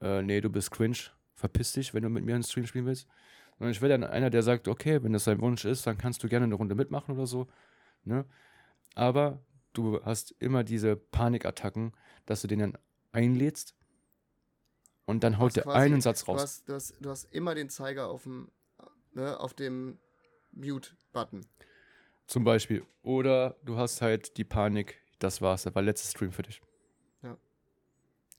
[0.00, 0.98] äh, nee, du bist cringe,
[1.34, 3.08] verpiss dich, wenn du mit mir einen Stream spielen willst.
[3.58, 6.22] Sondern ich wäre dann einer, der sagt, okay, wenn das dein Wunsch ist, dann kannst
[6.22, 7.46] du gerne eine Runde mitmachen oder so.
[8.04, 8.24] Ne?
[8.94, 11.92] Aber du hast immer diese Panikattacken,
[12.26, 12.78] dass du den dann
[13.12, 13.74] einlädst
[15.06, 16.42] und dann haut der einen Satz du raus.
[16.42, 18.50] hast, du, hast, du hast immer den Zeiger auf dem,
[19.12, 19.98] ne, auf dem
[20.52, 21.46] Mute-Button.
[22.26, 22.86] Zum Beispiel.
[23.02, 26.62] Oder du hast halt die Panik, das war's, das war letzter Stream für dich.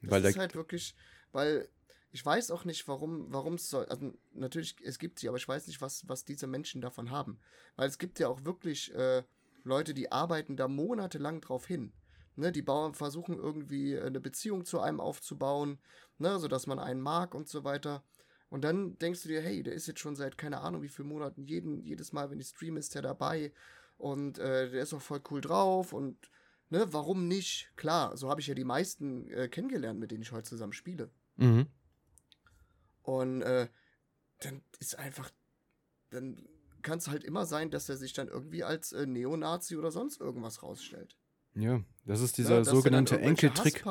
[0.10, 0.96] Weil das der, ist halt wirklich,
[1.32, 1.70] weil
[2.12, 3.86] ich weiß auch nicht, warum, warum es soll.
[3.86, 7.40] Also natürlich, es gibt sie, aber ich weiß nicht, was, was diese Menschen davon haben.
[7.76, 9.24] Weil es gibt ja auch wirklich äh,
[9.64, 11.92] Leute, die arbeiten da monatelang drauf hin.
[12.38, 15.80] Ne, die Bauern versuchen irgendwie eine Beziehung zu einem aufzubauen,
[16.18, 18.04] ne, sodass man einen mag und so weiter.
[18.50, 21.08] Und dann denkst du dir, hey, der ist jetzt schon seit keine Ahnung wie vielen
[21.08, 23.54] Monaten, jeden, jedes Mal, wenn ich streame, ist der dabei
[23.98, 26.30] und äh, der ist auch voll cool drauf und
[26.70, 27.72] ne, warum nicht?
[27.76, 31.10] Klar, so habe ich ja die meisten äh, kennengelernt, mit denen ich heute zusammen spiele.
[31.38, 31.68] Mhm.
[33.04, 33.68] Und äh,
[34.40, 35.32] dann ist einfach,
[36.10, 36.48] dann
[36.82, 40.20] kann es halt immer sein, dass er sich dann irgendwie als äh, Neonazi oder sonst
[40.22, 41.18] irgendwas rausstellt.
[41.54, 43.84] Ja, das ist dieser Ja, sogenannte Enkeltrick,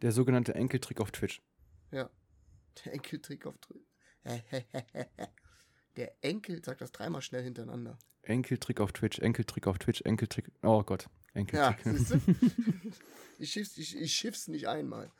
[0.00, 1.42] der sogenannte Enkeltrick auf Twitch.
[1.90, 2.08] Ja.
[2.84, 3.80] Der Enkeltrick auf Dr-
[5.96, 7.98] Der Enkel sagt das dreimal schnell hintereinander.
[8.22, 10.50] Enkeltrick auf Twitch, Enkeltrick auf Twitch, Enkeltrick.
[10.62, 11.08] Oh Gott,
[11.52, 12.20] Ja, siehst du?
[13.38, 15.10] ich, schiff's, ich, ich schiff's nicht einmal.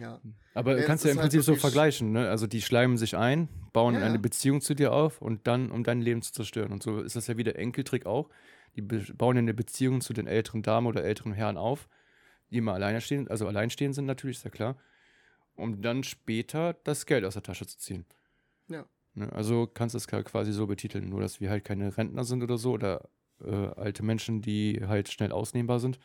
[0.00, 0.20] Ja.
[0.54, 2.28] Aber Ja, du kannst ja ist im halt Prinzip so wirklich- vergleichen, ne?
[2.28, 4.20] Also die schleimen sich ein, bauen Ja, eine ja.
[4.20, 6.72] Beziehung zu dir auf und dann, um dein Leben zu zerstören.
[6.72, 8.28] Und so ist das ja wie der Enkeltrick auch.
[8.74, 11.88] Die bauen eine Beziehung zu den älteren Damen oder älteren Herren auf,
[12.50, 14.76] die immer alleine stehen, also alleinstehend sind natürlich, ist ja klar.
[15.54, 18.04] Um dann später das Geld aus der Tasche zu ziehen.
[18.68, 18.84] Ja.
[19.14, 19.32] Ne?
[19.32, 22.58] Also kannst du es quasi so betiteln, nur dass wir halt keine Rentner sind oder
[22.58, 23.08] so oder
[23.42, 25.98] äh, alte Menschen, die halt schnell ausnehmbar sind,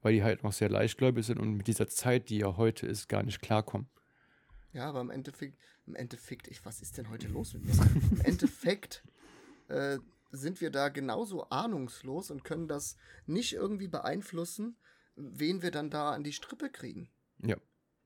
[0.00, 3.08] weil die halt noch sehr leichtgläubig sind und mit dieser Zeit, die ja heute ist,
[3.08, 3.88] gar nicht klarkommen.
[4.72, 7.74] Ja, aber im Endeffekt, im Endeffekt, ich, was ist denn heute los mit mir?
[8.10, 9.04] Im Endeffekt
[9.68, 9.98] äh,
[10.30, 14.76] sind wir da genauso ahnungslos und können das nicht irgendwie beeinflussen,
[15.14, 17.10] wen wir dann da an die Strippe kriegen.
[17.38, 17.56] Ja.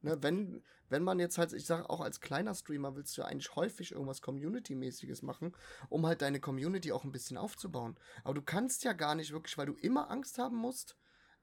[0.07, 3.26] Ne, wenn, wenn man jetzt halt, ich sage auch als kleiner Streamer willst du ja
[3.26, 5.52] eigentlich häufig irgendwas Community-mäßiges machen,
[5.88, 7.96] um halt deine Community auch ein bisschen aufzubauen.
[8.22, 10.96] Aber du kannst ja gar nicht wirklich, weil du immer Angst haben musst,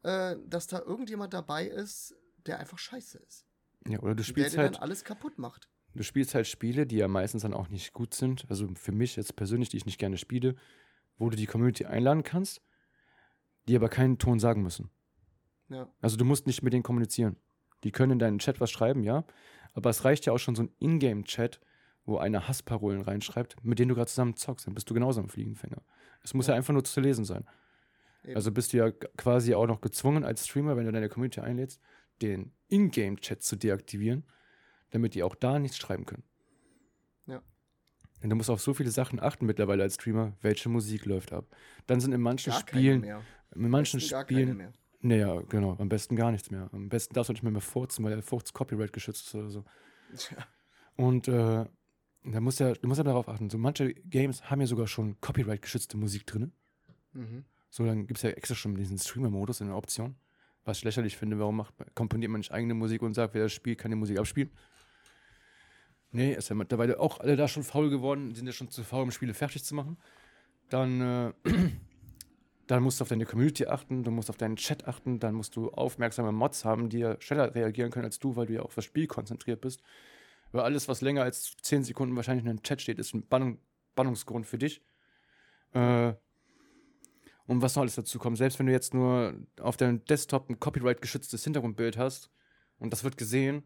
[0.04, 3.46] äh, dass da irgendjemand dabei ist, der einfach scheiße ist.
[3.86, 5.68] Ja, oder du Der spielst dir halt, dann alles kaputt macht.
[5.94, 8.46] du spielst halt Spiele, die ja meistens dann auch nicht gut sind.
[8.50, 10.56] Also für mich jetzt persönlich, die ich nicht gerne spiele,
[11.18, 12.62] wo du die Community einladen kannst,
[13.68, 14.90] die aber keinen Ton sagen müssen.
[15.68, 15.92] Ja.
[16.02, 17.36] Also du musst nicht mit denen kommunizieren.
[17.84, 19.26] Die können in deinen Chat was schreiben, ja.
[19.74, 21.60] Aber es reicht ja auch schon so ein Ingame-Chat,
[22.06, 24.68] wo einer Hassparolen reinschreibt, mit denen du gerade zusammen zockst.
[24.68, 25.82] Dann bist du genauso am Fliegenfänger.
[26.24, 26.58] Es muss ja, Ja.
[26.58, 27.46] einfach nur zu lesen sein.
[28.24, 28.36] Eben.
[28.36, 31.82] Also bist du ja quasi auch noch gezwungen als Streamer, wenn du deine Community einlädst,
[32.22, 34.24] den Ingame-Chat zu deaktivieren,
[34.92, 36.24] damit die auch da nichts schreiben können.
[37.26, 37.42] Ja.
[38.22, 41.46] Denn du musst auf so viele Sachen achten mittlerweile als Streamer, welche Musik läuft ab.
[41.88, 44.74] Dann sind in manchen Gar Spielen, in manchen Besten gar keine Spielen,
[45.04, 46.70] naja, genau, am besten gar nichts mehr.
[46.72, 49.50] Am besten darfst du nicht mehr, mehr furzen, weil der Furz Copyright geschützt ist oder
[49.50, 49.66] so.
[50.16, 50.38] Tja.
[50.96, 51.66] Und äh,
[52.24, 53.50] da musst du ja, du musst ja darauf achten.
[53.50, 56.54] So manche Games haben ja sogar schon Copyright-geschützte Musik drin.
[57.12, 57.44] Mhm.
[57.70, 60.16] So, dann gibt es ja extra schon diesen Streamer-Modus in der Option.
[60.64, 63.52] Was ich lächerlich finde, warum macht, komponiert man nicht eigene Musik und sagt, wer das
[63.52, 64.52] spielt, kann die Musik abspielen?
[66.12, 69.04] Nee, ist ja mittlerweile auch alle da schon faul geworden, sind ja schon zu faul,
[69.04, 69.98] um Spiele fertig zu machen.
[70.70, 71.34] Dann, äh,
[72.68, 75.56] dann musst du auf deine Community achten, du musst auf deinen Chat achten, dann musst
[75.56, 78.76] du aufmerksame Mods haben, die ja schneller reagieren können als du, weil du ja auf
[78.76, 79.82] das Spiel konzentriert bist.
[80.52, 83.60] Weil alles, was länger als 10 Sekunden wahrscheinlich in einem Chat steht, ist ein Bannung,
[83.96, 84.82] Bannungsgrund für dich.
[85.74, 86.14] Äh,
[87.46, 90.60] und was noch alles dazu kommt, selbst wenn du jetzt nur auf deinem Desktop ein
[90.60, 92.30] copyright-geschütztes Hintergrundbild hast
[92.80, 93.64] und das wird gesehen,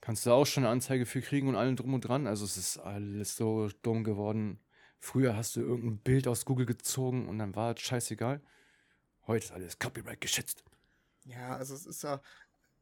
[0.00, 2.26] kannst du auch schon eine Anzeige für kriegen und allem drum und dran.
[2.26, 4.58] Also es ist alles so dumm geworden.
[5.04, 8.40] Früher hast du irgendein Bild aus Google gezogen und dann war es scheißegal.
[9.26, 10.64] Heute ist alles copyright geschützt.
[11.26, 12.22] Ja, also es ist ja,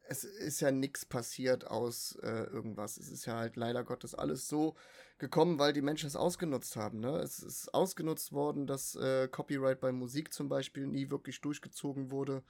[0.05, 2.97] es ist ja nichts passiert aus äh, irgendwas.
[2.97, 4.77] Es ist ja halt leider Gottes alles so
[5.19, 7.01] gekommen, weil die Menschen es ausgenutzt haben.
[7.01, 7.19] Ne?
[7.19, 12.45] Es ist ausgenutzt worden, dass äh, Copyright bei Musik zum Beispiel nie wirklich durchgezogen wurde.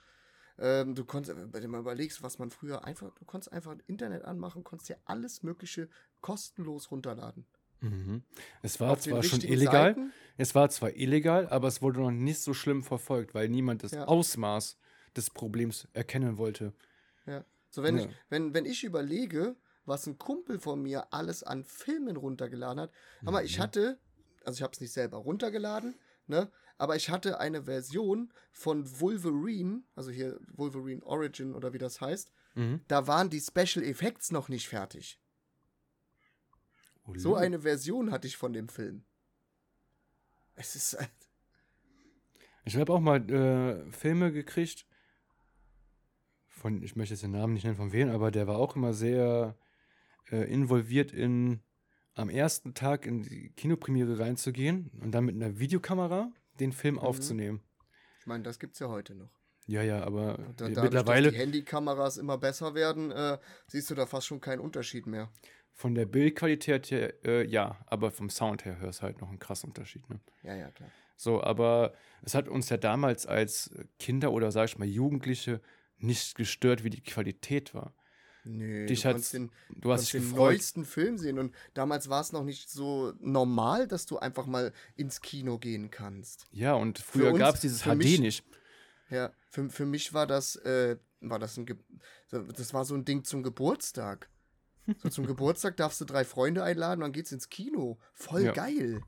[0.58, 4.26] Ähm, du konntest, wenn du mal überlegst, was man früher einfach, du konntest einfach Internet
[4.26, 5.88] anmachen, konntest dir alles Mögliche
[6.20, 7.46] kostenlos runterladen.
[7.83, 8.22] Mhm.
[8.62, 10.12] Es war Auf zwar schon illegal, Seiten.
[10.37, 13.93] es war zwar illegal, aber es wurde noch nicht so schlimm verfolgt, weil niemand das
[13.93, 14.05] Ja.
[14.07, 14.78] Ausmaß
[15.16, 16.72] des Problems erkennen wollte.
[17.26, 17.45] Ja.
[17.70, 18.05] So, wenn, Ja.
[18.05, 22.93] ich, wenn, wenn ich überlege, was ein Kumpel von mir alles an Filmen runtergeladen hat,
[23.24, 23.62] aber ich Mhm.
[23.62, 23.99] hatte,
[24.45, 25.95] also ich habe es nicht selber runtergeladen,
[26.26, 26.51] ne?
[26.78, 32.33] Aber ich hatte eine Version von Wolverine, also hier Wolverine Origin oder wie das heißt,
[32.55, 32.80] Mhm.
[32.89, 35.20] da waren die Special Effects noch nicht fertig.
[37.16, 39.05] So eine Version hatte ich von dem Film.
[40.55, 41.11] Es ist halt,
[42.64, 44.86] Ich habe auch mal äh, Filme gekriegt.
[46.48, 48.92] Von, ich möchte jetzt den Namen nicht nennen, von wem, aber der war auch immer
[48.92, 49.57] sehr
[50.30, 51.61] äh, involviert in
[52.14, 56.30] am ersten Tag in die Kinopremiere reinzugehen und dann mit einer Videokamera
[56.61, 57.62] den Film aufzunehmen.
[58.20, 59.30] ich meine, das gibt's ja heute noch.
[59.66, 63.94] Ja, ja, aber da, dadurch, mittlerweile dass die Handykameras immer besser werden, äh, siehst du
[63.94, 65.30] da fast schon keinen Unterschied mehr.
[65.72, 69.38] Von der Bildqualität her, äh, ja, aber vom Sound her hörst du halt noch einen
[69.38, 70.08] krassen Unterschied.
[70.10, 70.20] Ne?
[70.42, 70.90] Ja, ja, klar.
[71.16, 75.60] So, aber es hat uns ja damals als Kinder oder sag ich mal Jugendliche
[75.98, 77.94] nicht gestört, wie die Qualität war.
[78.44, 80.38] Nö, Dich du konntest den, Du hast den gefreut.
[80.54, 84.72] neuesten Film sehen und damals war es noch nicht so normal, dass du einfach mal
[84.96, 86.46] ins Kino gehen kannst.
[86.50, 88.44] Ja, und früher gab es dieses HD mich- nicht.
[89.10, 91.66] Ja, für, für mich war das, äh, war das ein,
[92.30, 94.28] das war so ein Ding zum Geburtstag.
[94.99, 97.99] So zum Geburtstag darfst du drei Freunde einladen, dann geht's ins Kino.
[98.14, 98.53] Voll Ja.
[98.53, 99.03] geil.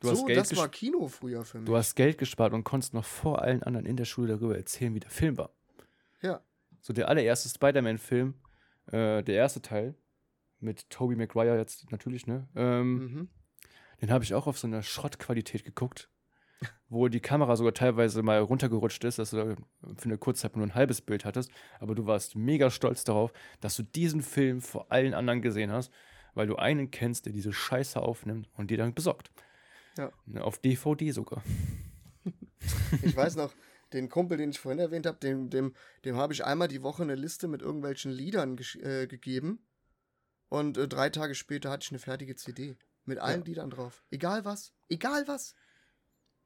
[0.00, 1.66] Du hast so, Geld das war Kino früher für mich.
[1.66, 4.94] Du hast Geld gespart und konntest noch vor allen anderen in der Schule darüber erzählen,
[4.94, 5.50] wie der Film war.
[6.20, 6.42] ja.
[6.80, 8.34] So der allererste Spider-Man-Film,
[8.88, 9.94] äh, der erste Teil,
[10.60, 12.46] mit Tobey Maguire jetzt natürlich, ne?
[12.54, 13.28] Ähm, Mhm.
[14.02, 16.10] Den habe ich auch auf so einer Schrottqualität geguckt,
[16.88, 19.56] wo die Kamera sogar teilweise mal runtergerutscht ist, dass du da
[19.96, 21.50] für eine kurze Zeit nur ein halbes Bild hattest.
[21.80, 25.92] Aber du warst mega stolz darauf, dass du diesen Film vor allen anderen gesehen hast,
[26.34, 29.30] weil du einen kennst, der diese Scheiße aufnimmt und dir dann besorgt.
[29.96, 30.12] Ja.
[30.26, 31.42] Ne, Auf DVD sogar.
[33.02, 33.52] Ich weiß noch,
[33.92, 35.74] den Kumpel, den ich vorhin erwähnt habe, dem, dem,
[36.06, 39.66] dem habe ich einmal die Woche eine Liste mit irgendwelchen Liedern äh, gegeben.
[40.48, 42.76] Und äh, drei Tage später hatte ich eine fertige CD.
[43.04, 44.02] Mit allen Liedern drauf.
[44.10, 44.72] Egal was.
[44.88, 45.54] Egal was.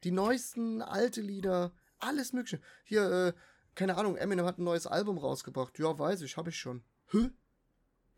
[0.04, 1.72] Die neuesten, alte Lieder.
[1.98, 2.60] Alles Mögliche.
[2.84, 3.32] Hier, äh,
[3.74, 5.78] keine Ahnung, Eminem hat ein neues Album rausgebracht.
[5.78, 6.82] Ja, weiß ich, habe ich schon.
[7.10, 7.30] Hä?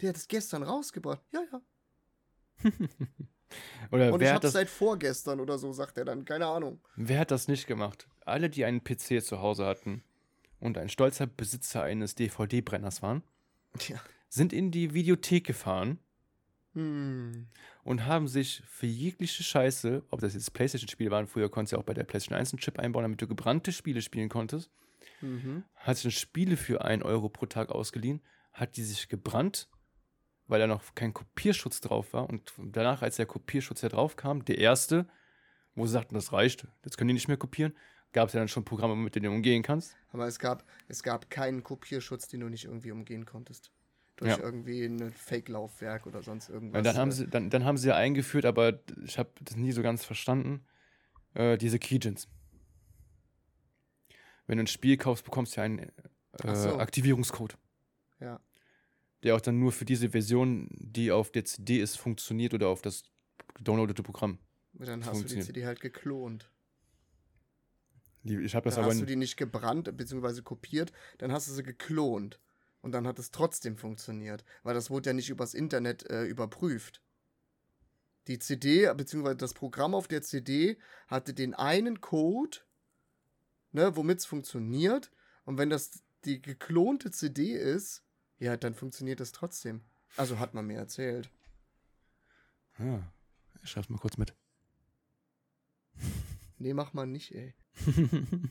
[0.00, 1.22] Der hat es gestern rausgebracht.
[1.32, 1.60] Ja, ja.
[3.90, 6.24] Oder Und ich wer hat, es das, seit vorgestern oder so, sagt er dann.
[6.24, 6.80] Keine Ahnung.
[6.94, 8.08] wer hat das nicht gemacht?
[8.24, 10.04] Alle, die einen PC zu Hause hatten
[10.60, 13.24] und ein stolzer Besitzer eines DVD-Brenners waren,
[13.78, 14.00] Tja.
[14.28, 15.98] sind in die Videothek gefahren
[16.74, 17.48] Hm.
[17.90, 21.80] Und haben sich für jegliche Scheiße, ob das jetzt Playstation-Spiele waren, früher konntest du ja
[21.80, 24.70] auch bei der Playstation 1 einen Chip einbauen, damit du gebrannte Spiele spielen konntest,
[25.20, 25.64] Mhm.
[25.74, 28.20] hat sich Spiele für 1 Euro pro Tag ausgeliehen,
[28.52, 29.68] hat die sich gebrannt,
[30.46, 34.44] weil da noch kein Kopierschutz drauf war und danach, als der Kopierschutz ja drauf kam,
[34.44, 35.08] der erste,
[35.74, 37.74] wo sie sagten, das reicht, jetzt können die nicht mehr kopieren,
[38.12, 39.96] gab es ja dann schon Programme, mit denen du umgehen kannst.
[40.12, 43.72] Aber es gab, es gab keinen Kopierschutz, den du nicht irgendwie umgehen konntest.
[44.20, 44.38] Durch Ja.
[44.38, 46.78] irgendwie ein Fake-Laufwerk oder sonst irgendwas.
[46.78, 49.72] Und dann haben sie, dann, dann haben sie ja eingeführt, aber ich habe das nie
[49.72, 50.64] so ganz verstanden,
[51.34, 52.28] äh, diese Keygens.
[54.46, 56.78] Wenn du ein Spiel kaufst, bekommst du ja einen äh, so.
[56.78, 57.56] Aktivierungscode,
[58.20, 58.40] Ja.
[59.22, 62.82] der auch dann nur für diese Version, die auf der CD ist, funktioniert oder auf
[62.82, 63.04] das
[63.54, 64.38] gedownloadete Programm.
[64.74, 65.40] Und dann hast du die.
[65.40, 66.50] CD halt geklont.
[68.22, 68.92] Die, ich habe das Dann aber.
[68.92, 70.42] hast du die nicht gebrannt bzw.
[70.42, 72.38] kopiert, dann hast du sie geklont.
[72.82, 74.44] Und dann hat es trotzdem funktioniert.
[74.62, 77.02] Weil das wurde ja nicht übers Internet äh, überprüft.
[78.26, 79.34] Die CD bzw.
[79.34, 80.78] das Programm auf der CD
[81.08, 82.58] hatte den einen Code,
[83.72, 85.10] ne, womit es funktioniert.
[85.44, 88.02] Und wenn das die geklonte CD ist,
[88.38, 89.82] ja, dann funktioniert das trotzdem.
[90.16, 91.30] Also hat man mir erzählt.
[92.78, 93.02] Ah,
[93.62, 94.34] ich schreib's mal kurz mit.
[96.58, 97.54] Nee, mach mal nicht, ey.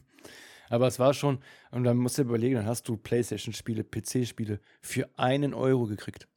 [0.70, 1.40] aber es war schon,
[1.72, 6.28] und dann musst du überlegen, dann hast du Playstation-Spiele, PC-Spiele für einen Euro gekriegt.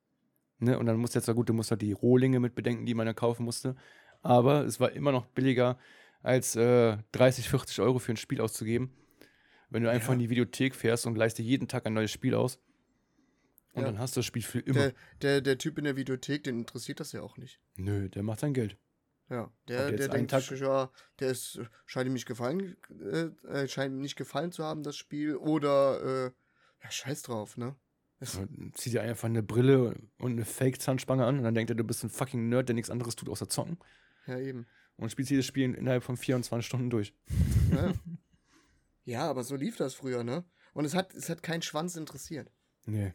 [0.59, 0.79] Ne?
[0.79, 2.95] Und dann musst du jetzt, na gut, du musst halt die Rohlinge mit bedenken, die
[2.95, 3.77] man da kaufen musste.
[4.23, 5.79] Aber es war immer noch billiger,
[6.23, 8.91] als äh, 30, 40 Euro für ein Spiel auszugeben.
[9.71, 10.15] Wenn du einfach Ja.
[10.15, 12.59] in die Videothek fährst und leist dir jeden Tag ein neues Spiel aus.
[13.73, 13.87] Und Ja.
[13.89, 14.75] dann hast du das Spiel für immer.
[14.75, 17.59] Der, der, der Typ in der Videothek, den interessiert das ja auch nicht.
[17.77, 18.77] Nö, der macht sein Geld.
[19.33, 23.67] Ja, der, der denkt Tag- sich, ja, der ist, scheint ihm nicht gefallen, äh, äh,
[23.67, 26.31] scheint ihm nicht gefallen zu haben, das Spiel, oder, äh,
[26.85, 27.75] ja, scheiß drauf, ne?
[28.21, 31.77] Es, Und Zieh dir einfach eine Brille und eine Fake-Zahnspange an und dann denkt er,
[31.77, 33.79] du bist ein fucking Nerd, der nichts anderes tut, außer zocken.
[34.27, 34.67] ja, eben.
[34.97, 37.15] Und spielst jedes Spiel innerhalb von 24 Stunden durch.
[37.73, 37.93] Ja.
[39.05, 40.45] ja, aber so lief das früher, ne?
[40.75, 42.53] Und es hat, es hat keinen Schwanz interessiert.
[42.85, 43.15] Nee.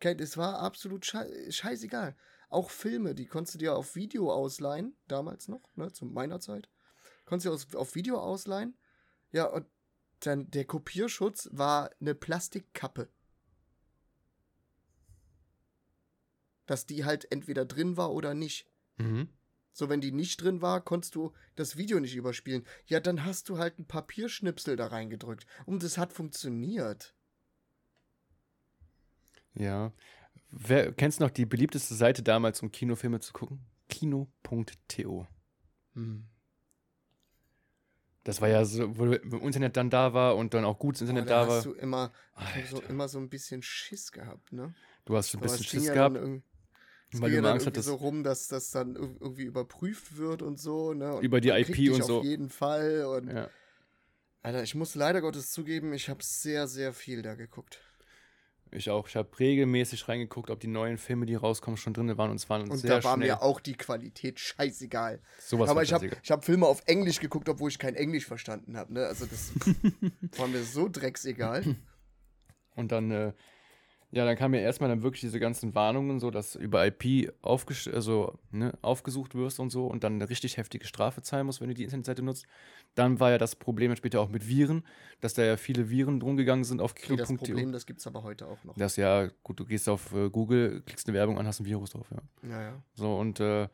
[0.00, 2.16] Es war absolut schei scheißegal.
[2.48, 6.68] Auch Filme, die konntest du dir auf Video ausleihen, damals noch, ne, zu meiner Zeit.
[7.26, 8.76] Konntest du aus, auf Video ausleihen.
[9.30, 9.66] Ja, und
[10.20, 13.10] dann der Kopierschutz war eine Plastikkappe.
[16.66, 18.66] Dass die halt entweder drin war oder nicht.
[18.96, 19.28] Mhm.
[19.72, 22.66] So, wenn die nicht drin war, konntest du das Video nicht überspielen.
[22.86, 25.46] Ja, dann hast du halt ein Papierschnipsel da reingedrückt.
[25.66, 27.14] Und es hat funktioniert.
[29.54, 29.92] Ja.
[30.50, 33.60] Wer, kennst du noch die beliebteste Seite damals, um Kinofilme zu gucken?
[33.88, 35.26] Kino.to.
[35.94, 36.24] Hm.
[38.24, 41.30] Das war ja so, wo im Internet dann da war und dann auch gutes Internet
[41.30, 41.56] Aber da da war.
[41.56, 42.12] hast du immer,
[42.70, 42.90] so, Alter.
[42.90, 44.74] immer so ein bisschen Schiss gehabt, ne?
[45.06, 46.16] Du hast so ein bisschen Schiss ja gehabt,
[47.10, 50.42] es weil ging ja dann irgendwie so rum, dass das dann ir- irgendwie überprüft wird
[50.42, 51.14] und so, ne?
[51.14, 52.22] Und Über die IP und auf so.
[52.22, 53.48] jeden Fall und Ja.
[54.42, 57.80] Alter, ich muss leider Gottes zugeben, ich habe sehr, sehr viel da geguckt.
[58.70, 59.08] Ich auch.
[59.08, 62.48] Ich habe regelmäßig reingeguckt, ob die neuen Filme, die rauskommen, schon drin waren und es
[62.50, 63.28] waren Und sehr da war schnell.
[63.28, 65.20] mir auch die Qualität scheißegal.
[65.38, 68.92] Sowas Aber ich habe hab Filme auf Englisch geguckt, obwohl ich kein Englisch verstanden habe.
[68.92, 69.06] Ne?
[69.06, 69.52] Also das
[70.38, 71.76] war mir so drecksegal.
[72.74, 73.32] Und dann, äh,
[74.10, 78.38] ja, dann kamen ja erstmal dann wirklich diese ganzen Warnungen, so dass über IP also,
[78.50, 81.74] ne, aufgesucht wirst und so und dann eine richtig heftige Strafe zahlen musst, wenn du
[81.74, 82.46] die Internetseite nutzt.
[82.94, 84.82] Dann war ja das Problem später auch mit Viren,
[85.20, 87.28] dass da ja viele Viren drum gegangen sind auf Okay, das.
[87.34, 88.74] Problem, das gibt es aber heute auch noch.
[88.76, 91.90] Das ja, gut, du gehst auf äh, Google, klickst eine Werbung an, hast ein Virus
[91.90, 92.48] drauf, ja.
[92.48, 92.82] Ja, ja.
[92.94, 93.68] So und äh,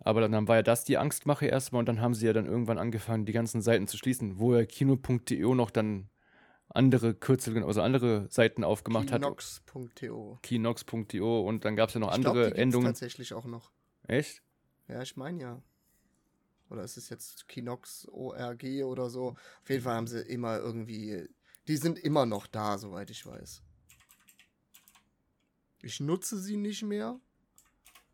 [0.00, 2.46] aber dann, dann war ja das die Angstmache erstmal und dann haben sie ja dann
[2.46, 6.08] irgendwann angefangen, die ganzen Seiten zu schließen, wo ja kino.de noch dann
[6.74, 9.20] andere Kürzel, also andere Seiten aufgemacht hat.
[9.22, 10.38] Kinox.to.
[10.42, 12.86] Kinox.io und dann gab es ja noch Ich glaub, andere die gibt's Endungen.
[12.86, 13.70] tatsächlich auch noch.
[14.08, 14.42] Echt?
[14.88, 15.62] Ja, ich meine ja.
[16.70, 19.36] Oder ist es jetzt Kinox ORG oder so?
[19.62, 21.28] Auf jeden Fall haben sie immer irgendwie.
[21.68, 23.62] Die sind immer noch da, soweit ich weiß.
[25.82, 27.20] Ich nutze sie nicht mehr,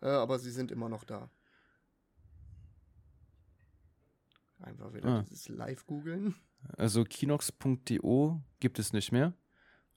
[0.01, 1.31] äh, aber sie sind immer noch da.
[4.61, 5.23] Einfach wieder Ah.
[5.23, 6.35] dieses Live-Googeln.
[6.77, 9.35] Also Kinox.to gibt es nicht mehr.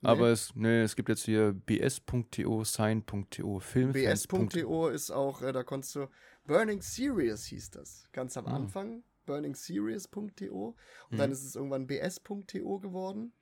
[0.01, 0.09] Nee.
[0.09, 4.37] Aber es, nee, es gibt jetzt hier bs.to, sign.to, filmfans.to.
[4.47, 6.07] BS.to ist auch, äh, da konntest du.
[6.45, 8.07] Burning Serious hieß das.
[8.11, 8.55] Ganz am Ah.
[8.55, 9.03] Anfang.
[9.27, 10.49] BurningSerious.to.
[10.49, 10.75] Und
[11.11, 11.17] Mhm.
[11.17, 13.33] dann ist es irgendwann bs.to geworden.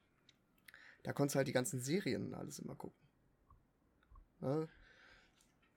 [1.04, 3.08] Da konntest du halt die ganzen Serien alles immer gucken.
[4.42, 4.68] Ne?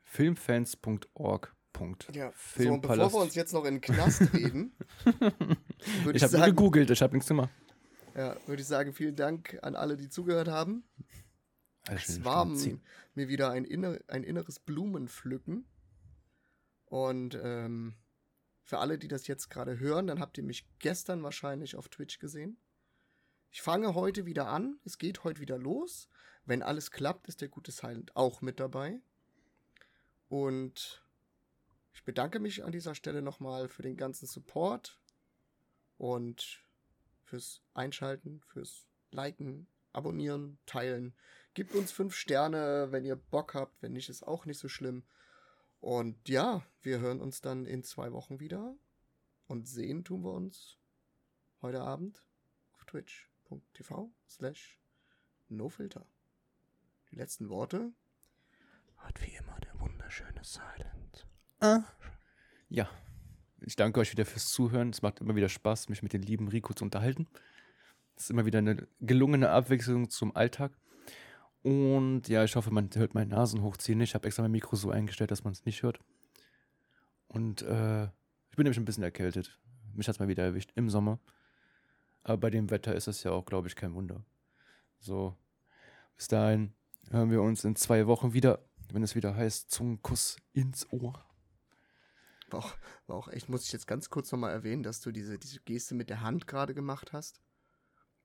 [0.03, 1.55] Filmfans.org.
[2.15, 4.73] Ja, so, und bevor wir uns jetzt noch in den Knast reden,
[5.05, 7.51] würde ich ich, habe nur gegoogelt, ich habe nichts gemacht.
[8.15, 10.85] ja, würde ich sagen, vielen Dank an alle, die zugehört haben.
[11.91, 15.67] Es war mir wieder ein, inner, ein inneres Blumenpflücken.
[16.87, 17.95] Und ähm,
[18.63, 22.19] für alle, die das jetzt gerade hören, dann habt ihr mich gestern wahrscheinlich auf Twitch
[22.19, 22.59] gesehen.
[23.51, 24.79] Ich fange heute wieder an.
[24.85, 26.09] Es geht heute wieder los.
[26.45, 29.01] Wenn alles klappt, ist der gute Silent auch mit dabei.
[30.29, 31.02] Und
[31.93, 34.99] ich bedanke mich an dieser Stelle nochmal für den ganzen Support
[35.99, 36.65] und
[37.25, 41.15] fürs Einschalten, fürs Liken, Abonnieren, Teilen.
[41.55, 43.83] Gebt uns fünf Sterne, wenn ihr Bock habt.
[43.83, 45.05] Wenn nicht, ist auch nicht so schlimm.
[45.81, 48.75] Und ja, wir hören uns dann in zwei Wochen wieder.
[49.47, 50.79] Und sehen tun wir uns
[51.61, 52.25] heute Abend
[52.73, 54.81] auf twitch.tv slash
[55.49, 56.07] nofilter.
[57.11, 57.93] Die letzten Worte
[58.97, 61.02] hat wie immer der wunderschöne Silent.
[62.69, 62.89] Ja.
[63.61, 64.91] Ich danke euch wieder fürs Zuhören.
[64.91, 67.29] Es macht immer wieder Spaß, mich mit den lieben Rico zu unterhalten.
[68.17, 70.73] Es ist immer wieder eine gelungene Abwechslung zum Alltag.
[71.63, 74.01] Und ja, ich hoffe, man hört meine Nasen hochziehen.
[74.01, 76.01] Ich habe extra mein Mikro so eingestellt, dass man es nicht hört.
[77.29, 78.05] Und äh,
[78.51, 79.61] ich bin nämlich ein bisschen erkältet.
[79.95, 81.21] Mich hat es mal wieder erwischt im Sommer.
[82.25, 84.25] Aber bei dem Wetter ist es ja auch, glaube ich, kein Wunder.
[84.99, 85.37] So,
[86.17, 86.73] bis dahin
[87.11, 88.59] hören wir uns in zwei Wochen wieder,
[88.93, 91.25] wenn es wieder heißt Zungenkuss ins Ohr.
[92.53, 92.75] War auch,
[93.07, 95.95] war auch echt, muss ich jetzt ganz kurz nochmal erwähnen, dass du diese, diese Geste
[95.95, 97.41] mit der Hand gerade gemacht hast.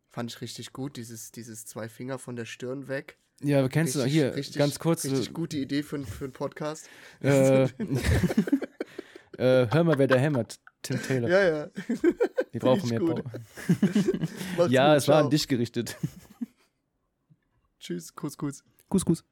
[0.10, 3.18] Fand ich richtig gut, dieses, dieses zwei Finger von der Stirn weg.
[3.42, 5.06] Ja, kennst du Richtig- hier richtig- ganz kurz.
[5.06, 6.90] Richtig gute Idee für, einen- für einen Podcast.
[7.22, 7.64] Äh,
[9.38, 10.60] äh, hör mal, wer da hämmert.
[10.82, 11.30] Tim Taylor.
[11.30, 11.70] Ja, ja.
[12.52, 13.00] Wir brauchen mehr.
[13.00, 13.24] Power.
[14.70, 15.24] Ja, gut, es war ciao.
[15.26, 15.96] an dich gerichtet.
[17.80, 18.64] Tschüss, Kuss, Kuss.
[18.90, 19.24] Kuss, Kuss.